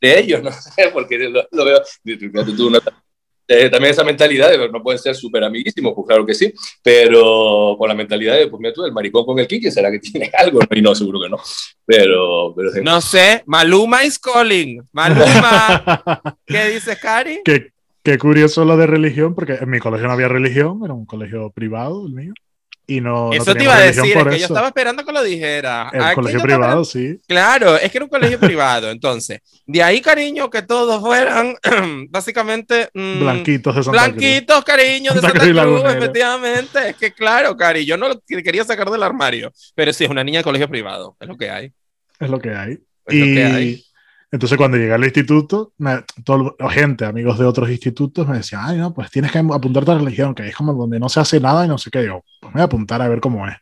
[0.01, 1.81] de ellos, no sé, porque lo, veo,
[2.57, 2.69] tú
[3.47, 7.75] eh, también esa mentalidad de no pueden ser súper amiguísimos, pues claro que sí, pero
[7.77, 10.31] con la mentalidad de, pues mira tú, el maricón con el Kiki, ¿será que tiene
[10.37, 10.59] algo?
[10.71, 11.37] Y no, seguro que no.
[11.85, 14.81] Pero, pero No sé, Maluma is calling.
[14.91, 16.37] Maluma.
[16.45, 17.41] ¿Qué dices, Cari?
[17.45, 17.71] Qué,
[18.03, 21.51] qué curioso lo de religión, porque en mi colegio no había religión, era un colegio
[21.51, 22.33] privado el mío.
[22.87, 25.89] Y no, eso te iba a decir, es que yo estaba esperando que lo dijera.
[25.91, 27.19] El colegio privado, sí.
[27.27, 28.91] Claro, es que era un colegio privado.
[28.91, 31.55] Entonces, de ahí, cariño, que todos fueran
[32.09, 32.89] básicamente.
[32.93, 36.89] Mm, blanquitos de Santa Blanquitos, cariño, de Santa, Cruz, efectivamente.
[36.89, 39.51] Es que, claro, Cari, yo no lo quería sacar del armario.
[39.73, 41.15] Pero sí, es una niña de colegio privado.
[41.19, 41.71] Es lo que hay.
[42.19, 42.79] Es lo que hay.
[43.07, 43.85] Es lo que hay.
[44.35, 46.03] Entonces, cuando llegué al instituto, me,
[46.59, 49.93] la gente, amigos de otros institutos, me decían, ay, no, pues tienes que apuntarte a
[49.93, 52.01] la religión, que es como donde no se hace nada y no sé qué.
[52.01, 53.55] Digo, pues me voy a apuntar a ver cómo es.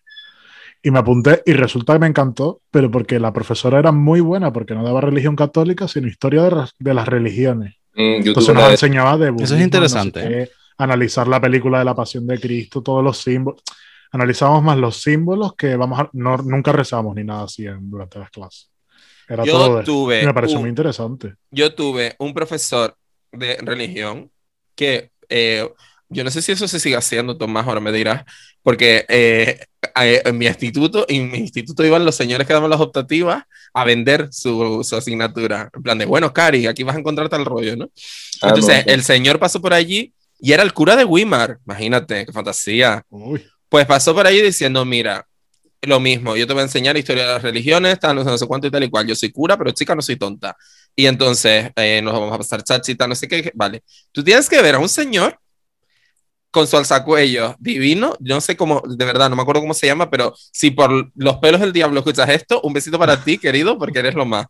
[0.82, 4.52] Y me apunté y resulta que me encantó, pero porque la profesora era muy buena,
[4.52, 6.42] porque no daba religión católica, sino historia
[6.80, 7.76] de, las religiones.
[7.94, 10.50] Mm, Entonces nos enseñaba de Eso es interesante.
[10.80, 13.62] analizar la película de la Pasión de Cristo, todos los símbolos.
[14.12, 18.18] Analizamos más los símbolos que vamos a, no, nunca rezamos ni nada así en, durante
[18.18, 18.73] las clases
[19.46, 20.26] yo tuve.
[20.26, 21.36] Me pareció muy interesante.
[21.52, 22.96] Yo tuve un profesor
[23.32, 24.32] de religión
[24.76, 25.68] que eh,
[26.10, 28.24] yo no sé si eso se sigue haciendo, Tomás, ahora me dirás,
[28.62, 29.60] porque eh,
[29.96, 33.44] en mi instituto, en mi instituto iban los señores que daban las optativas
[33.74, 35.70] a vender su, su, asignatura.
[35.74, 37.90] En plan de, bueno, Cari, aquí vas a encontrar tal rollo, ¿no?
[38.42, 42.32] Ah, Entonces, el señor pasó por allí y era el cura de Weimar, imagínate, qué
[42.32, 43.04] fantasía.
[43.70, 45.26] Pues pasó por allí diciendo, mira,
[45.90, 48.68] lo mismo, yo te voy a enseñar historia de las religiones, tal, no sé, cuánto
[48.68, 49.08] y tal y cual.
[49.08, 50.56] Yo soy cura, pero chica, no soy tonta.
[50.96, 53.52] Y entonces eh, nos vamos a pasar chachita, no sé qué.
[53.56, 53.84] Vale.
[54.12, 55.38] Tú tienes que ver a un señor
[56.54, 59.88] con su alzacuello divino, yo no sé cómo, de verdad, no me acuerdo cómo se
[59.88, 63.76] llama, pero si por los pelos del diablo escuchas esto, un besito para ti, querido,
[63.80, 64.46] porque eres lo más.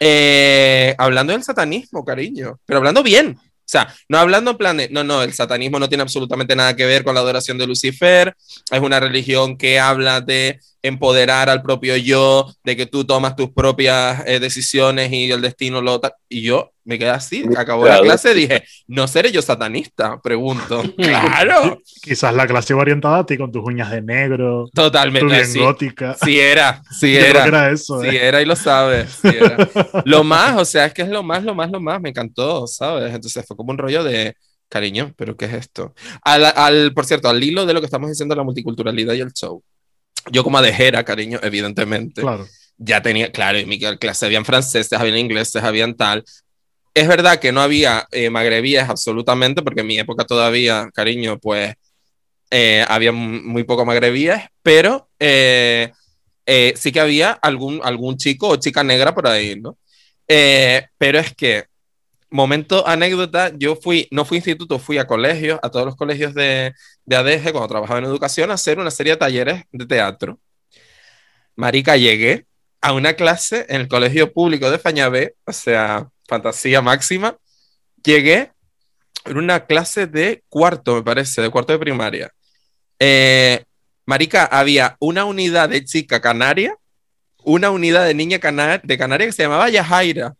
[0.00, 3.38] Eh, hablando del satanismo, cariño, pero hablando bien,
[3.68, 6.74] o sea, no hablando en plan de, no, no, el satanismo no tiene absolutamente nada
[6.74, 8.34] que ver con la adoración de Lucifer,
[8.70, 13.50] es una religión que habla de empoderar al propio yo, de que tú tomas tus
[13.50, 16.00] propias eh, decisiones y el destino lo...
[16.28, 20.20] Y yo me quedé así, acabó la clase, dije, ¿no seré yo satanista?
[20.22, 20.82] Pregunto.
[20.96, 21.82] ¡Claro!
[22.02, 24.68] Quizás la clase iba orientada a ti con tus uñas de negro.
[24.72, 25.26] Totalmente.
[25.26, 26.16] bien sí, gótica.
[26.24, 27.46] Sí era, sí era.
[27.46, 28.00] era eso.
[28.00, 28.28] Sí ¿eh?
[28.28, 29.20] era y lo sabes.
[30.04, 32.66] lo más, o sea, es que es lo más, lo más, lo más, me encantó,
[32.66, 33.14] ¿sabes?
[33.14, 34.34] Entonces fue como un rollo de...
[34.70, 35.94] Cariño, pero ¿qué es esto?
[36.22, 39.32] Al, al, por cierto, al hilo de lo que estamos diciendo, la multiculturalidad y el
[39.32, 39.62] show
[40.30, 42.20] yo como adejera, cariño, evidentemente.
[42.20, 42.46] Claro.
[42.76, 46.24] Ya tenía, claro, en mi clase habían franceses, habían ingleses, habían tal.
[46.94, 51.74] Es verdad que no había eh, magrebíes absolutamente, porque en mi época todavía, cariño, pues
[52.50, 55.92] eh, había muy poco magrebíes, pero eh,
[56.46, 59.76] eh, sí que había algún, algún chico o chica negra por ahí, ¿no?
[60.26, 61.64] pero es que
[62.30, 66.34] momento anécdota, yo fui, no fui a instituto, fui a colegios, a todos los colegios
[66.34, 66.74] de,
[67.04, 70.38] de ADG cuando trabajaba en educación, a hacer una serie de talleres de teatro.
[71.56, 72.46] Marica, llegué
[72.80, 77.36] a una clase en el colegio público de Fañabé, o sea, fantasía máxima.
[78.04, 78.52] Llegué
[79.24, 82.32] en una clase de cuarto, me parece, de cuarto de primaria.
[82.98, 83.64] Eh,
[84.06, 86.76] marica, había una unidad de chica canaria,
[87.44, 88.38] una unidad de niña
[88.82, 90.34] de canaria que se llamaba Yajaira.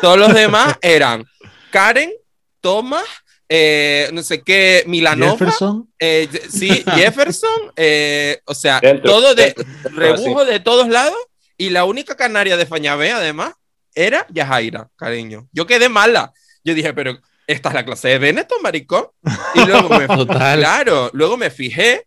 [0.00, 1.24] Todos los demás eran
[1.70, 2.12] Karen,
[2.60, 3.04] Thomas,
[3.48, 5.32] eh, no sé qué, Milanova.
[5.32, 5.88] Jefferson.
[5.98, 7.50] Eh, sí, Jefferson.
[7.76, 9.54] Eh, o sea, todo de
[9.92, 11.18] rebujo de todos lados.
[11.56, 13.54] Y la única canaria de Fañabé, además,
[13.94, 15.48] era Yajaira, cariño.
[15.52, 16.32] Yo quedé mala.
[16.64, 19.06] Yo dije, pero esta es la clase de Benetton, maricón.
[19.54, 22.06] Y luego me, claro, luego me fijé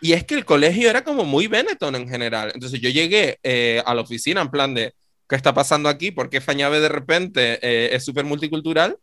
[0.00, 2.50] Y es que el colegio era como muy Benetton en general.
[2.54, 4.94] Entonces yo llegué eh, a la oficina en plan de,
[5.34, 6.12] ¿qué está pasando aquí?
[6.12, 8.96] ¿Por qué de repente eh, es súper multicultural?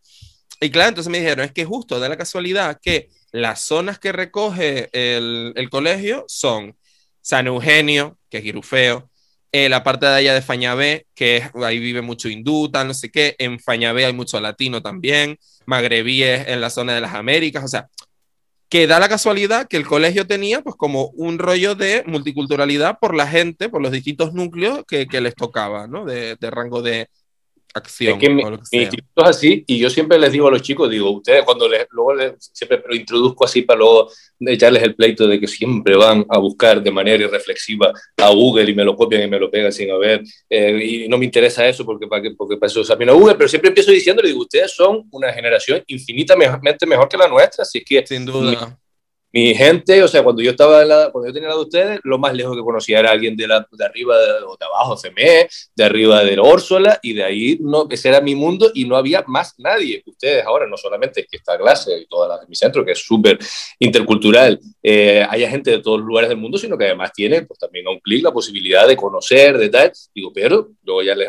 [0.62, 4.12] Y claro, entonces me dijeron, es que justo da la casualidad que las zonas que
[4.12, 6.78] recoge el, el colegio son
[7.22, 9.10] San Eugenio, que es Girufeo,
[9.52, 13.12] eh, la parte de allá de Fañabé, que ahí vive mucho hindú, tal, no sé
[13.12, 17.68] qué, en Fañabé hay mucho latino también, magrebíes en la zona de las Américas, o
[17.68, 17.90] sea,
[18.72, 23.14] que da la casualidad que el colegio tenía pues como un rollo de multiculturalidad por
[23.14, 26.06] la gente, por los distintos núcleos que, que les tocaba, ¿no?
[26.06, 27.10] De, de rango de,
[27.74, 28.14] acción.
[28.14, 30.90] Es que mi, mi instituto es así y yo siempre les digo a los chicos,
[30.90, 35.28] digo, ustedes cuando les, luego les, siempre lo introduzco así para luego echarles el pleito
[35.28, 39.24] de que siempre van a buscar de manera irreflexiva a Google y me lo copian
[39.24, 42.32] y me lo pegan sin haber, eh, y no me interesa eso porque para, que,
[42.32, 45.84] porque para eso examino a Google, pero siempre empiezo diciéndole, digo, ustedes son una generación
[45.88, 48.06] infinitamente mejor que la nuestra, así que...
[48.06, 48.58] Sin duda mi
[49.34, 52.34] gente, o sea, cuando yo estaba, la, cuando yo tenía la de ustedes, lo más
[52.34, 55.84] lejos que conocía era alguien de, la, de arriba de, o de abajo, CME, de
[55.84, 59.56] arriba de Órsola, y de ahí, no, ese era mi mundo y no había más
[59.58, 60.04] nadie.
[60.06, 63.40] Ustedes ahora, no solamente esta clase y toda la, mi centro, que es súper
[63.80, 67.60] intercultural, eh, haya gente de todos los lugares del mundo, sino que además tiene, pues
[67.60, 69.92] también a un clic, la posibilidad de conocer, de tal.
[70.14, 71.28] Digo, pero luego ya le,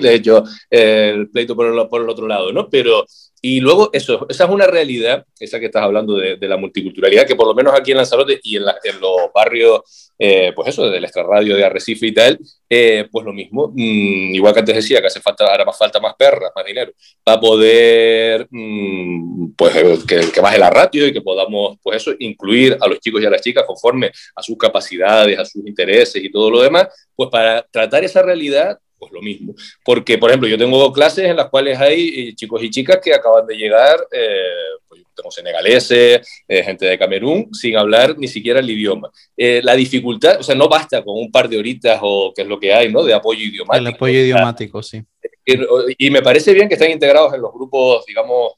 [0.00, 2.68] le he hecho el pleito por el, por el otro lado, ¿no?
[2.70, 3.04] Pero
[3.46, 7.36] y luego, eso, esa es una realidad, esa que estás hablando de, la multiculturalidad, que
[7.36, 10.88] por lo menos aquí en Lanzarote y en, la, en los barrios, eh, pues eso,
[10.88, 12.38] del extrarradio de Arrecife y tal,
[12.70, 13.68] eh, pues lo mismo.
[13.68, 16.92] Mm, igual que antes decía, que hace falta, ahora más falta más perras, más dinero,
[17.22, 19.74] para poder, mm, pues,
[20.06, 23.26] que, que, baje la ratio y que podamos, pues eso, incluir a los chicos y
[23.26, 27.28] a las chicas conforme a sus capacidades, a sus intereses y todo lo demás, pues
[27.28, 29.54] para tratar esa realidad pues lo mismo.
[29.84, 33.14] Porque, por ejemplo, yo tengo clases en las cuales hay eh, chicos y chicas que
[33.14, 38.60] acaban de llegar, eh, pues tengo senegaleses, eh, gente de Camerún, sin hablar ni siquiera
[38.60, 39.10] el idioma.
[39.36, 42.48] Eh, la dificultad, o sea, no basta con un par de horitas o qué es
[42.48, 43.02] lo que hay, ¿no?
[43.02, 43.88] De apoyo idiomático.
[43.88, 45.02] El apoyo idiomático, sí.
[45.46, 48.54] Y, y me parece bien que estén integrados en los grupos, digamos,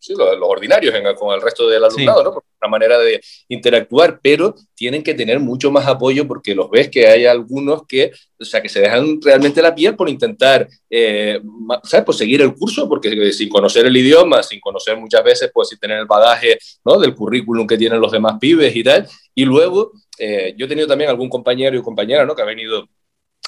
[0.00, 2.24] sí, los, los, ordinarios en, con el resto del alumnado, sí.
[2.24, 2.34] ¿no?
[2.34, 6.88] Porque una manera de interactuar, pero tienen que tener mucho más apoyo porque los ves
[6.90, 11.40] que hay algunos que, o sea, que se dejan realmente la piel por intentar, eh,
[11.84, 12.04] ¿sabes?
[12.04, 15.78] Pues seguir el curso, porque sin conocer el idioma, sin conocer muchas veces, pues sin
[15.78, 16.98] tener el bagaje, ¿no?
[16.98, 19.08] Del currículum que tienen los demás pibes y tal.
[19.34, 22.34] Y luego, eh, yo he tenido también algún compañero y compañera, ¿no?
[22.34, 22.88] Que ha venido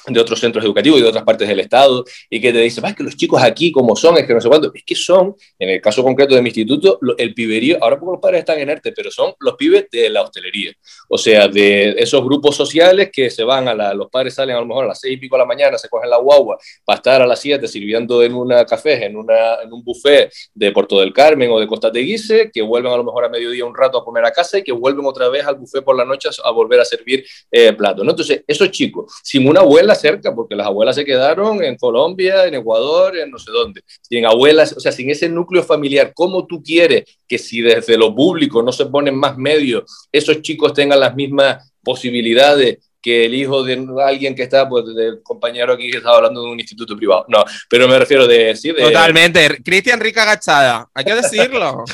[0.07, 2.95] de otros centros educativos y de otras partes del Estado, y que te dice, es
[2.95, 5.69] que los chicos aquí como son, es que no sé cuánto, es que son, en
[5.69, 8.91] el caso concreto de mi instituto, el piberío, ahora porque los padres están en ERTE,
[8.93, 10.71] pero son los pibes de la hostelería,
[11.09, 14.59] o sea, de esos grupos sociales que se van a la, los padres salen a
[14.59, 16.97] lo mejor a las seis y pico de la mañana, se cogen la guagua para
[16.97, 20.99] estar a las siete sirviendo en una café, en, una, en un buffet de Puerto
[20.99, 23.97] del Carmen o de Costa Teguise, que vuelven a lo mejor a mediodía un rato
[23.97, 26.51] a comer a casa y que vuelven otra vez al buffet por la noche a
[26.51, 28.11] volver a servir eh, platos, ¿no?
[28.11, 32.55] Entonces, esos chicos, sin una abuela cerca, porque las abuelas se quedaron en Colombia, en
[32.55, 33.81] Ecuador, en no sé dónde.
[34.01, 38.13] Sin abuelas, o sea, sin ese núcleo familiar, ¿cómo tú quieres que si desde lo
[38.13, 43.63] público no se ponen más medios, esos chicos tengan las mismas posibilidades que el hijo
[43.63, 47.25] de alguien que está, pues del compañero aquí que estaba hablando de un instituto privado.
[47.29, 48.55] No, pero me refiero de...
[48.55, 48.81] Sí, de...
[48.81, 49.61] Totalmente.
[49.63, 51.85] Cristian Rica Agachada, hay que decirlo.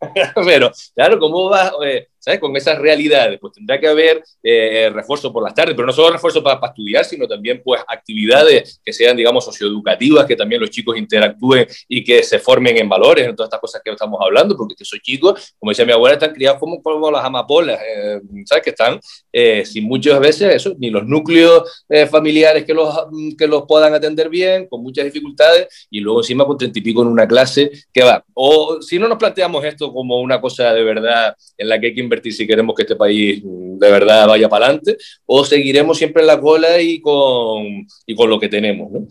[0.46, 1.72] pero, claro, ¿cómo vas?
[1.84, 2.40] Eh, ¿sabes?
[2.40, 6.10] Con esas realidades, pues tendrá que haber eh, refuerzo por las tardes, pero no solo
[6.10, 10.70] refuerzo para, para, estudiar, sino también pues actividades que sean, digamos, socioeducativas, que también los
[10.70, 14.56] chicos interactúen y que se formen en valores, en todas estas cosas que estamos hablando,
[14.56, 18.64] porque esos chicos, como decía mi abuela, están criados como, como las amapolas, eh, ¿sabes?
[18.64, 18.98] Que están
[19.30, 22.88] eh, sin muchas veces eso, ni los núcleos eh, familiares que los,
[23.36, 27.02] que los puedan atender bien, con muchas dificultades, y luego encima con treinta y pico
[27.02, 28.24] en una clase que va.
[28.32, 31.94] O si no nos planteamos esto como una cosa de verdad en la que hay
[31.94, 34.96] que invertir si queremos que este país de verdad vaya para adelante,
[35.26, 38.90] o seguiremos siempre en la cola y con, y con lo que tenemos.
[38.92, 39.06] ¿no?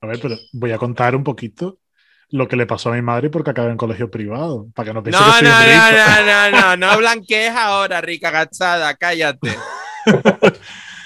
[0.00, 1.78] A ver, pero voy a contar un poquito
[2.30, 5.02] lo que le pasó a mi madre porque acaba en colegio privado, para que no
[5.02, 5.80] piense no, que soy no, rico.
[5.80, 9.56] no, no, no, no, no blanquees ahora, rica gachada, cállate.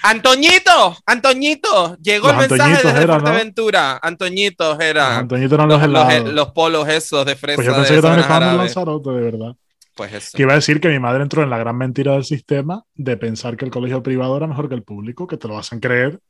[0.02, 3.20] Antoñito, Antoñito, llegó Los el mensaje Antoñitos de era, ¿no?
[3.20, 4.00] Fuerteventura.
[4.02, 5.18] Antoñitos era.
[5.18, 6.32] Antoñito eran los los, helados.
[6.32, 8.56] los polos esos de fresa Pues yo pensé de que también estaban en.
[8.58, 9.56] Lanzarote, de verdad.
[9.94, 10.36] Pues eso.
[10.36, 13.16] Que iba a decir que mi madre entró en la gran mentira del sistema de
[13.16, 16.20] pensar que el colegio privado era mejor que el público, que te lo hacen creer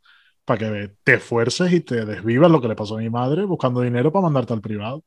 [0.45, 3.81] para que te esfuerces y te desvivas lo que le pasó a mi madre buscando
[3.81, 5.05] dinero para mandarte al privado.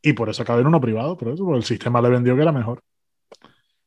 [0.00, 2.42] Y por eso acabé en uno privado, por eso, porque el sistema le vendió que
[2.42, 2.82] era mejor.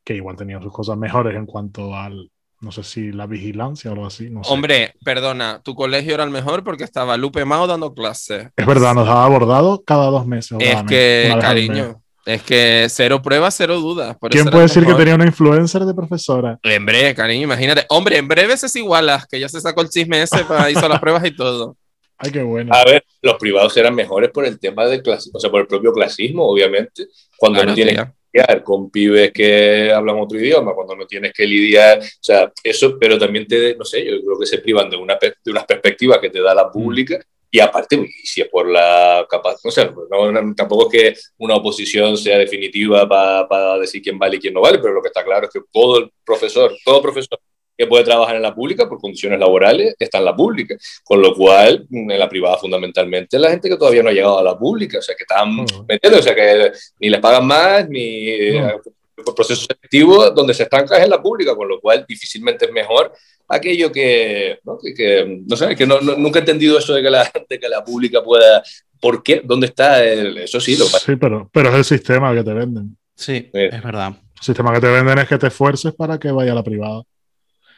[0.04, 3.94] Que igual tenía sus cosas mejores en cuanto al, no sé si la vigilancia o
[3.94, 4.30] algo así.
[4.30, 4.54] No sé.
[4.54, 8.50] Hombre, perdona, tu colegio era el mejor porque estaba Lupe Mao dando clases.
[8.56, 10.58] Es verdad, nos daba abordado cada dos meses.
[10.60, 14.16] Es que, cariño, Es que cero pruebas, cero dudas.
[14.30, 16.60] ¿Quién puede decir que tenía una influencer de profesora?
[16.62, 17.86] En breve, cariño, imagínate.
[17.90, 21.00] Hombre, en breve es igualas, que ya se sacó el chisme ese, para hizo las
[21.00, 21.76] pruebas y todo.
[22.18, 22.72] Ay, qué bueno.
[22.76, 25.68] A ver, los privados eran mejores por el tema del clasismo, o sea, por el
[25.68, 27.08] propio clasismo, obviamente.
[27.36, 28.06] Cuando Claro, no tienes tía.
[28.06, 32.52] que lidiar con pibes que hablan otro idioma, cuando no tienes que lidiar, o sea,
[32.64, 35.66] eso, pero también te, no sé, yo creo que se privan de, una, de unas
[35.66, 37.20] perspectivas que te da la pública.
[37.54, 41.56] Y aparte, si es por la capacidad, no sé, no, no- tampoco es que una
[41.56, 45.24] oposición sea definitiva para decir quién vale y quién no vale, pero lo que está
[45.24, 47.38] claro es que todo el profesor, todo profesor
[47.78, 50.76] que puede trabajar en la pública por condiciones laborales está en la pública.
[51.04, 54.44] Con lo cual, en la privada fundamentalmente, la gente que todavía no ha llegado a
[54.44, 55.86] la pública, o sea, que están, Ujú.
[55.88, 56.20] ¿me entiendes?
[56.22, 58.82] O sea, que ni les pagan más, ni eh, No.
[59.22, 62.72] Por procesos selectivos, donde se estanca es en la pública, con lo cual difícilmente es
[62.72, 63.12] mejor
[63.48, 64.78] aquello que, ¿no?
[64.82, 67.60] que, que, no sé, que no, no- nunca he entendido eso de que la, de
[67.60, 68.64] que la pública pueda,
[69.00, 69.42] ¿por qué?
[69.44, 70.04] ¿Dónde está?
[70.04, 72.98] el- eso sí, lo Sí, pero, pero es el sistema que te venden.
[73.16, 73.70] Sí, Eh.
[73.74, 74.14] es verdad.
[74.36, 77.04] El sistema que te venden es que te esfuerces para que vaya a la privada.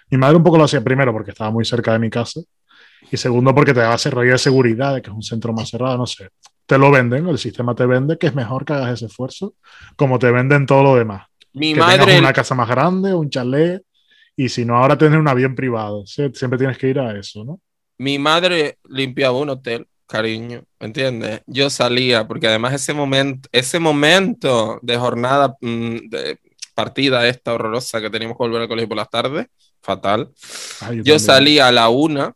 [0.09, 2.39] Mi madre un poco lo hacía primero porque estaba muy cerca de mi casa
[3.11, 5.69] y segundo porque te daba ese rollo de seguridad, de que es un centro más
[5.69, 6.29] cerrado, no sé.
[6.65, 9.55] Te lo venden, el sistema te vende que es mejor que hagas ese esfuerzo,
[9.97, 11.27] como te venden todo lo demás.
[11.53, 13.81] Mi que madre, tengas una casa más grande, un chalet,
[14.35, 16.03] y si no, ahora tienes un avión privado.
[16.05, 17.59] Sie- Siempre tienes que ir a eso, ¿no?
[17.97, 21.41] mi madre limpiaba un hotel, cariño, ¿entiendes?
[21.45, 26.39] Yo salía, porque además ese momento, ese momento de jornada, mm, de
[26.75, 29.47] partida esta horrorosa que teníamos que volver al colegio por las tardes,
[29.81, 30.31] fatal.
[30.81, 31.19] Ay, Yo también.
[31.19, 32.33] salía a la una.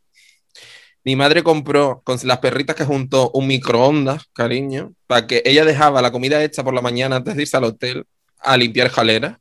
[1.04, 6.02] Mi madre compró con las perritas que juntó un microondas, cariño, para que ella dejaba
[6.02, 8.06] la comida hecha por la mañana antes de irse al hotel
[8.40, 9.40] a limpiar jalera.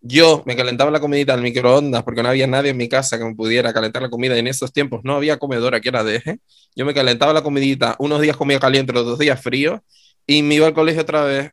[0.00, 3.24] Yo me calentaba la comidita al microondas porque no había nadie en mi casa que
[3.24, 6.40] me pudiera calentar la comida en esos tiempos no había comedora que la deje.
[6.76, 9.82] Yo me calentaba la comidita, unos días comía caliente, los dos días frío
[10.26, 11.52] y me iba al colegio otra vez.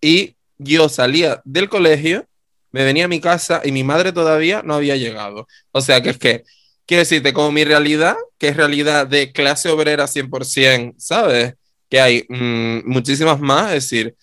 [0.00, 2.26] Y yo salía del colegio,
[2.72, 5.46] me venía a mi casa y mi madre todavía no había llegado.
[5.70, 6.42] O sea que es que,
[6.86, 11.54] quiero decirte, como mi realidad, que es realidad de clase obrera 100%, ¿sabes?
[11.88, 14.16] Que hay mm, muchísimas más, es decir,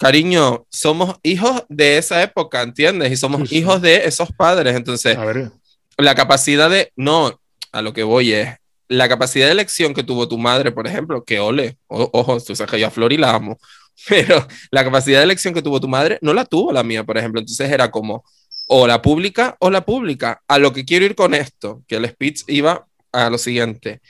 [0.00, 3.12] cariño, somos hijos de esa época, ¿entiendes?
[3.12, 4.74] Y somos Sí, hijos de esos padres.
[4.74, 5.52] Entonces, A ver,
[5.98, 7.38] la capacidad de, no,
[7.72, 8.48] a lo que voy es,
[8.88, 12.56] la capacidad de elección que tuvo tu madre, por ejemplo, que ole, o- ojo, tú
[12.56, 13.58] sabes que yo a Flori la amo,
[14.08, 17.18] pero la capacidad de elección que tuvo tu madre no la tuvo la mía, por
[17.18, 17.38] ejemplo.
[17.40, 18.24] Entonces era como,
[18.68, 20.40] o la pública o la pública.
[20.48, 24.00] A lo que quiero ir con esto, que el speech iba a lo siguiente.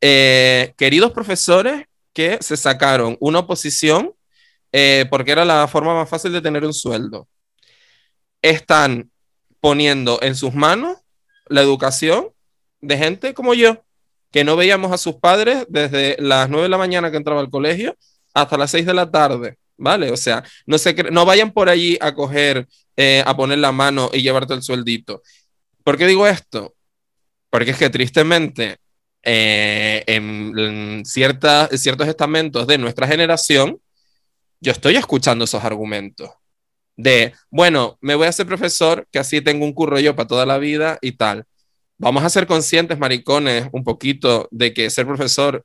[0.00, 4.12] Eh, queridos profesores que se sacaron una oposición
[4.72, 7.28] eh, porque era la forma más fácil de tener un sueldo,
[8.42, 9.10] están
[9.60, 10.98] poniendo en sus manos
[11.46, 12.28] la educación
[12.80, 13.84] de gente como yo,
[14.30, 17.50] que no veíamos a sus padres desde las 9 de la mañana que entraba al
[17.50, 17.96] colegio
[18.32, 20.10] hasta las 6 de la tarde, ¿vale?
[20.12, 24.08] O sea, no, se no vayan por allí a coger, eh, a poner la mano
[24.12, 25.22] y llevarte el sueldito.
[25.82, 26.74] ¿Por qué digo esto?
[27.50, 28.76] Porque es que tristemente
[29.22, 33.80] eh, en, en cierta- en ciertos estamentos de nuestra generación,
[34.60, 36.30] yo estoy escuchando esos argumentos
[36.96, 40.46] de, bueno, me voy a ser profesor, que así tengo un curro yo para toda
[40.46, 41.44] la vida y tal.
[41.98, 45.64] Vamos a ser conscientes, maricones, un poquito de que ser profesor,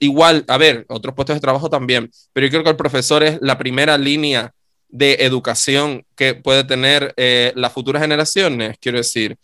[0.00, 3.38] igual, a ver, otros puestos de trabajo también, pero yo creo que el profesor es
[3.40, 4.52] la primera línea
[4.88, 9.36] de educación que puede tener eh, las futuras generaciones, quiero decir,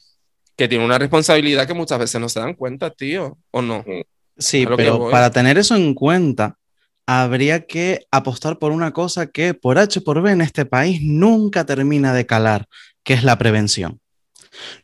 [0.57, 3.84] que tiene una responsabilidad que muchas veces no se dan cuenta, tío, ¿o no?
[4.38, 6.57] Sí, pero para tener eso en cuenta,
[7.07, 11.67] habría que apostar por una cosa que por H por B en este país nunca
[11.67, 12.67] termina de calar,
[13.03, 14.01] que es la prevención.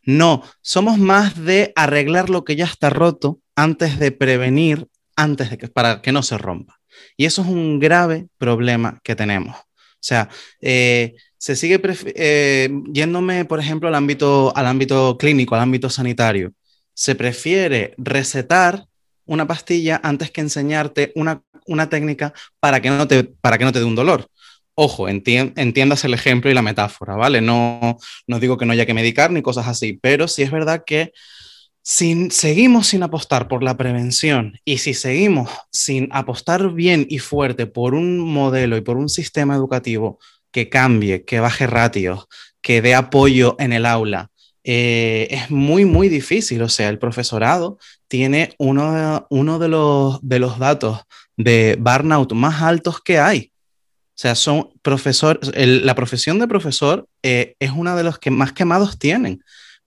[0.05, 5.59] No, somos más de arreglar lo que ya está roto antes de prevenir, antes de
[5.59, 6.81] que, para que no se rompa.
[7.16, 9.57] Y eso es un grave problema que tenemos.
[9.57, 10.29] O sea,
[10.61, 11.81] eh, se sigue
[12.16, 16.53] eh, yéndome, por ejemplo, al ámbito, al ámbito clínico, al ámbito sanitario.
[16.95, 18.87] Se prefiere recetar
[19.25, 23.73] una pastilla antes que enseñarte una, una técnica para que, no te, para que no
[23.73, 24.27] te dé un dolor.
[24.75, 27.41] Ojo, entien- entiendas el ejemplo y la metáfora, ¿vale?
[27.41, 30.85] No, no digo que no haya que medicar ni cosas así, pero sí es verdad
[30.87, 31.12] que
[31.83, 37.66] si seguimos sin apostar por la prevención y si seguimos sin apostar bien y fuerte
[37.66, 40.18] por un modelo y por un sistema educativo
[40.53, 42.27] que cambie, que baje ratios,
[42.61, 44.31] que dé apoyo en el aula,
[44.62, 46.61] eh, es muy, muy difícil.
[46.62, 51.01] O sea, el profesorado tiene uno, uno de, los, de los datos
[51.37, 53.53] de burnout más altos que hay.
[54.09, 58.53] O sea, son profesor, la profesión de profesor eh, es una de los que más
[58.53, 59.43] quemados tienen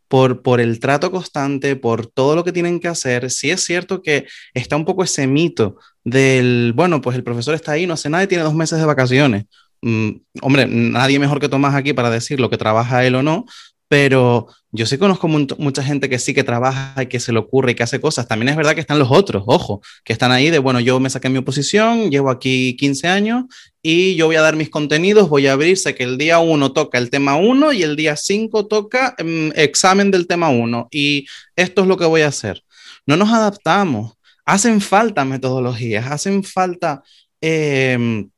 [0.08, 3.30] por, por el trato constante, por todo lo que tienen que hacer.
[3.32, 7.74] Sí es cierto que está un poco ese mito del, bueno, pues el profesor está
[7.74, 9.46] ahí, no hace nada y tiene dos meses de vacaciones.
[9.82, 13.46] mm, hombre, nadie mejor que Tomás aquí para decir lo que trabaja él o no,
[13.88, 17.72] pero yo sí conozco mucha gente que sí que trabaja y que se le ocurre
[17.72, 18.28] y que hace cosas.
[18.28, 21.12] También es verdad que están los otros, ojo, que están ahí de, bueno, yo me
[21.12, 23.44] saqué mi oposición, llevo aquí 15 años
[23.84, 26.74] y yo voy a dar mis contenidos, voy a abrir, sé que el día 1
[26.74, 31.28] toca el tema 1 y el día 5 toca mm, examen del tema 1 y
[31.56, 32.64] esto es lo que voy a hacer.
[33.06, 34.14] No nos adaptamos,
[34.44, 37.04] hacen falta metodologías, hacen falta,
[37.42, 38.30] em,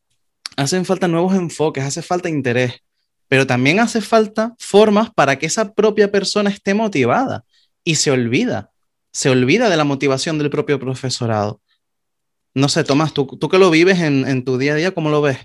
[0.57, 2.81] hacen falta nuevos enfoques, hace falta interés
[3.27, 7.43] pero también hace falta formas para que esa propia persona esté motivada
[7.83, 8.71] y se olvida,
[9.11, 11.61] se olvida de la motivación del propio profesorado.
[12.53, 15.09] No sé, Tomás, tú, tú que lo vives en, en tu día a día, ¿cómo
[15.09, 15.37] lo ves?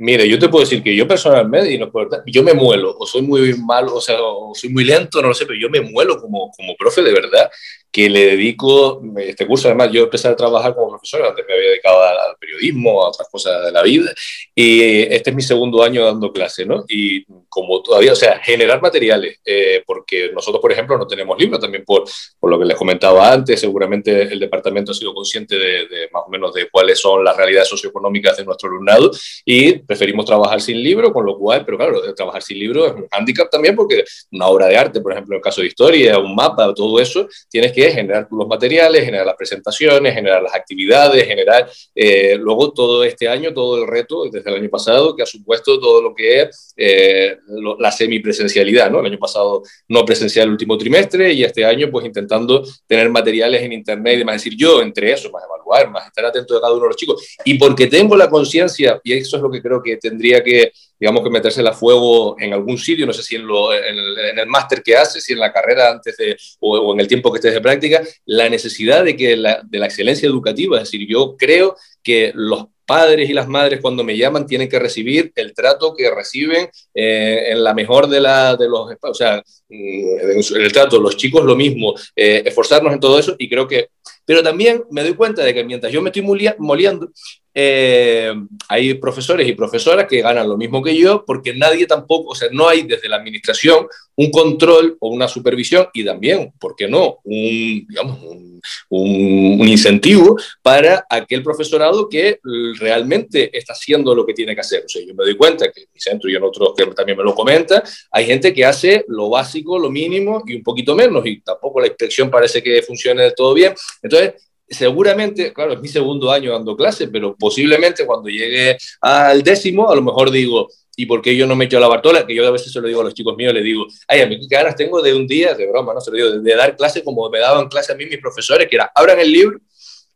[0.00, 1.90] Mire, yo te puedo decir que yo personalmente, y no
[2.26, 5.34] yo me muelo, o soy muy malo, o sea, o soy muy lento, no lo
[5.34, 7.50] sé, pero yo me muelo como, como profe de verdad,
[7.90, 9.68] que le dedico este curso.
[9.68, 13.28] Además, yo empecé a trabajar como profesor, antes me había dedicado al periodismo, a otras
[13.30, 14.12] cosas de la vida,
[14.54, 16.84] y este es mi segundo año dando clase, ¿no?
[16.88, 21.60] Y como todavía, o sea, generar materiales, eh, porque nosotros, por ejemplo, no tenemos libros,
[21.60, 22.04] también por,
[22.38, 26.24] por, lo que les comentaba antes, seguramente el departamento ha sido consciente de, de más
[26.26, 29.10] o menos de cuáles son las realidades socioeconómicas de nuestro alumnado,
[29.44, 33.08] y preferimos trabajar sin libro, con lo cual, pero claro, trabajar sin libro es un
[33.08, 36.34] hándicap también porque una obra de arte, por ejemplo, en el caso de historia, un
[36.34, 41.68] mapa, todo eso, tienes que generar los materiales, generar las presentaciones, generar las actividades, generar
[41.94, 45.78] eh, luego todo este año, todo el reto desde el año pasado que ha supuesto
[45.78, 47.38] todo lo que es eh,
[47.78, 49.00] la semipresencialidad, ¿no?
[49.00, 53.62] El año pasado no presencial el último trimestre y este año pues intentando tener materiales
[53.62, 56.72] en internet y demás, decir yo entre eso, más evaluar, más estar atento de cada
[56.72, 59.82] uno de los chicos y porque tengo la conciencia y eso es lo que creo
[59.82, 63.46] que tendría que, digamos, que meterse a fuego en algún sitio, no sé si en,
[63.46, 67.08] lo, en el, máster que haces, si en la carrera antes de, o, en el
[67.08, 70.84] tiempo que estés de práctica, la necesidad de, que la, de la excelencia educativa, es
[70.84, 75.30] decir, yo creo que los padres y las madres cuando me llaman tienen que recibir
[75.36, 80.56] el trato que reciben eh, en la mejor de, la, de los, o sea, mm,
[80.56, 83.90] el trato, los chicos lo mismo, eh, esforzarnos en todo eso y creo que,
[84.24, 87.10] pero también me doy cuenta de que mientras yo me estoy moliendo,
[87.54, 88.32] eh,
[88.68, 92.48] hay profesores y profesoras que ganan lo mismo que yo porque nadie tampoco, o sea,
[92.52, 93.86] no hay desde la administración
[94.16, 97.18] un control o una supervisión y también, ¿por qué no?
[97.24, 102.40] Un, digamos, un, un, incentivo para aquel profesorado que
[102.78, 104.84] realmente está haciendo lo que tiene que hacer.
[104.84, 107.18] O sea, yo me doy cuenta que en mi centro y en otros que también
[107.18, 111.24] me lo comentan, hay gente que hace lo básico, lo mínimo y un poquito menos
[111.26, 113.74] y tampoco la inspección parece que funcione del todo bien.
[114.02, 114.34] Entonces,
[114.68, 119.94] seguramente, claro, es mi segundo año dando clase, pero posiblemente cuando llegue al décimo, a
[119.94, 122.26] lo mejor digo, ¿y por qué yo no me echo la bartola?
[122.26, 124.26] Que yo a veces se lo digo a los chicos míos, le digo, ay, a
[124.26, 126.00] mí qué ganas tengo de un día, de broma, ¿no?
[126.00, 128.76] Se lo digo, de, dar clase como me daban clase a mí mis profesores, que
[128.76, 129.58] era, abran el libro,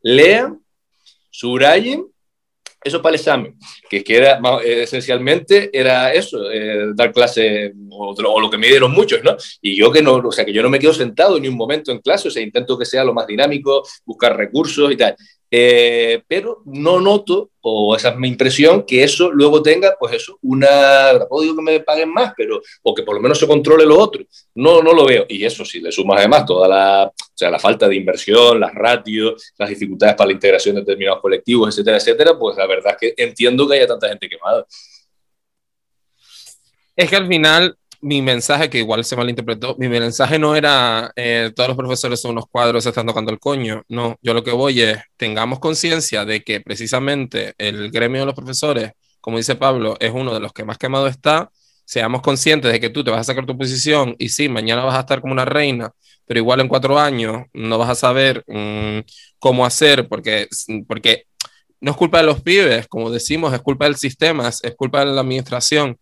[0.03, 0.61] lean,
[1.31, 2.12] subrayen
[2.85, 3.57] eso para el examen,
[3.89, 8.69] que, que era eh, esencialmente era eso, eh, dar clase o, o, lo que me
[8.69, 9.37] dieron muchos, ¿no?
[9.61, 11.93] Y yo que no, o sea, que yo no me quedo sentado ni un momento
[11.93, 15.17] en clase, o sea, intento que sea lo más dinámico, buscar recursos y tal.
[15.55, 20.39] Eh, pero no noto, o esa es mi impresión, que eso luego tenga, pues eso,
[20.41, 23.85] una, tampoco digo que me paguen más, pero, o que por lo menos se controle
[23.85, 24.25] lo otro.
[24.55, 25.27] No, no lo veo.
[25.29, 28.73] Y eso, si le sumas además toda la, o sea, la falta de inversión, las
[28.75, 33.15] ratios, las dificultades para la integración de determinados colectivos, etcétera, etcétera, pues la verdad es
[33.15, 34.67] que entiendo que haya tanta gente quemada.
[36.97, 41.53] Es que al final mi mensaje, que igual se malinterpretó, mi mensaje no era eh,
[41.55, 43.85] todos los profesores son unos cuadros, están tocando el coño.
[43.89, 48.35] No, yo lo que voy es, tengamos conciencia de que precisamente el gremio de los
[48.35, 51.51] profesores, como dice Pablo, es uno de los que más quemado está.
[51.85, 54.97] Seamos conscientes de que tú te vas a sacar tu posición y sí, mañana vas
[54.97, 55.93] a estar como una reina,
[56.27, 59.01] pero igual en cuatro años no vas a saber mm,
[59.39, 60.49] cómo hacer porque,
[60.89, 61.27] porque
[61.81, 65.13] no es culpa de los pibes, como decimos, es culpa del sistema, es culpa de
[65.13, 65.99] la administración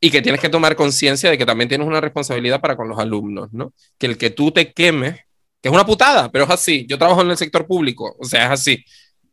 [0.00, 2.98] y que tienes que tomar conciencia de que también tienes una responsabilidad para con los
[2.98, 3.72] alumnos, ¿no?
[3.98, 5.14] Que el que tú te quemes,
[5.60, 6.86] que es una putada, pero es así.
[6.88, 8.84] Yo trabajo en el sector público, o sea, es así.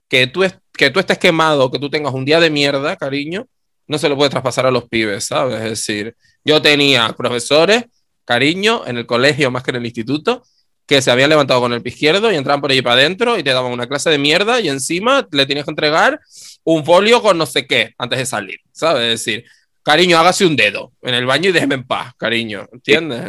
[0.08, 3.48] Que tú, es, que tú estés quemado, que tú tengas un día de mierda, cariño,
[3.88, 5.58] no se lo puede traspasar a los pibes, ¿sabes?
[5.58, 7.86] Es decir, yo tenía profesores,
[8.24, 10.44] cariño, en el colegio más que en el instituto,
[10.88, 13.44] que se habían levantado con el pie izquierdo y entraban por ahí para adentro y
[13.44, 16.20] te daban una clase de mierda y encima le tienes que entregar
[16.64, 19.04] un folio con no sé qué antes de salir, ¿sabes?
[19.04, 19.46] Es decir,
[19.86, 23.22] cariño, hágase un dedo en el baño y déjeme en paz, cariño, ¿entiendes?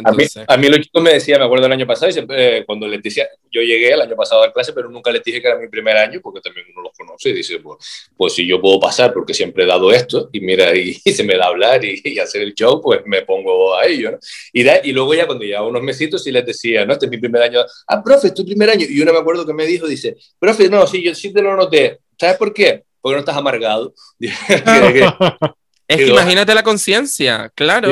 [0.48, 3.28] A, mí, los chicos me decían, me acuerdo el año pasado, eh, cuando les decía,
[3.52, 5.98] yo llegué el año pasado a clase, pero nunca les dije que era mi primer
[5.98, 9.34] año, porque también uno los conoce y dice, pues, pues si yo puedo pasar, porque
[9.34, 12.80] siempre he dado esto, y mira, y, se me da hablar y, hacer el show,
[12.80, 14.18] pues me pongo a ello, ¿no?
[14.50, 17.18] Y, y luego ya cuando llevaba unos mesitos sí les decía, no, este es mi
[17.18, 19.86] primer año, ah, profe, es tu primer año, y uno me acuerdo que me dijo,
[19.86, 22.84] dice, profe, no, sí, yo sí te lo noté, ¿sabes por qué?
[23.02, 23.92] Porque no estás amargado.
[25.88, 27.90] Es que imagínate la conciencia, claro.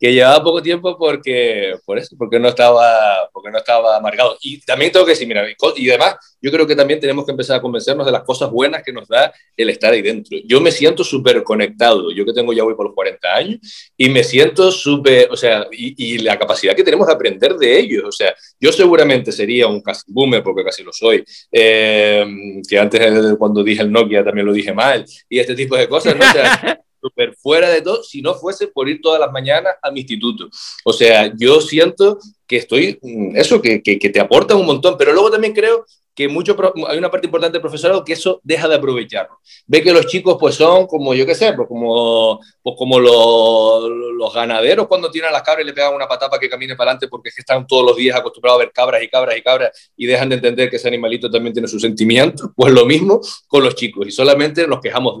[0.00, 4.38] que llevaba poco tiempo porque, por eso, porque no estaba, porque no estaba marcado.
[4.40, 5.44] Y también tengo que decir, mira,
[5.76, 8.82] y además, yo creo que también tenemos que empezar a convencernos de las cosas buenas
[8.82, 10.38] que nos da el estar ahí dentro.
[10.46, 14.08] Yo me siento súper conectado, yo que tengo ya voy por los 40 años, y
[14.08, 18.12] me siento súper, o sea, y, la capacidad que tenemos de aprender de ellos, o
[18.12, 21.22] sea, yo seguramente sería un casi boomer, porque casi lo soy,
[21.52, 22.24] eh,
[22.66, 26.16] que antes cuando dije el Nokia también lo dije mal, y este tipo de cosas,
[26.16, 26.24] ¿no?
[26.24, 29.90] O sea, súper fuera de todo si no fuese por ir todas las mañanas a
[29.90, 30.48] mi instituto.
[30.84, 35.12] O sea, yo siento que estoy, mm, eso, que, que, te aporta un montón, pero
[35.12, 36.56] luego también creo que mucho,
[36.88, 39.38] hay una parte importante del profesorado que eso deja de aprovecharlo.
[39.66, 43.88] Ve que los chicos pues son como, yo qué sé, pues como, pues como los,
[43.88, 47.08] los ganaderos cuando tiran las cabras y le pegan una patapa que camine para adelante
[47.08, 50.28] porque están todos los días acostumbrados a ver cabras y cabras y cabras y dejan
[50.28, 52.50] de entender que ese animalito también tiene sus sentimientos.
[52.60, 55.20] Pues lo mismo con los chicos y solamente nos quejamos,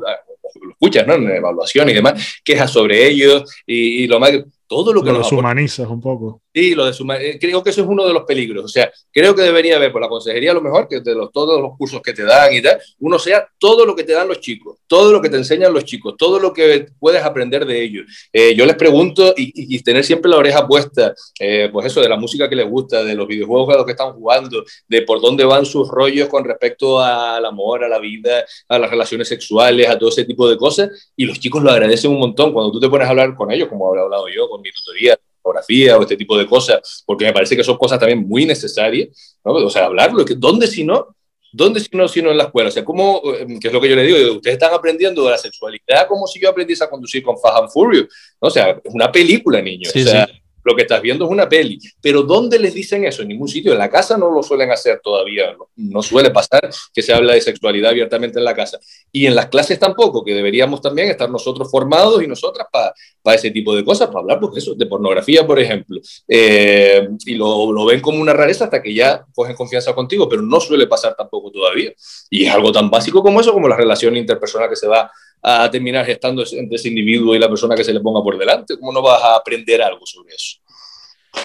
[0.60, 1.14] lo escuchas, ¿no?
[1.14, 4.32] En evaluación y demás, quejas sobre ellos y, y lo más
[4.70, 6.42] todo lo que nos humanizas un poco.
[6.52, 8.64] Sí, lo de eh, creo que eso es uno de los peligros.
[8.64, 11.60] O sea, creo que debería haber por la consejería lo mejor que de los, todos
[11.60, 14.40] los cursos que te dan y tal, uno sea todo lo que te dan los
[14.40, 18.28] chicos, todo lo que te enseñan los chicos, todo lo que puedes aprender de ellos.
[18.32, 22.16] Eh, yo les pregunto y, tener siempre la oreja puesta, eh, pues eso, de la
[22.16, 25.44] música que les gusta, de los videojuegos a los que están jugando, de por dónde
[25.44, 29.96] van sus rollos con respecto al amor, a la vida, a las relaciones sexuales, a
[29.98, 31.12] todo ese tipo de cosas.
[31.16, 33.68] Y los chicos lo agradecen un montón cuando tú te pones a hablar con ellos,
[33.68, 37.32] como he hablado yo, con mi tutoría, fotografía o este tipo de cosas, porque me
[37.32, 39.52] parece que son cosas también muy necesarias, ¿no?
[39.52, 41.14] O sea, hablarlo, ¿dónde si no?
[41.52, 42.68] ¿Dónde si no, si no en la escuela?
[42.68, 45.30] O sea, ¿cómo, eh, que es lo que yo le digo, ustedes están aprendiendo de
[45.30, 48.06] la sexualidad como si yo aprendiese a conducir con Fast and Furious,
[48.40, 48.48] ¿no?
[48.48, 49.88] O sea, es una película, niño.
[49.88, 50.28] o sea,
[50.64, 51.78] lo que estás viendo es una peli.
[52.00, 53.22] Pero ¿dónde les dicen eso?
[53.22, 53.72] En ningún sitio.
[53.72, 55.54] En la casa no lo suelen hacer todavía.
[55.76, 58.78] No, suele pasar que se habla de sexualidad abiertamente en la casa.
[59.12, 63.50] Y en las clases tampoco, que deberíamos también estar nosotros formados y nosotras para ese
[63.50, 66.00] tipo de cosas, para hablar pues, eso, de pornografía, por ejemplo.
[66.28, 70.42] Eh, y lo, lo, ven como una rareza hasta que ya cogen confianza contigo, pero
[70.42, 71.92] no suele pasar tampoco todavía.
[72.28, 75.10] Y es algo tan básico como eso, como la relación interpersonal que se va
[75.42, 78.78] a terminar gestando entre ese individuo y la persona que se le ponga por delante?
[78.78, 80.58] ¿Cómo no vas a aprender algo sobre eso?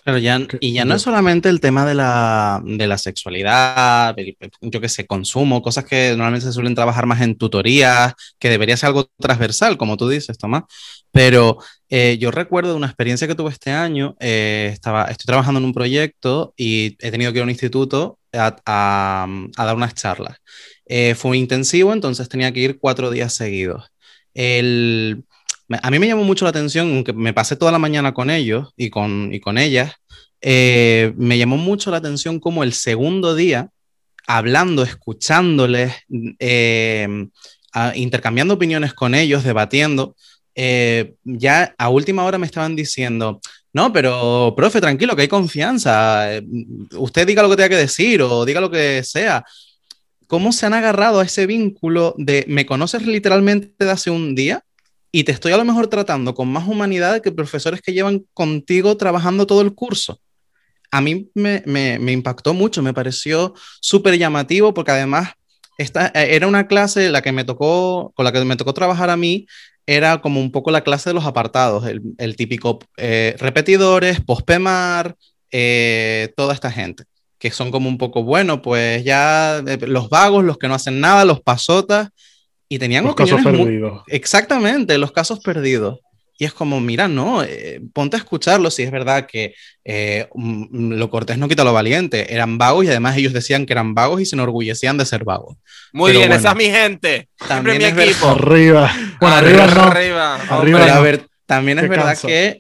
[0.03, 4.15] Pero ya, y ya no es solamente el tema de la, de la sexualidad,
[4.61, 8.77] yo que sé, consumo, cosas que normalmente se suelen trabajar más en tutorías, que debería
[8.77, 10.63] ser algo transversal, como tú dices, Tomás.
[11.11, 14.15] Pero eh, yo recuerdo una experiencia que tuve este año.
[14.19, 18.19] Eh, estaba, estoy trabajando en un proyecto y he tenido que ir a un instituto
[18.37, 19.27] a,
[19.57, 20.37] dar unas charlas.
[20.85, 23.91] Eh, fue intensivo, entonces tenía que ir cuatro días seguidos.
[24.33, 25.23] El,
[25.69, 28.73] a mí me llamó mucho la atención, aunque me pasé toda la mañana con ellos
[28.77, 29.93] y con, y con ellas,
[30.41, 33.69] eh, me llamó mucho la atención como el segundo día,
[34.27, 35.93] hablando, escuchándoles,
[36.39, 37.07] eh,
[37.95, 40.15] intercambiando opiniones con ellos, debatiendo,
[40.55, 43.41] ya a última hora me estaban diciendo,
[43.73, 46.29] no, pero profe, tranquilo, que hay confianza,
[46.93, 49.43] usted diga lo que tenga que decir o diga lo que sea,
[50.27, 54.63] cómo se han agarrado a ese vínculo de me conoces literalmente de hace un día
[55.11, 58.97] y te estoy a lo mejor tratando con más humanidad que profesores que llevan contigo
[58.97, 60.19] trabajando todo el curso.
[60.91, 65.29] A mí me, me, impactó mucho, me pareció súper llamativo porque además
[65.77, 69.09] esta, eh, era una clase la que me tocó, con la que me tocó trabajar
[69.09, 69.47] a mí,
[69.87, 75.15] era como un poco la clase de los apartados, el, típico eh, repetidores, pospemar,
[75.51, 77.03] eh, toda esta gente
[77.37, 80.99] que son como un poco, bueno, pues ya eh, los vagos, los que no hacen
[80.99, 82.09] nada, los pasotas,
[82.67, 84.01] y tenían los casos perdidos.
[84.07, 85.99] Exactamente, los casos perdidos.
[86.37, 89.55] Y es como, mira, no, eh, ponte a escucharlo si es verdad que
[89.85, 92.33] eh, mm, lo cortés no quita lo valiente.
[92.33, 95.57] Eran vagos y además ellos decían que eran vagos y se enorgullecían de ser vagos.
[95.93, 97.29] Muy bien, esa es mi gente.
[97.47, 98.27] También mi equipo.
[98.27, 98.91] Arriba.
[99.21, 99.81] Bueno, arriba, no.
[99.83, 100.35] Arriba.
[100.49, 102.59] arriba a ver, también es verdad que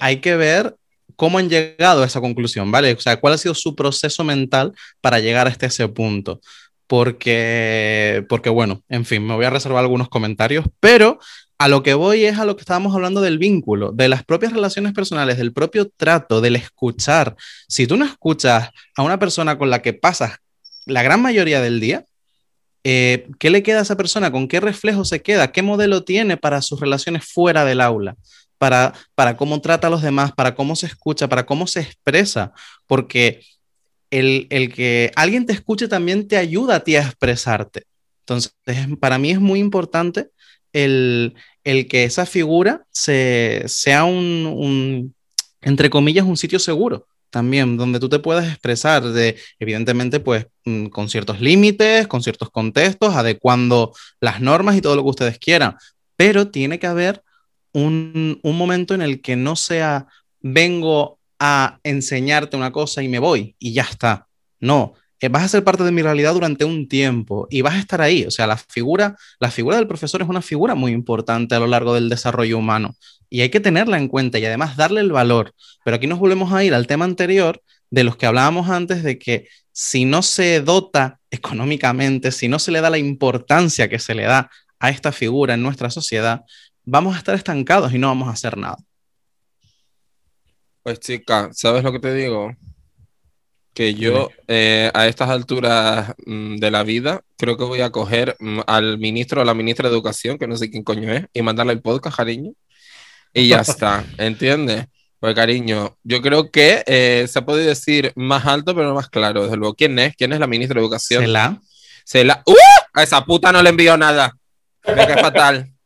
[0.00, 0.76] hay que ver
[1.16, 2.92] cómo han llegado a esa conclusión, ¿vale?
[2.92, 6.40] O sea, cuál ha sido su proceso mental para llegar hasta ese punto.
[6.86, 11.18] Porque, porque, bueno, en fin, me voy a reservar algunos comentarios, pero
[11.58, 14.52] a lo que voy es a lo que estábamos hablando del vínculo, de las propias
[14.52, 17.36] relaciones personales, del propio trato, del escuchar.
[17.68, 20.38] Si tú no escuchas a una persona con la que pasas
[20.84, 22.04] la gran mayoría del día,
[22.84, 24.30] eh, ¿qué le queda a esa persona?
[24.30, 25.50] ¿Con qué reflejo se queda?
[25.50, 28.16] ¿Qué modelo tiene para sus relaciones fuera del aula?
[28.58, 32.52] para, para cómo trata a los demás, para cómo se escucha, para cómo se expresa,
[32.86, 33.42] porque
[34.10, 37.84] el, que alguien te escuche también te ayuda a ti a expresarte.
[38.20, 38.54] Entonces,
[38.98, 40.30] para mí es muy importante
[40.84, 41.34] el,
[41.64, 45.14] que esa figura se, sea un,
[45.62, 50.86] entre comillas, un sitio seguro también, donde tú te puedas expresar, de, evidentemente, pues mm,
[50.86, 55.76] con ciertos límites, con ciertos contextos, adecuando las normas y todo lo que ustedes quieran,
[56.16, 57.22] pero tiene que haber
[57.72, 60.06] un, un momento en el que no sea
[60.40, 64.28] vengo a enseñarte una cosa y me voy y ya está.
[64.60, 64.94] No,
[65.30, 68.24] vas a ser parte de mi realidad durante un tiempo y vas a estar ahí.
[68.24, 71.66] O sea, la figura, la figura del profesor es una figura muy importante a lo
[71.66, 72.96] largo del desarrollo humano
[73.28, 75.54] y hay que tenerla en cuenta y además darle el valor.
[75.84, 79.18] Pero aquí nos volvemos a ir al tema anterior de los que hablábamos antes de
[79.18, 84.14] que si no se dota económicamente, si no se le da la importancia que se
[84.14, 86.42] le da a esta figura en nuestra sociedad,
[86.84, 88.76] vamos a estar estancados y no vamos a hacer nada.
[90.82, 92.54] Pues chica, ¿sabes lo que te digo?
[93.76, 98.34] Que yo eh, a estas alturas mm, de la vida creo que voy a coger
[98.40, 101.42] mm, al ministro o la ministra de Educación, que no sé quién coño es, y
[101.42, 102.52] mandarle el podcast, cariño.
[103.34, 104.86] Y ya está, ¿entiendes?
[105.20, 109.42] Pues cariño, yo creo que eh, se puede decir más alto, pero no más claro,
[109.42, 109.74] desde luego.
[109.74, 110.16] ¿Quién es?
[110.16, 111.24] ¿Quién es la ministra de Educación?
[111.24, 111.60] ¿Sela?
[112.02, 112.42] Sela.
[112.46, 112.54] ¡Uh!
[112.94, 114.32] A esa puta no le envío nada.
[114.88, 115.70] Mira que fatal.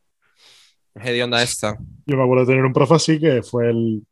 [0.95, 1.77] Es onda esta.
[2.05, 4.03] Yo me acuerdo de tener un profe así que fue el,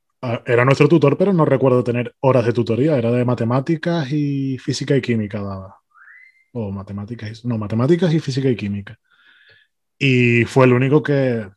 [0.46, 2.96] era nuestro tutor, pero no recuerdo tener horas de tutoría.
[2.96, 5.76] Era de matemáticas y física y química daba.
[6.52, 8.98] O matemáticas, no, matemáticas y física y química.
[9.98, 11.48] Y fue el único que,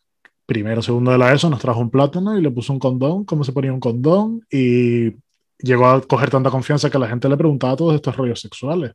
[0.45, 3.43] primero, segundo de la ESO, nos trajo un plátano y le puso un condón, cómo
[3.43, 5.15] se ponía un condón, y
[5.59, 8.93] llegó a coger tanta confianza que la gente le preguntaba todos estos rollos sexuales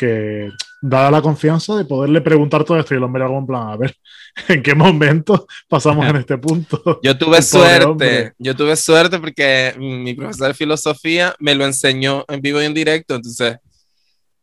[0.00, 0.50] que
[0.80, 3.76] dada la confianza de poderle preguntar todo esto y el hombre algo en plan, a
[3.76, 3.94] ver,
[4.48, 7.00] ¿en qué momento pasamos en este punto?
[7.02, 12.40] Yo tuve suerte, yo tuve suerte porque mi profesor de filosofía me lo enseñó en
[12.40, 13.58] vivo y en directo, entonces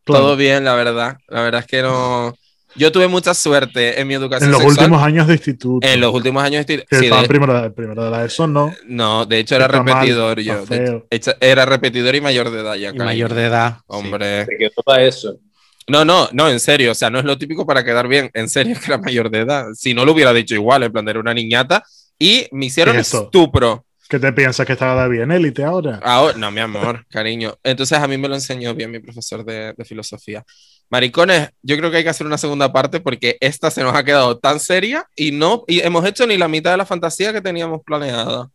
[0.04, 1.18] todo bien, la verdad.
[1.26, 2.34] La verdad es que no...
[2.76, 4.48] Yo tuve mucha suerte en mi educación.
[4.48, 5.86] En los últimos años de instituto.
[5.86, 7.02] En los últimos años de instituto.
[7.02, 8.72] Sí, de, primero, primero, de la ESO, ¿no?
[8.86, 10.64] No, de hecho era repetidor yo.
[11.10, 12.90] hecho, era repetidor y mayor de edad ya.
[12.90, 13.78] Y mayor de edad.
[13.86, 14.46] Hombre.
[14.46, 14.52] Sí.
[14.58, 15.38] ¿Qué para eso?
[15.88, 18.48] No, no, no, en serio, o sea, no es lo típico para quedar bien, en
[18.48, 19.66] serio, es que era mayor de edad.
[19.74, 21.82] Si no lo hubiera dicho igual, en plan, era una niñata
[22.18, 23.84] y me hicieron estupro.
[24.08, 26.00] ¿Qué te piensas que estaba bien élite ahora?
[26.02, 26.36] ahora?
[26.38, 27.58] No, mi amor, cariño.
[27.62, 30.44] Entonces a mí me lo enseñó bien mi profesor de, de, filosofía.
[30.88, 34.02] Maricones, yo creo que hay que hacer una segunda parte porque esta se nos ha
[34.04, 37.42] quedado tan seria y no y hemos hecho ni la mitad de la fantasía que
[37.42, 38.48] teníamos planeada.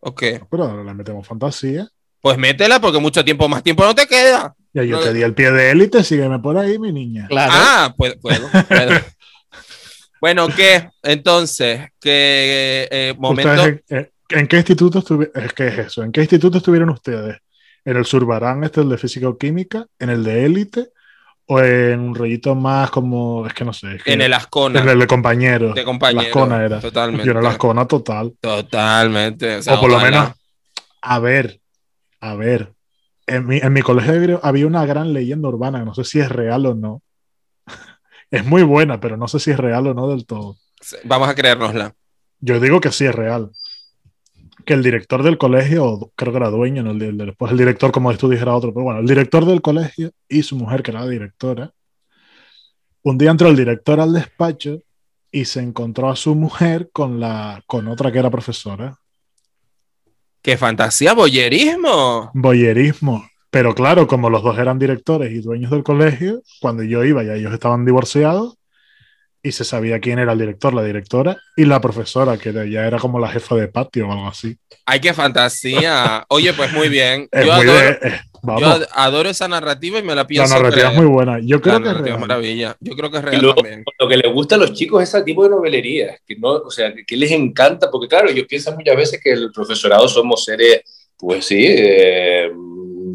[0.00, 0.22] ¿Ok?
[0.50, 1.88] Pero ahora le metemos fantasía.
[2.20, 4.54] Pues métela porque mucho tiempo, más tiempo no te queda.
[4.72, 7.26] Ya yo te di el pie de élite, sígueme por ahí, mi niña.
[7.28, 7.52] Claro.
[7.54, 8.48] Ah, pues puedo.
[8.48, 8.90] puedo.
[10.20, 10.90] bueno, ¿qué?
[11.02, 13.64] Entonces, ¿qué eh, momento?
[13.64, 15.42] En, eh, en, qué instituto estuvieron?
[15.42, 16.02] Es que es eso.
[16.02, 17.38] ¿En qué instituto estuvieron ustedes?
[17.84, 19.86] ¿En el Surbarán, este, el de física o química?
[19.98, 20.88] ¿En el de élite?
[21.46, 23.94] ¿O en un rollito más como, es que no sé.
[23.94, 24.80] Es que en el Ascona.
[24.80, 25.74] En el de compañeros.
[25.74, 26.26] De compañeros.
[26.26, 26.80] Ascona era.
[26.80, 27.24] Totalmente.
[27.24, 28.34] Yo era la Ascona total.
[28.38, 29.56] Totalmente.
[29.56, 30.10] O, sea, o por ojalá.
[30.10, 30.36] lo menos,
[31.00, 31.57] a ver,
[32.20, 32.74] a ver,
[33.26, 36.66] en mi, en mi colegio había una gran leyenda urbana, no sé si es real
[36.66, 37.02] o no.
[38.30, 40.56] es muy buena, pero no sé si es real o no del todo.
[41.04, 41.94] Vamos a creérnosla.
[42.40, 43.50] Yo digo que sí es real.
[44.64, 48.14] Que el director del colegio, creo que era dueño, no el, después el director, como
[48.16, 51.08] tú dijera otro, pero bueno, el director del colegio y su mujer, que era la
[51.08, 51.72] directora,
[53.02, 54.82] un día entró el director al despacho
[55.30, 58.98] y se encontró a su mujer con, la, con otra que era profesora.
[60.42, 61.12] ¡Qué fantasía!
[61.14, 62.30] ¡Boyerismo!
[62.34, 63.28] Boyerismo.
[63.50, 67.34] Pero claro, como los dos eran directores y dueños del colegio, cuando yo iba ya
[67.34, 68.56] ellos estaban divorciados
[69.42, 72.98] y se sabía quién era el director, la directora y la profesora, que ya era
[72.98, 74.56] como la jefa de patio o algo así.
[74.84, 76.24] ¡Ay, qué fantasía!
[76.28, 77.28] Oye, pues muy bien.
[77.30, 80.54] Es yo, muy adoro, de- vamos, yo adoro esa narrativa y me la la pienso
[80.54, 80.92] narrativa creer.
[80.92, 81.38] es muy buena.
[81.42, 82.18] Yo creo La que es real.
[82.20, 82.76] maravilla.
[82.80, 83.84] Yo creo que es Y real luego, también.
[83.98, 86.70] lo que les gusta a los chicos es ese tipo de novelería, que no, o
[86.70, 90.80] sea, que les encanta, porque claro, yo pienso muchas veces que el profesorado somos seres,
[91.16, 92.50] pues sí, eh,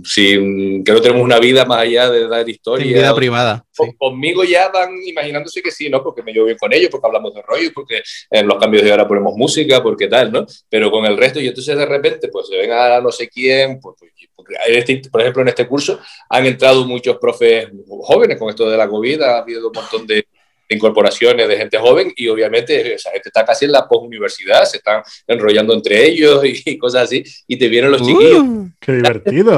[0.05, 2.85] sin, que no tenemos una vida más allá de dar historia.
[2.85, 3.65] vida privada.
[3.71, 3.77] sí.
[3.77, 6.03] Con- Conmigo ya van imaginándose que sí, ¿no?
[6.03, 8.91] Porque me llevo bien con ellos, porque hablamos de rollo, porque en los cambios de
[8.91, 10.45] hora ponemos música, porque tal, ¿no?
[10.69, 13.79] Pero con el resto, y entonces de repente, pues se ven a no sé quién,
[13.79, 14.11] pues, pues,
[14.67, 15.99] este- por ejemplo, en este curso
[16.29, 20.25] han entrado muchos profes jóvenes con esto de la COVID, ha habido un montón de
[20.69, 24.77] de incorporaciones de gente joven y obviamente esa gente está casi en la posuniversidad, se
[24.77, 28.41] están enrollando entre ellos y, cosas así, y te vienen los chiquillos.
[28.43, 29.57] Uh, Qué divertido.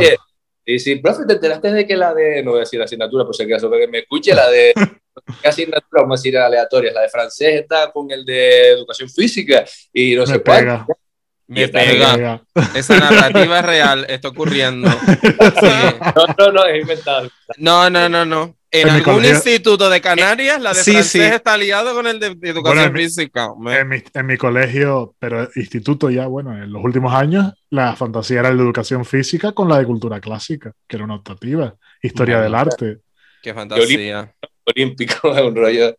[0.65, 3.35] Y si, profe, ¿te enteraste de que la de, no voy a decir asignatura, por
[3.35, 4.73] si acaso que me escuche, la de,
[5.43, 6.01] ¿qué asignatura?
[6.01, 9.63] Vamos a decir aleatorias, la de francés está con el de educación física
[9.93, 10.85] y no Me sé pega.
[10.87, 11.04] cuánto.
[11.47, 12.41] Me pega.
[12.73, 14.89] Esa narrativa es real, está ocurriendo.
[14.89, 15.67] Sí.
[16.15, 17.29] No, no, no, es inventado.
[17.57, 18.55] No, no, no, no.
[18.71, 21.21] En, algún instituto de Canarias, la de Sí, francés sí.
[21.21, 23.47] está aliado con el de, de educación Bueno, en mi- física.
[23.69, 28.39] En mi, en mi colegio, pero instituto ya, bueno, en los últimos años, la fantasía
[28.41, 32.35] era la de educación física con la de cultura clásica, que era una optativa, historia
[32.39, 32.97] Bueno, del arte.
[33.41, 34.33] Qué fantasía.
[34.65, 35.95] olímpico, un rollo.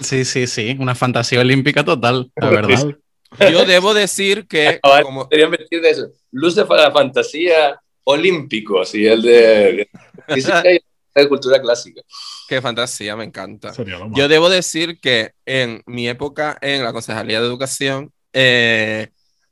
[0.00, 2.94] Sí, sí, sí, una fantasía olímpica total, la verdad.
[3.40, 4.78] Yo debo decir que.
[4.82, 6.08] Ahora como- vestir de eso.
[6.32, 9.88] Luces para la fantasía olímpico, así el de
[10.28, 10.78] física y
[11.14, 12.02] de cultura clásica.
[12.48, 13.72] Qué fantasía, me encanta.
[14.12, 19.08] Yo debo decir que en mi época en la Concejalía de Educación, eh,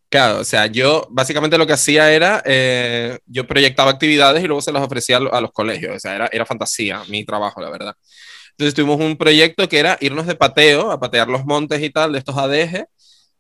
[0.09, 4.63] claro, o sea, yo básicamente lo que hacía era, eh, yo proyectaba actividades y luego
[4.63, 7.95] se las ofrecía a los colegios, o sea, era, era fantasía mi trabajo, la verdad.
[8.51, 12.13] Entonces tuvimos un proyecto que era irnos de pateo, a patear los montes y tal,
[12.13, 12.87] de estos ADG.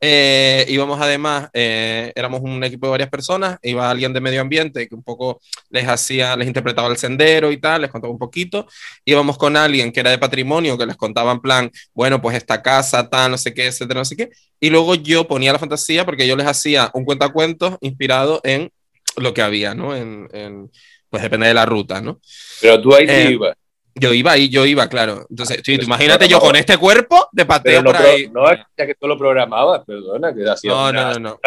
[0.00, 4.86] Eh, íbamos además, eh, éramos un equipo de varias personas, iba alguien de medio ambiente
[4.88, 5.40] que un poco
[5.70, 8.66] les hacía, les interpretaba el sendero y tal, les contaba un poquito
[9.04, 12.62] íbamos con alguien que era de patrimonio, que les contaba en plan, bueno, pues esta
[12.62, 14.30] casa, tal, no sé qué, etcétera, no sé qué.
[14.60, 18.70] Y luego yo ponía la fantasía porque yo les hacía un cuentacuentos inspirado en
[19.16, 19.94] lo que había, ¿no?
[19.96, 20.70] En, en-
[21.08, 22.20] pues depende de la ruta, ¿no?
[22.60, 23.56] Pero tú ahí sí Eh, ibas.
[23.94, 25.26] Yo iba ahí, yo iba, claro.
[25.30, 26.42] Entonces, sí, tú imagínate yo no.
[26.42, 28.28] con este cuerpo de pateo no, por ahí.
[28.28, 31.38] no es ya que tú lo programabas, perdona, que hacía No, no, no,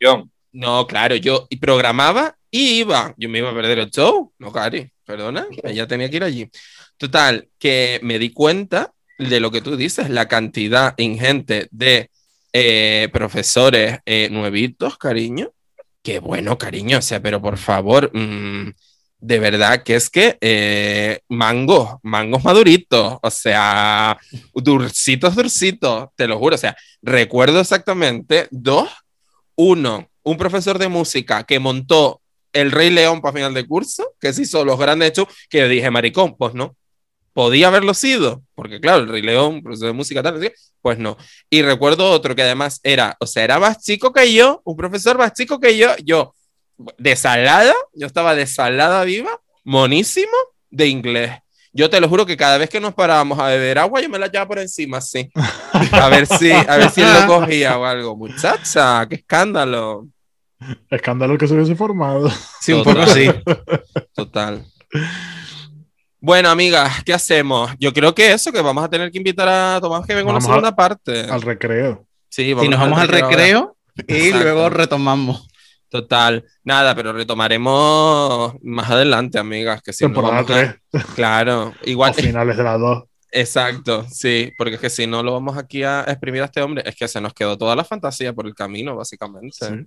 [0.00, 0.30] no.
[0.52, 3.14] No, claro, yo programaba y iba.
[3.16, 4.32] Yo me iba a perder el show.
[4.38, 6.50] No, Cari, perdona, ella tenía que ir allí.
[6.96, 12.10] Total, que me di cuenta de lo que tú dices, la cantidad ingente de
[12.52, 15.52] eh, profesores eh, nuevitos, cariño.
[16.02, 18.72] Qué bueno, cariño, o sea, pero por favor, mm,
[19.22, 24.18] de verdad que es que eh, mangos, mangos maduritos, o sea,
[24.52, 28.90] dulcitos, dulcitos, te lo juro, o sea, recuerdo exactamente dos
[29.54, 32.20] uno, un profesor de música que montó
[32.52, 35.88] El Rey León para final de curso, que se hizo los grandes hechos, que dije,
[35.90, 36.76] maricón, pues no.
[37.32, 41.16] Podía haberlo sido, porque claro, el Rey León, profesor de música, tal, pues no.
[41.48, 45.16] Y recuerdo otro que además era, o sea, era más chico que yo, un profesor
[45.16, 46.34] más chico que yo, yo,
[46.98, 50.32] desalada, yo estaba desalada viva, monísimo,
[50.70, 51.32] de inglés.
[51.74, 54.18] Yo te lo juro que cada vez que nos parábamos a beber agua, yo me
[54.18, 55.30] la llevaba por encima, así.
[55.92, 58.14] A ver si, a ver si él lo cogía o algo.
[58.16, 60.06] Muchacha, qué escándalo.
[60.90, 62.30] Escándalo que se hubiese formado.
[62.60, 63.28] Sí, un poco sí.
[64.14, 64.64] Total.
[66.20, 67.70] Bueno, amigas, ¿qué hacemos?
[67.80, 70.34] Yo creo que eso, que vamos a tener que invitar a Tomás que venga una
[70.38, 71.22] Vamos a- segunda parte.
[71.22, 72.06] Al recreo.
[72.28, 73.28] Sí, Si nos vamos al ahora.
[73.28, 73.76] recreo
[74.06, 74.44] y Exacto.
[74.44, 75.48] luego retomamos.
[75.92, 76.42] Total.
[76.64, 79.82] Nada, pero retomaremos más adelante, amigas.
[79.82, 80.74] Que si no Temporada a- 3.
[81.14, 82.12] Claro, igual.
[82.12, 83.04] O finales de la 2.
[83.30, 86.82] Exacto, sí, porque es que si no lo vamos aquí a exprimir a este hombre,
[86.86, 89.66] es que se nos quedó toda la fantasía por el camino, básicamente.
[89.66, 89.86] Sí.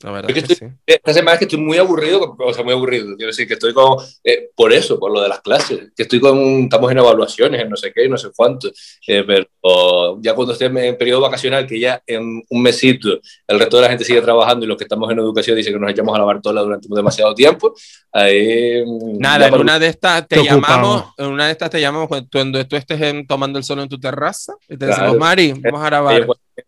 [0.00, 0.72] La verdad Es que es que sí.
[0.86, 3.16] Esta semana es que estoy muy aburrido, o sea, muy aburrido.
[3.16, 6.20] Quiero decir que estoy con, eh, por eso, por lo de las clases, que estoy
[6.20, 8.68] con, estamos en evaluaciones, en no sé qué, no sé cuánto.
[9.08, 13.18] Eh, pero ya cuando esté en periodo vacacional, que ya en un mesito
[13.48, 15.80] el resto de la gente sigue trabajando y los que estamos en educación dicen que
[15.80, 17.74] nos echamos a la bartola durante demasiado tiempo,
[18.12, 18.84] ahí.
[18.86, 21.14] mm, Nada, en una de estas te, Te llamamos, ocupamos.
[21.18, 22.28] en una de estas te llamamos cuando
[22.66, 25.02] tú, estés en- tomando el sol en tu terraza y te Claro.
[25.02, 26.26] decimos, Mari, vamos a grabar.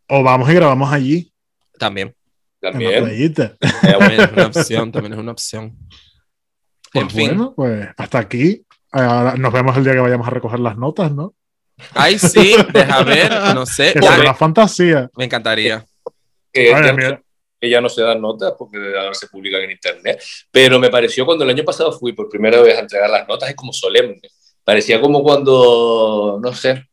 [0.09, 1.32] O vamos y grabamos allí,
[1.78, 2.12] También.
[2.62, 3.05] En la también.
[3.82, 5.77] También es una opción, también es una opción.
[6.93, 7.28] Pues en fin.
[7.28, 8.65] bueno, pues hasta aquí.
[8.93, 11.35] Ahora nos vemos el día que vayamos a recoger las notas, ¿no?
[11.95, 13.93] Ay, sí, deja ver, no sé.
[13.93, 15.09] Que una fantasía.
[15.16, 15.85] me encantaría.
[16.53, 17.23] que Ay, ya-
[17.61, 21.27] que ya no se dan notas porque ahora se publican en internet, pero me pareció
[21.27, 24.19] cuando el año pasado fui por primera vez a entregar las notas, es como solemne.
[24.65, 26.87] Parecía como cuando, no sé,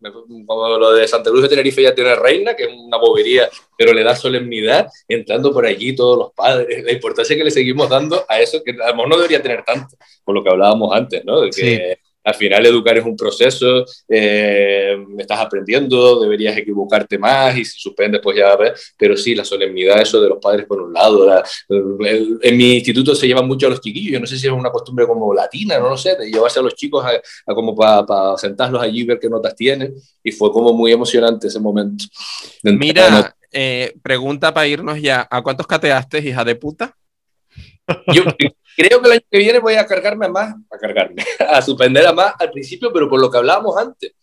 [0.46, 3.94] como lo de Santa Cruz de Tenerife ya tiene reina, que es una bobería, pero
[3.94, 8.26] le da solemnidad, entrando por allí todos los padres, la importancia que le seguimos dando
[8.28, 11.24] a eso, que a lo mejor no debería tener tanto, por lo que hablábamos antes,
[11.26, 11.42] ¿no?
[11.50, 17.80] Que al final educar es un proceso, eh, estás aprendiendo, deberías equivocarte más y si
[17.80, 21.26] suspendes pues ya ves, pero sí, la solemnidad, eso de los padres por un lado,
[21.26, 24.48] la- el- en mi instituto se llevan mucho a los chiquillos, yo no sé si
[24.48, 27.12] es una costumbre como latina, no lo sé, de llevarse a los chicos a,
[27.52, 31.48] a como para sentarlos allí y ver qué notas tienen y fue como muy emocionante
[31.48, 32.06] ese momento.
[32.64, 35.28] Mira, eh, pregunta para irnos ya.
[35.30, 36.96] ¿A cuántos cateaste, hija de puta?
[38.14, 38.24] Yo
[38.76, 42.06] creo que el año que viene voy a cargarme a más, a cargarme, a suspender
[42.06, 44.14] a más al principio, pero por lo que hablábamos antes.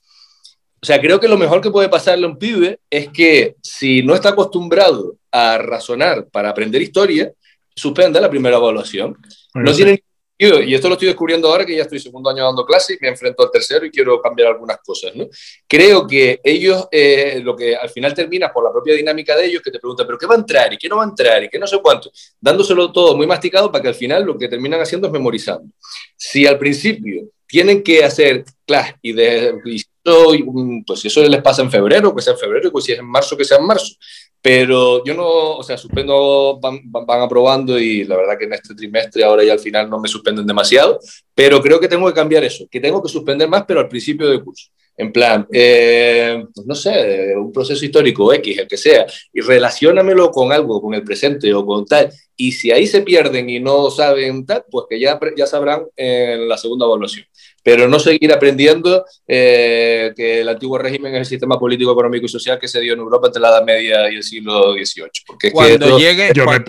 [0.80, 4.02] O sea, creo que lo mejor que puede pasarle a un pibe es que si
[4.02, 7.32] no está acostumbrado a razonar para aprender historia,
[7.74, 9.16] suspenda la primera evaluación.
[9.54, 10.04] No tiene
[10.36, 13.08] y esto lo estoy descubriendo ahora que ya estoy segundo año dando clase y me
[13.08, 15.28] enfrento al tercero y quiero cambiar algunas cosas, ¿no?
[15.66, 19.62] Creo que ellos, eh, lo que al final termina por la propia dinámica de ellos,
[19.62, 20.72] que te preguntan, ¿pero qué va a entrar?
[20.72, 21.44] ¿Y qué no va a entrar?
[21.44, 22.10] ¿Y qué no sé cuánto?
[22.40, 25.72] Dándoselo todo muy masticado para que al final lo que terminan haciendo es memorizando.
[26.16, 31.62] Si al principio tienen que hacer claro, y, de, y pues si eso les pasa
[31.62, 33.94] en febrero, que sea en febrero, pues si es en marzo, que sea en marzo.
[34.42, 38.74] Pero yo no, o sea, suspendo, van, van, aprobando y la verdad que en este
[38.74, 40.98] trimestre ahora ya al final no me suspenden demasiado,
[41.32, 44.28] pero creo que tengo que cambiar eso, que tengo que suspender más, pero al principio
[44.28, 44.70] de curso.
[44.96, 50.32] En plan, eh, pues no sé, un proceso histórico X, el que sea, y relacionamelo
[50.32, 52.12] con algo, con el presente o con tal.
[52.36, 56.48] Y si ahí se pierden y no saben tal, pues que ya, ya sabrán en
[56.48, 57.26] la segunda evaluación
[57.64, 62.28] pero no seguir aprendiendo eh, que el antiguo régimen es el sistema político, económico y
[62.28, 65.10] social que se dio en Europa entre la Edad Media y el siglo XVIII.
[65.26, 66.30] Porque cuando llegue...
[66.34, 66.62] Yo, me,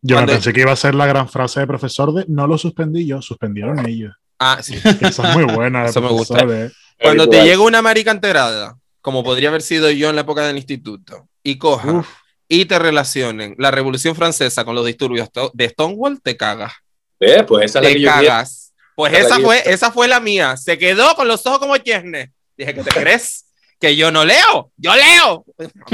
[0.00, 3.06] yo pensé que iba a ser la gran frase de profesor de no lo suspendí
[3.06, 4.14] yo, suspendieron ellos.
[4.38, 4.74] Ah, sí.
[5.00, 5.84] Esa es muy buena.
[5.86, 6.38] Eso me gusta.
[6.48, 6.70] Eh.
[7.02, 10.56] Cuando te llega una marica enterada, como podría haber sido yo en la época del
[10.56, 12.04] instituto, y coja
[12.48, 16.72] y te relacionen la Revolución Francesa con los disturbios de Stonewall, te cagas.
[17.20, 17.44] ¿Eh?
[17.46, 18.69] Pues esa es la que cagas.
[19.00, 20.58] Pues esa fue, esa fue la mía.
[20.58, 22.26] Se quedó con los ojos como Chesney.
[22.54, 23.46] Dije, ¿qué te crees?
[23.80, 24.72] Que yo no leo.
[24.76, 25.46] Yo leo.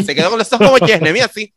[0.05, 1.55] Se quedó con los ojos como Chesney, mira así.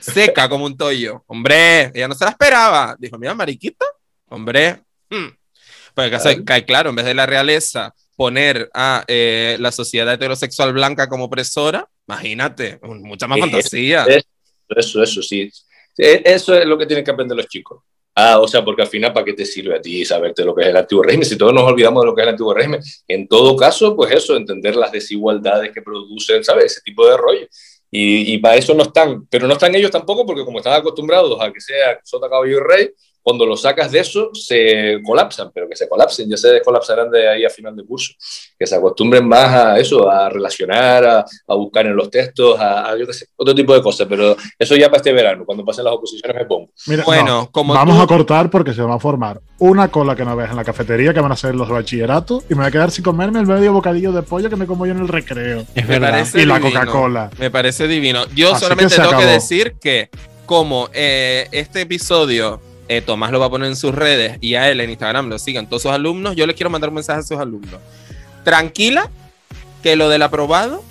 [0.00, 1.22] Seca como un toyo.
[1.28, 2.96] Hombre, ella no se la esperaba.
[2.98, 3.86] Dijo, mira, mariquita.
[4.30, 4.80] Hombre.
[5.08, 5.28] Hmm.
[5.94, 6.10] Pues
[6.66, 11.88] claro, en vez de la realeza poner a eh, la sociedad heterosexual blanca como opresora,
[12.08, 14.06] imagínate, mucha más fantasía.
[14.68, 15.50] Eso, eso, sí.
[15.96, 17.82] Eso es lo que tienen que aprender los chicos.
[18.14, 20.62] Ah, o sea, porque al final, ¿para qué te sirve a ti saberte lo que
[20.62, 21.24] es el antiguo régimen?
[21.26, 24.12] Si todos nos olvidamos de lo que es el antiguo régimen, en todo caso, pues
[24.12, 26.66] eso, entender las desigualdades que producen, ¿sabes?
[26.66, 27.46] Ese tipo de rollo.
[27.90, 31.40] Y, y para eso no están, pero no están ellos tampoco, porque como están acostumbrados
[31.40, 32.90] a que sea sota, caballo y rey,
[33.22, 37.28] cuando lo sacas de eso, se colapsan, pero que se colapsen, ya se descolapsarán de
[37.28, 38.12] ahí a final de curso.
[38.58, 42.90] Que se acostumbren más a eso, a relacionar, a, a buscar en los textos, a,
[42.90, 42.96] a
[43.36, 46.44] otro tipo de cosas, pero eso ya para este verano, cuando pasen las oposiciones me
[46.44, 46.70] pongo.
[46.86, 50.34] Mira, bueno, como vamos a cortar porque se va a formar una cola que no
[50.36, 52.90] ves en la cafetería, que van a ser los bachilleratos, y me voy a quedar
[52.90, 55.64] sin comerme el medio bocadillo de pollo que me como yo en el recreo.
[55.74, 56.26] Es verdad.
[56.34, 57.30] Y la Coca-Cola.
[57.38, 58.24] Me parece divino.
[58.34, 60.08] Yo solamente tengo que decir que
[60.46, 62.60] como eh, este episodio
[62.90, 65.38] eh, Tomás lo va a poner en sus redes y a él en Instagram lo
[65.38, 67.80] sigan todos sus alumnos, yo les quiero mandar un mensaje a sus alumnos.
[68.42, 69.08] Tranquila,
[69.80, 70.82] que lo del aprobado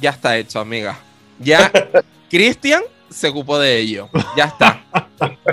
[0.00, 0.98] ya está hecho, amiga.
[1.38, 1.70] Ya
[2.28, 4.08] Cristian se ocupó de ello.
[4.36, 4.82] Ya está.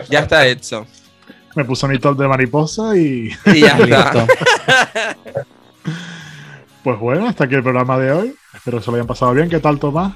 [0.09, 0.87] Ya está hecho.
[1.55, 3.29] Me puso mi top de mariposa y.
[3.45, 4.25] Y ya está.
[6.83, 8.35] pues bueno, hasta aquí el programa de hoy.
[8.55, 9.49] Espero que se lo hayan pasado bien.
[9.49, 10.13] ¿Qué tal, Tomás?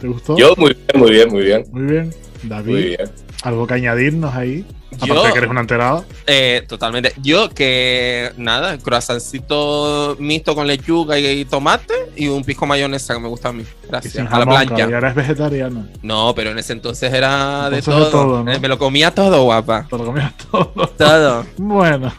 [0.00, 0.38] ¿Te gustó?
[0.38, 1.64] Yo, muy bien, muy bien, muy bien.
[1.70, 2.31] Muy bien.
[2.42, 2.96] David.
[3.42, 4.64] ¿algo que añadirnos ahí?
[5.00, 6.04] Aparte de que eres una enterada.
[6.26, 7.14] Eh, totalmente.
[7.22, 13.28] Yo que nada, croissantcito mixto con lechuga y, tomate y un pisco mayonesa que me
[13.28, 13.64] gusta a mí.
[13.88, 14.30] Gracias.
[14.30, 14.88] a la plancha.
[14.88, 15.86] Y ahora es vegetariano.
[16.02, 18.48] No, pero en ese entonces era de todo.
[18.48, 19.86] Eh, me lo comía todo, guapa.
[19.88, 20.72] Te lo comías todo.
[20.96, 21.46] Todo.
[21.56, 22.12] bueno.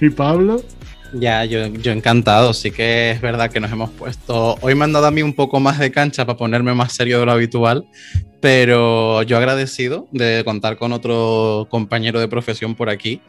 [0.00, 0.62] ¿Y Pablo?
[1.12, 2.54] Ya, yo, yo encantado.
[2.54, 4.56] Sí que es verdad que nos hemos puesto.
[4.60, 7.18] Hoy me han dado a mí un poco más de cancha para ponerme más serio
[7.20, 7.84] de lo habitual,
[8.42, 13.20] pero yo agradecido de contar con otro compañero de profesión por aquí.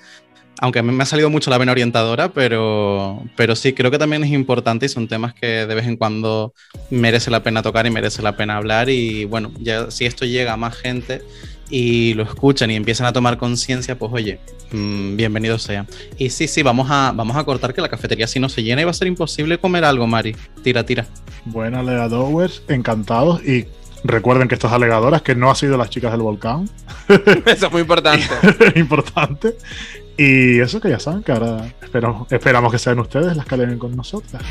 [0.59, 3.99] Aunque a mí me ha salido mucho la vena orientadora, pero, pero sí, creo que
[3.99, 6.53] también es importante y son temas que de vez en cuando
[6.89, 8.89] merece la pena tocar y merece la pena hablar.
[8.89, 11.21] Y bueno, ya si esto llega a más gente,
[11.69, 14.39] y lo escuchan y empiezan a tomar conciencia, pues oye,
[14.71, 15.87] mmm, bienvenido sea.
[16.17, 18.81] Y sí, sí, vamos a, vamos a cortar que la cafetería si no se llena
[18.81, 20.35] y va a ser imposible comer algo, Mari.
[20.63, 21.07] Tira, tira.
[21.45, 23.65] Bueno, alegadores, encantados y
[24.03, 26.69] recuerden que estas alegadoras que no ha sido las chicas del volcán.
[27.45, 28.25] Eso es muy importante.
[28.75, 29.55] importante.
[30.17, 33.79] Y eso que ya saben, que ahora esperamos, esperamos que sean ustedes las que aleguen
[33.79, 34.43] con nosotras.